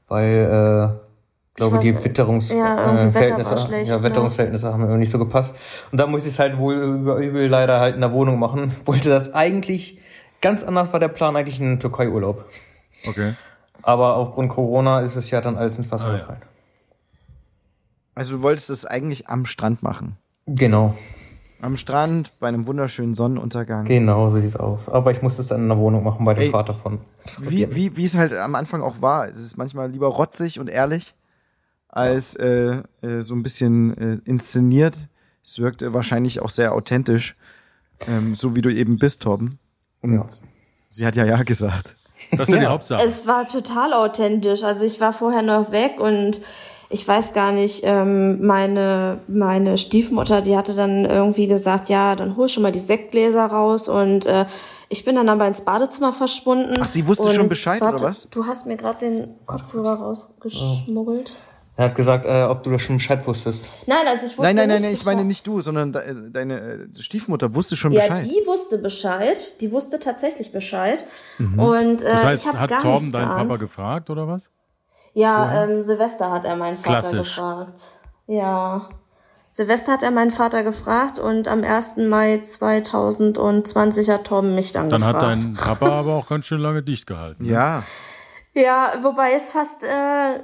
weil 0.07 0.29
äh, 0.95 1.57
glaube 1.57 1.77
weiß 1.77 1.83
die 1.83 1.93
nicht. 1.93 2.05
Witterungs 2.05 2.53
Ja, 2.53 2.93
äh, 3.07 3.11
Verhältnisse, 3.11 3.59
schlecht, 3.59 3.89
ja, 3.89 3.97
ne? 3.97 4.03
Wetterungsverhältnisse 4.05 4.73
haben 4.73 4.87
mir 4.87 4.97
nicht 4.99 5.11
so 5.11 5.19
gepasst. 5.19 5.57
Und 5.91 5.99
da 5.99 6.07
muss 6.07 6.25
ich 6.25 6.33
es 6.33 6.39
halt 6.39 6.59
wohl 6.59 6.75
über 6.77 7.17
übel 7.17 7.49
leider 7.49 7.81
halt 7.81 7.95
in 7.97 8.01
der 8.03 8.12
Wohnung 8.12 8.39
machen. 8.39 8.75
Wollte 8.85 9.09
das 9.09 9.35
eigentlich 9.35 9.99
ganz 10.41 10.62
anders 10.62 10.93
war 10.93 11.01
der 11.01 11.09
Plan 11.09 11.35
eigentlich 11.35 11.61
in 11.61 11.81
Türkei-Urlaub. 11.81 12.45
Okay. 13.09 13.35
Aber 13.83 14.17
aufgrund 14.17 14.51
Corona 14.51 15.01
ist 15.01 15.17
es 15.17 15.31
ja 15.31 15.41
dann 15.41 15.57
alles 15.57 15.79
ins 15.79 15.91
Wasser 15.91 16.09
Ah, 16.09 16.12
ja. 16.12 16.19
gefallen. 16.19 16.43
Also 18.15 18.37
du 18.37 18.43
wolltest 18.43 18.71
es 18.71 18.87
eigentlich 18.87 19.29
am 19.29 19.45
Strand 19.47 19.83
machen. 19.83 20.17
Genau. 20.47 20.95
Am 21.62 21.77
Strand, 21.77 22.33
bei 22.38 22.49
einem 22.49 22.66
wunderschönen 22.66 23.14
Sonnenuntergang. 23.14 23.87
Genau, 23.87 24.29
so 24.29 24.38
sieht's 24.38 24.57
aus. 24.57 24.88
Aber 24.88 25.11
ich 25.11 25.23
musste 25.23 25.40
es 25.40 25.49
dann 25.49 25.62
in 25.62 25.69
der 25.69 25.79
Wohnung 25.79 26.05
machen 26.05 26.25
bei 26.25 26.35
dem 26.35 26.42
Ey, 26.45 26.51
Vater 26.51 26.75
von. 26.75 27.01
Wie, 27.40 27.75
wie, 27.75 27.97
wie 27.97 28.05
es 28.05 28.16
halt 28.16 28.33
am 28.35 28.55
Anfang 28.55 28.83
auch 28.83 29.01
war. 29.01 29.29
Es 29.29 29.38
ist 29.38 29.57
manchmal 29.57 29.90
lieber 29.90 30.09
rotzig 30.09 30.61
und 30.61 30.69
ehrlich, 30.69 31.14
als 31.88 32.35
äh, 32.35 32.83
äh, 33.01 33.23
so 33.23 33.35
ein 33.35 33.42
bisschen 33.42 33.97
äh, 33.97 34.19
inszeniert. 34.29 35.09
Es 35.42 35.59
wirkte 35.59 35.95
wahrscheinlich 35.95 36.40
auch 36.42 36.51
sehr 36.51 36.75
authentisch, 36.75 37.35
ähm, 38.07 38.35
so 38.35 38.55
wie 38.55 38.61
du 38.62 38.71
eben 38.73 38.99
bist, 38.99 39.23
Torben. 39.23 39.59
Ja. 40.03 40.27
Sie 40.88 41.07
hat 41.07 41.16
ja 41.16 41.25
ja 41.25 41.42
gesagt. 41.42 41.97
Das 42.33 42.49
ist 42.49 42.55
ja 42.55 42.59
die 42.59 42.64
Ja. 42.64 42.71
Hauptsache. 42.71 43.03
Es 43.05 43.27
war 43.27 43.47
total 43.47 43.92
authentisch. 43.95 44.62
Also 44.62 44.85
ich 44.85 45.01
war 45.01 45.12
vorher 45.12 45.42
noch 45.42 45.71
weg 45.71 46.01
und 46.01 46.40
ich 46.88 47.07
weiß 47.07 47.33
gar 47.33 47.53
nicht, 47.53 47.83
ähm, 47.85 48.44
meine, 48.46 49.18
meine 49.29 49.77
Stiefmutter, 49.79 50.42
die 50.42 50.57
hatte 50.57 50.75
dann 50.75 51.05
irgendwie 51.05 51.46
gesagt, 51.46 51.88
ja, 51.88 52.14
dann 52.16 52.37
hol 52.37 52.49
schon 52.49 52.62
mal 52.62 52.72
die 52.72 52.79
Sektgläser 52.81 53.46
raus 53.46 53.88
und 53.88 54.27
äh, 54.27 54.46
ich 54.88 55.05
bin 55.05 55.16
dann 55.16 55.29
aber 55.29 55.46
ins 55.49 55.62
Badezimmer 55.62 56.12
verschwunden. 56.12 56.75
Ach, 56.81 56.87
sie 56.87 57.07
wusste 57.09 57.31
schon 57.33 57.49
Bescheid, 57.49 57.81
warte, 57.81 57.96
oder 57.96 58.05
was? 58.05 58.29
Du 58.31 58.46
hast 58.46 58.66
mir 58.66 58.77
gerade 58.77 58.99
den 58.99 59.35
Kopfhörer 59.46 59.94
rausgeschmuggelt. 59.94 61.33
Er 61.79 61.87
hat 61.87 61.94
gesagt, 61.94 62.25
äh, 62.25 62.44
ob 62.44 62.62
du 62.62 62.70
das 62.70 62.81
schon 62.83 62.96
Bescheid 62.96 63.27
wusstest. 63.27 63.68
Nein, 63.87 64.07
also 64.07 64.25
ich 64.25 64.31
wusste 64.38 64.42
Nein, 64.44 64.57
nein, 64.57 64.68
nein, 64.68 64.81
nicht 64.81 64.90
nein, 64.90 64.92
ich 64.94 65.05
meine 65.05 65.25
nicht 65.25 65.46
du, 65.46 65.61
sondern 65.61 65.92
de, 65.92 66.03
äh, 66.03 66.14
deine 66.31 66.61
äh, 66.61 67.03
Stiefmutter 67.03 67.55
wusste 67.55 67.77
schon 67.77 67.92
Ja, 67.92 68.01
Bescheid. 68.01 68.25
die 68.25 68.46
wusste 68.46 68.79
Bescheid. 68.79 69.61
Die 69.61 69.70
wusste 69.72 69.99
tatsächlich 70.01 70.53
Bescheid. 70.53 71.05
Und 71.38 72.01
äh, 72.01 72.09
Das 72.09 72.25
heißt, 72.25 72.46
hat 72.51 72.70
gar 72.70 72.79
Torben 72.79 73.12
deinen 73.12 73.29
geahnt. 73.29 73.49
Papa 73.49 73.59
gefragt 73.59 74.09
oder 74.09 74.27
was? 74.27 74.51
Ja, 75.18 75.62
ähm, 75.64 75.83
Silvester 75.83 76.31
hat 76.31 76.44
er 76.44 76.57
meinen 76.57 76.76
Vater 76.76 76.90
Klassisch. 76.90 77.37
gefragt. 77.37 77.81
Ja. 78.26 78.88
Silvester 79.48 79.92
hat 79.92 80.02
er 80.02 80.11
meinen 80.11 80.31
Vater 80.31 80.62
gefragt 80.62 81.18
und 81.18 81.48
am 81.48 81.64
1. 81.64 81.96
Mai 82.09 82.38
2020 82.42 84.11
hat 84.11 84.24
Torben 84.24 84.55
mich 84.55 84.72
dann, 84.72 84.90
Dann 84.90 85.00
gefragt. 85.00 85.16
hat 85.16 85.22
dein 85.22 85.55
Papa 85.55 85.88
aber 85.90 86.14
auch 86.14 86.29
ganz 86.29 86.44
schön 86.46 86.61
lange 86.61 86.83
dicht 86.83 87.07
gehalten. 87.07 87.44
ne? 87.44 87.52
Ja, 87.52 87.83
Ja, 88.55 88.92
wobei 89.02 89.33
es 89.33 89.52
fast, 89.52 89.85
äh, 89.85 90.42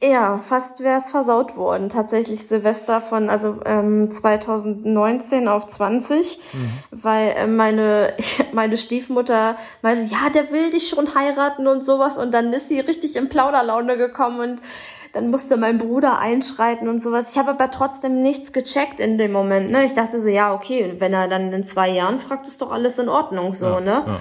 ja, 0.00 0.38
fast 0.38 0.80
wäre 0.80 0.98
es 0.98 1.10
versaut 1.10 1.56
worden. 1.56 1.88
Tatsächlich 1.88 2.46
Silvester 2.46 3.00
von, 3.00 3.28
also 3.28 3.60
ähm, 3.66 4.10
2019 4.12 5.48
auf 5.48 5.66
20, 5.66 6.38
weil 6.92 7.30
äh, 7.30 7.46
meine, 7.48 8.14
meine 8.52 8.76
Stiefmutter 8.76 9.56
meinte, 9.82 10.02
ja, 10.04 10.30
der 10.30 10.52
will 10.52 10.70
dich 10.70 10.88
schon 10.88 11.16
heiraten 11.16 11.66
und 11.66 11.84
sowas. 11.84 12.16
Und 12.16 12.32
dann 12.32 12.52
ist 12.52 12.68
sie 12.68 12.78
richtig 12.78 13.16
in 13.16 13.28
Plauderlaune 13.28 13.96
gekommen 13.96 14.40
und 14.40 14.60
dann 15.14 15.30
musste 15.30 15.56
mein 15.56 15.78
Bruder 15.78 16.18
einschreiten 16.18 16.88
und 16.88 17.00
sowas. 17.00 17.32
Ich 17.32 17.38
habe 17.38 17.50
aber 17.50 17.70
trotzdem 17.72 18.22
nichts 18.22 18.52
gecheckt 18.52 19.00
in 19.00 19.18
dem 19.18 19.32
Moment. 19.32 19.70
Ne? 19.70 19.84
Ich 19.84 19.94
dachte 19.94 20.20
so, 20.20 20.28
ja, 20.28 20.54
okay, 20.54 20.94
wenn 20.98 21.12
er 21.12 21.26
dann 21.26 21.52
in 21.52 21.64
zwei 21.64 21.88
Jahren 21.88 22.20
fragt, 22.20 22.46
ist 22.46 22.62
doch 22.62 22.70
alles 22.70 22.98
in 23.00 23.08
Ordnung 23.08 23.54
so, 23.54 23.80
ne? 23.80 24.04
Ja. 24.06 24.20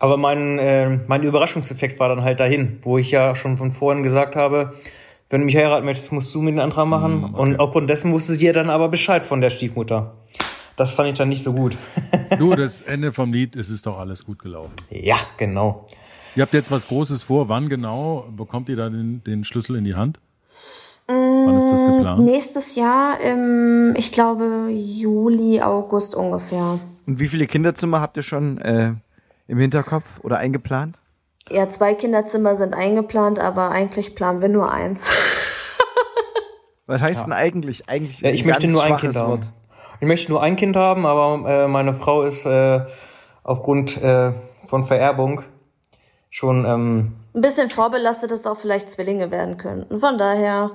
Aber 0.00 0.16
mein, 0.16 0.58
äh, 0.58 0.98
mein 1.06 1.22
Überraschungseffekt 1.22 2.00
war 2.00 2.08
dann 2.08 2.24
halt 2.24 2.40
dahin, 2.40 2.78
wo 2.82 2.98
ich 2.98 3.10
ja 3.10 3.36
schon 3.36 3.58
von 3.58 3.70
vorhin 3.70 4.02
gesagt 4.02 4.34
habe, 4.34 4.72
wenn 5.28 5.42
du 5.42 5.44
mich 5.44 5.54
heiraten 5.56 5.84
möchtest, 5.84 6.10
musst 6.10 6.34
du 6.34 6.40
mir 6.40 6.50
den 6.50 6.58
Antrag 6.58 6.86
machen. 6.86 7.34
Und 7.34 7.60
aufgrund 7.60 7.88
dessen 7.88 8.10
wusste 8.12 8.34
sie 8.34 8.46
ja 8.46 8.52
dann 8.52 8.70
aber 8.70 8.88
Bescheid 8.88 9.24
von 9.24 9.40
der 9.40 9.50
Stiefmutter. 9.50 10.14
Das 10.76 10.92
fand 10.92 11.10
ich 11.10 11.18
dann 11.18 11.28
nicht 11.28 11.42
so 11.42 11.52
gut. 11.52 11.76
Du, 12.38 12.54
das 12.56 12.80
Ende 12.80 13.12
vom 13.12 13.32
Lied, 13.32 13.54
es 13.54 13.68
ist 13.68 13.86
doch 13.86 13.98
alles 13.98 14.24
gut 14.24 14.38
gelaufen. 14.40 14.72
ja, 14.90 15.16
genau. 15.36 15.86
Ihr 16.34 16.42
habt 16.42 16.54
jetzt 16.54 16.70
was 16.70 16.88
Großes 16.88 17.24
vor. 17.24 17.48
Wann 17.48 17.68
genau 17.68 18.26
bekommt 18.34 18.68
ihr 18.68 18.76
da 18.76 18.88
den, 18.88 19.22
den 19.24 19.44
Schlüssel 19.44 19.76
in 19.76 19.84
die 19.84 19.94
Hand? 19.94 20.18
Wann 21.06 21.56
ist 21.56 21.70
das 21.70 21.84
geplant? 21.84 22.24
Nächstes 22.24 22.76
Jahr 22.76 23.20
im, 23.20 23.94
ich 23.96 24.12
glaube, 24.12 24.68
Juli, 24.70 25.60
August 25.60 26.14
ungefähr. 26.14 26.78
Und 27.06 27.18
wie 27.18 27.26
viele 27.26 27.46
Kinderzimmer 27.46 28.00
habt 28.00 28.16
ihr 28.16 28.22
schon 28.22 28.58
äh, 28.58 28.92
im 29.50 29.58
Hinterkopf 29.58 30.20
oder 30.22 30.38
eingeplant? 30.38 30.98
Ja, 31.50 31.68
zwei 31.68 31.94
Kinderzimmer 31.94 32.54
sind 32.54 32.72
eingeplant, 32.72 33.40
aber 33.40 33.70
eigentlich 33.72 34.14
planen 34.14 34.40
wir 34.40 34.48
nur 34.48 34.70
eins. 34.70 35.10
Was 36.86 37.02
heißt 37.02 37.26
denn 37.26 37.32
eigentlich? 37.32 37.88
Eigentlich 37.88 38.16
ist 38.16 38.22
Ja, 38.22 38.30
ich 38.30 38.42
ein 38.42 38.46
möchte 38.48 38.66
ganz 38.68 38.72
nur 38.72 38.84
ein 38.84 38.96
Kind 38.96 39.16
haben. 39.16 39.28
Wort. 39.28 39.50
Ich 40.00 40.06
möchte 40.06 40.30
nur 40.30 40.42
ein 40.42 40.54
Kind 40.56 40.76
haben, 40.76 41.04
aber 41.04 41.48
äh, 41.48 41.68
meine 41.68 41.94
Frau 41.94 42.22
ist 42.22 42.46
äh, 42.46 42.80
aufgrund 43.42 44.00
äh, 44.00 44.32
von 44.66 44.84
Vererbung 44.84 45.42
schon 46.30 46.64
ähm, 46.64 47.16
Ein 47.34 47.40
bisschen 47.40 47.70
vorbelastet, 47.70 48.30
dass 48.30 48.46
auch 48.46 48.56
vielleicht 48.56 48.88
Zwillinge 48.90 49.32
werden 49.32 49.56
könnten. 49.56 49.98
Von 49.98 50.16
daher, 50.16 50.70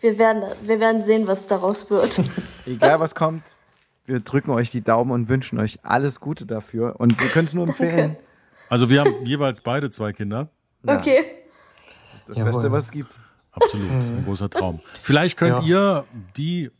wir 0.00 0.18
werden, 0.18 0.44
wir 0.62 0.80
werden 0.80 1.02
sehen, 1.02 1.26
was 1.26 1.46
daraus 1.46 1.90
wird. 1.90 2.22
Egal 2.66 3.00
was 3.00 3.14
kommt, 3.14 3.42
wir 4.06 4.20
drücken 4.20 4.50
euch 4.50 4.70
die 4.70 4.82
Daumen 4.82 5.10
und 5.10 5.28
wünschen 5.28 5.58
euch 5.58 5.78
alles 5.82 6.20
Gute 6.20 6.46
dafür. 6.46 6.96
Und 6.98 7.20
wir 7.20 7.30
können 7.30 7.46
es 7.46 7.54
nur 7.54 7.66
empfehlen. 7.66 8.16
Also 8.68 8.90
wir 8.90 9.00
haben 9.00 9.24
jeweils 9.24 9.60
beide 9.60 9.90
zwei 9.90 10.12
Kinder. 10.12 10.48
Okay. 10.86 11.24
Das 12.04 12.14
ist 12.14 12.28
das 12.30 12.36
Jawohl. 12.36 12.52
Beste, 12.52 12.72
was 12.72 12.84
es 12.84 12.90
gibt. 12.90 13.18
Absolut, 13.52 13.88
ein 13.88 14.24
großer 14.24 14.50
Traum. 14.50 14.80
Vielleicht 15.02 15.36
könnt 15.36 15.64
ihr 15.64 16.04
die 16.36 16.70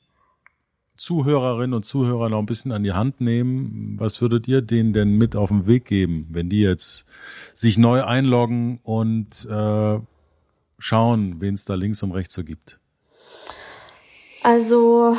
Zuhörerinnen 0.97 1.75
und 1.75 1.85
Zuhörer 1.85 2.29
noch 2.29 2.39
ein 2.39 2.47
bisschen 2.47 2.73
an 2.73 2.83
die 2.83 2.93
Hand 2.93 3.21
nehmen. 3.21 3.97
Was 3.99 4.21
würdet 4.21 4.49
ihr 4.49 4.63
denen 4.63 4.93
denn 4.93 5.17
mit 5.17 5.37
auf 5.37 5.51
den 5.51 5.67
Weg 5.67 5.85
geben, 5.85 6.27
wenn 6.31 6.49
die 6.49 6.61
jetzt 6.61 7.07
sich 7.53 7.79
neu 7.79 8.05
einloggen 8.05 8.81
und 8.83 9.47
äh, 9.49 9.99
schauen, 10.79 11.41
wen 11.41 11.55
es 11.55 11.65
da 11.65 11.75
links 11.75 12.03
und 12.03 12.13
rechts 12.13 12.35
so 12.35 12.45
gibt? 12.45 12.79
Also, 14.43 15.17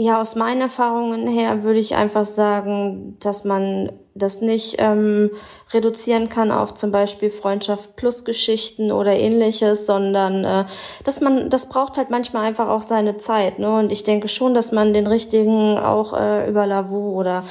ja, 0.00 0.20
aus 0.20 0.36
meinen 0.36 0.60
Erfahrungen 0.60 1.26
her 1.26 1.64
würde 1.64 1.80
ich 1.80 1.96
einfach 1.96 2.24
sagen, 2.24 3.16
dass 3.18 3.44
man 3.44 3.90
das 4.14 4.40
nicht 4.40 4.76
ähm, 4.78 5.30
reduzieren 5.72 6.28
kann 6.28 6.52
auf 6.52 6.74
zum 6.74 6.92
Beispiel 6.92 7.30
Freundschaft 7.30 7.96
plus 7.96 8.24
Geschichten 8.24 8.92
oder 8.92 9.16
ähnliches, 9.16 9.86
sondern 9.86 10.44
äh, 10.44 10.66
dass 11.02 11.20
man, 11.20 11.50
das 11.50 11.68
braucht 11.68 11.96
halt 11.98 12.10
manchmal 12.10 12.46
einfach 12.46 12.68
auch 12.68 12.82
seine 12.82 13.18
Zeit. 13.18 13.58
Ne? 13.58 13.76
Und 13.76 13.90
ich 13.90 14.04
denke 14.04 14.28
schon, 14.28 14.54
dass 14.54 14.70
man 14.70 14.92
den 14.92 15.08
richtigen 15.08 15.76
auch 15.76 16.12
äh, 16.12 16.48
über 16.48 16.64
Lavu 16.64 17.18
oder 17.18 17.42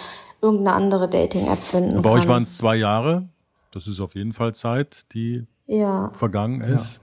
irgendeine 0.42 0.74
andere 0.74 1.10
Dating-App 1.10 1.60
finden 1.60 2.02
Bei 2.02 2.12
kann. 2.12 2.20
euch 2.20 2.28
waren 2.30 2.44
es 2.44 2.56
zwei 2.56 2.78
Jahre. 2.78 3.28
Das 3.72 3.88
ist 3.88 4.00
auf 4.00 4.16
jeden 4.16 4.32
Fall 4.32 4.56
Zeit, 4.56 5.14
die 5.14 5.46
ja. 5.66 6.12
vergangen 6.14 6.62
ist. 6.62 7.02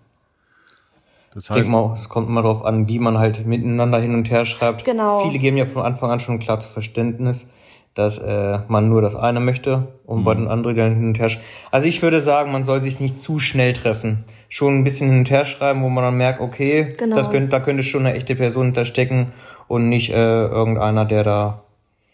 Das 1.35 1.45
Ich 1.45 1.49
denke 1.49 1.61
heißt, 1.69 1.73
mal, 1.73 1.95
es 1.95 2.09
kommt 2.09 2.29
immer 2.29 2.43
darauf 2.43 2.65
an, 2.65 2.89
wie 2.89 2.99
man 2.99 3.19
halt 3.19 3.45
miteinander 3.47 3.99
hin 3.99 4.15
und 4.15 4.31
her 4.31 4.47
schreibt. 4.47 4.85
Genau. 4.85 5.25
Viele 5.27 5.39
geben 5.39 5.57
ja 5.57 5.67
von 5.67 5.83
Anfang 5.83 6.11
an 6.11 6.21
schon 6.21 6.39
klar 6.39 6.61
zu 6.61 6.69
Verständnis, 6.69 7.49
dass 7.95 8.19
äh, 8.19 8.59
man 8.69 8.89
nur 8.89 9.03
das 9.03 9.15
eine 9.17 9.41
möchte 9.41 9.89
und 10.07 10.25
bei 10.25 10.35
den 10.35 10.49
anderen 10.49 10.77
dann 10.77 10.95
hin 10.95 11.07
und 11.09 11.19
her 11.19 11.31
Also 11.71 11.87
ich 11.87 12.03
würde 12.03 12.21
sagen, 12.21 12.51
man 12.53 12.65
soll 12.65 12.81
sich 12.83 12.99
nicht 13.01 13.21
zu 13.23 13.39
schnell 13.39 13.73
treffen. 13.73 14.25
Schon 14.49 14.79
ein 14.79 14.85
bisschen 14.85 15.11
hin 15.11 15.19
und 15.21 15.31
her 15.31 15.45
schreiben, 15.45 15.83
wo 15.83 15.89
man 15.89 16.05
dann 16.05 16.17
merkt, 16.17 16.41
okay, 16.41 16.95
Genau. 16.99 17.17
das 17.17 17.31
könnte, 17.31 17.49
da 17.51 17.61
könnte 17.61 17.83
schon 17.83 18.07
eine 18.07 18.15
echte 18.17 18.35
Person 18.37 18.67
hinterstecken 18.67 19.33
und 19.69 19.89
nicht 19.89 20.11
äh, 20.11 20.15
irgendeiner, 20.47 21.05
der 21.05 21.25
da. 21.25 21.63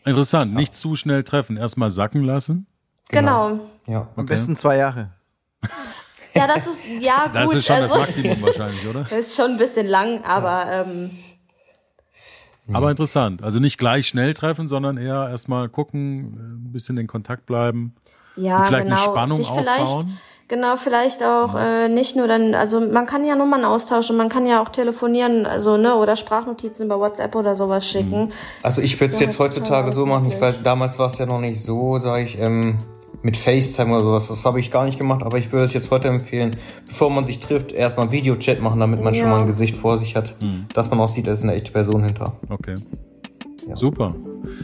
interessant, 0.05 0.55
nicht 0.55 0.75
zu 0.75 0.97
schnell 0.97 1.25
treffen, 1.25 1.57
erstmal 1.59 1.91
sacken 1.91 2.25
lassen. 2.25 2.67
Genau. 3.11 3.59
Ja. 3.87 4.07
Am 4.17 4.25
besten 4.27 4.57
zwei 4.57 4.77
Jahre. 4.79 5.09
Ja, 6.35 6.47
das 6.47 6.67
ist, 6.67 6.83
ja, 7.01 7.25
gut. 7.27 7.35
Das 7.35 7.55
ist 7.55 7.67
schon 7.67 7.77
also, 7.77 7.95
das 7.95 8.03
Maximum 8.03 8.43
wahrscheinlich, 8.43 8.87
oder? 8.89 9.01
Das 9.11 9.19
ist 9.19 9.37
schon 9.37 9.53
ein 9.53 9.57
bisschen 9.59 9.87
lang, 9.87 10.23
aber 10.25 10.67
ähm, 10.71 11.11
Aber 12.73 12.91
interessant. 12.91 13.43
Also 13.43 13.59
nicht 13.59 13.79
gleich 13.79 14.07
schnell 14.07 14.33
treffen, 14.35 14.69
sondern 14.69 14.97
eher 14.97 15.29
erstmal 15.31 15.69
gucken, 15.69 16.37
äh, 16.37 16.69
ein 16.69 16.73
bisschen 16.73 16.97
in 16.99 17.07
Kontakt 17.07 17.47
bleiben. 17.47 17.95
Ja, 18.37 18.59
Und 18.61 18.67
vielleicht 18.67 18.85
genau. 18.85 18.97
eine 18.97 19.05
Spannung 19.05 19.39
Sich 19.39 19.51
vielleicht, 19.51 19.81
aufbauen. 19.81 20.19
genau, 20.47 20.77
vielleicht 20.77 21.23
auch 21.25 21.57
äh, 21.57 21.89
nicht 21.89 22.15
nur 22.15 22.29
dann, 22.29 22.55
also 22.55 22.81
man 22.81 23.07
kann 23.07 23.27
ja 23.27 23.35
Nummern 23.35 23.65
austauschen, 23.65 24.17
man 24.17 24.29
kann 24.29 24.47
ja 24.47 24.63
auch 24.63 24.69
telefonieren, 24.69 25.47
also 25.47 25.77
ne, 25.77 25.97
oder 25.97 26.15
Sprachnotizen 26.15 26.87
über 26.87 27.01
WhatsApp 27.01 27.35
oder 27.35 27.55
sowas 27.57 27.85
schicken. 27.87 28.33
Also 28.63 28.81
ich 28.83 28.99
würde 29.01 29.13
es 29.13 29.19
So 29.19 29.25
jetzt 29.25 29.39
heutzutage 29.41 29.93
so 29.93 30.07
machen, 30.07 30.27
ich 30.27 30.41
weiß, 30.41 30.63
damals 30.63 30.97
war 30.99 31.09
es 31.09 31.19
ja 31.19 31.27
noch 31.27 31.41
nicht 31.41 31.61
so, 31.63 31.99
sage 31.99 32.23
ich, 32.23 32.39
ähm, 32.39 32.79
mit 33.23 33.37
FaceTime 33.37 33.93
oder 33.95 34.01
sowas, 34.03 34.29
das 34.29 34.45
habe 34.47 34.61
ich 34.61 34.71
gar 34.71 34.85
nicht 34.85 34.99
gemacht, 34.99 35.23
aber 35.23 35.37
ich 35.39 35.53
würde 35.53 35.65
es 35.67 35.75
jetzt 35.75 35.91
heute 35.91 36.09
empfehlen, 36.09 36.57
bevor 36.87 37.11
man 37.11 37.25
sich 37.25 37.39
trifft, 37.39 37.73
erstmal 37.73 38.11
Videochat 38.13 38.61
machen, 38.61 38.81
damit 38.81 39.03
man 39.03 39.15
schon 39.15 39.25
Ja. 39.25 39.31
mal 39.31 39.41
ein 39.43 39.47
Gesicht 39.47 39.77
vor 39.77 39.99
sich 39.99 40.17
hat, 40.17 40.37
dass 40.75 40.89
man 40.91 40.99
auch 41.01 41.09
sieht, 41.09 41.27
da 41.27 41.33
ist 41.33 41.43
eine 41.43 41.55
echte 41.55 41.71
Person 41.73 42.03
hinter. 42.05 42.33
Okay. 42.49 42.77
Ja. 43.69 43.77
Super. 43.77 44.15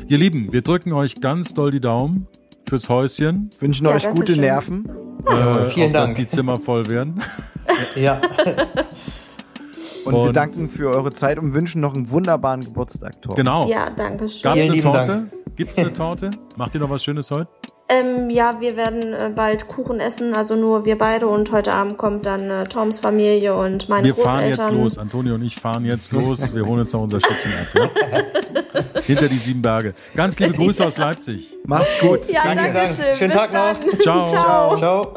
Ihr 0.08 0.16
Lieben, 0.18 0.52
wir 0.52 0.62
drücken 0.62 0.92
euch 0.94 1.20
ganz 1.20 1.52
doll 1.52 1.70
die 1.70 1.80
Daumen 1.80 2.26
fürs 2.68 2.88
Häuschen, 2.88 3.50
Wünschen 3.60 3.86
Ja, 3.86 3.94
euch 3.94 4.08
gute 4.10 4.32
schön. 4.32 4.40
Nerven. 4.40 4.88
äh, 5.26 5.66
vielen 5.66 5.86
auf 5.88 5.92
dass 5.92 6.14
Dank. 6.14 6.16
die 6.16 6.26
Zimmer 6.26 6.56
voll 6.56 6.88
werden. 6.88 7.20
Ja. 7.94 8.20
Und, 10.06 10.12
wir 10.14 10.20
Und- 10.20 10.36
danken 10.36 10.68
für 10.70 10.88
eure 10.90 11.12
Zeit 11.12 11.38
und 11.38 11.52
wünschen 11.52 11.80
noch 11.82 11.94
einen 11.94 12.10
wunderbaren 12.10 12.60
Geburtstag, 12.62 13.20
Tor. 13.20 13.34
Genau. 13.36 13.68
Ja, 13.68 13.90
danke 13.90 14.28
schön. 14.28 14.42
Gab's 14.44 14.54
Vielen 14.60 14.72
eine 14.72 14.80
Torte? 14.82 15.10
Dank. 15.10 15.56
Gibt's 15.56 15.78
eine 15.78 15.92
Torte? 15.92 16.30
Macht 16.56 16.74
ihr 16.74 16.80
noch 16.80 16.88
was 16.90 17.04
Schönes 17.04 17.30
heute? 17.30 17.48
Ähm, 17.88 18.30
ja, 18.30 18.60
wir 18.60 18.76
werden 18.76 19.12
äh, 19.12 19.30
bald 19.32 19.68
Kuchen 19.68 20.00
essen, 20.00 20.34
also 20.34 20.56
nur 20.56 20.84
wir 20.84 20.98
beide 20.98 21.28
und 21.28 21.52
heute 21.52 21.72
Abend 21.72 21.96
kommt 21.96 22.26
dann 22.26 22.50
äh, 22.50 22.64
Toms 22.64 22.98
Familie 22.98 23.54
und 23.56 23.88
meine 23.88 24.08
Wir 24.08 24.14
fahren 24.16 24.44
jetzt 24.46 24.56
Großeltern. 24.58 24.82
los. 24.82 24.98
Antonio 24.98 25.34
und 25.36 25.42
ich 25.42 25.54
fahren 25.54 25.84
jetzt 25.84 26.10
los. 26.12 26.52
Wir 26.52 26.66
holen 26.66 26.80
uns 26.80 26.92
noch 26.92 27.02
unser 27.02 27.20
Stückchen 27.20 27.52
ab. 27.52 27.90
Ja? 28.94 29.00
Hinter 29.02 29.28
die 29.28 29.36
sieben 29.38 29.62
Berge. 29.62 29.94
Ganz 30.16 30.36
liebe 30.40 30.54
Grüße 30.54 30.84
aus 30.84 30.98
Leipzig. 30.98 31.54
Macht's 31.64 31.96
gut. 32.00 32.28
Ja, 32.28 32.40
Danke, 32.42 32.56
danke 32.64 32.72
danke. 32.78 32.92
schön. 32.94 33.14
Schönen 33.16 33.30
Bis 33.30 33.38
Tag 33.38 33.52
noch. 33.52 33.80
dann. 33.90 34.00
Ciao. 34.00 34.26
Ciao. 34.26 34.76
Ciao. 34.76 35.14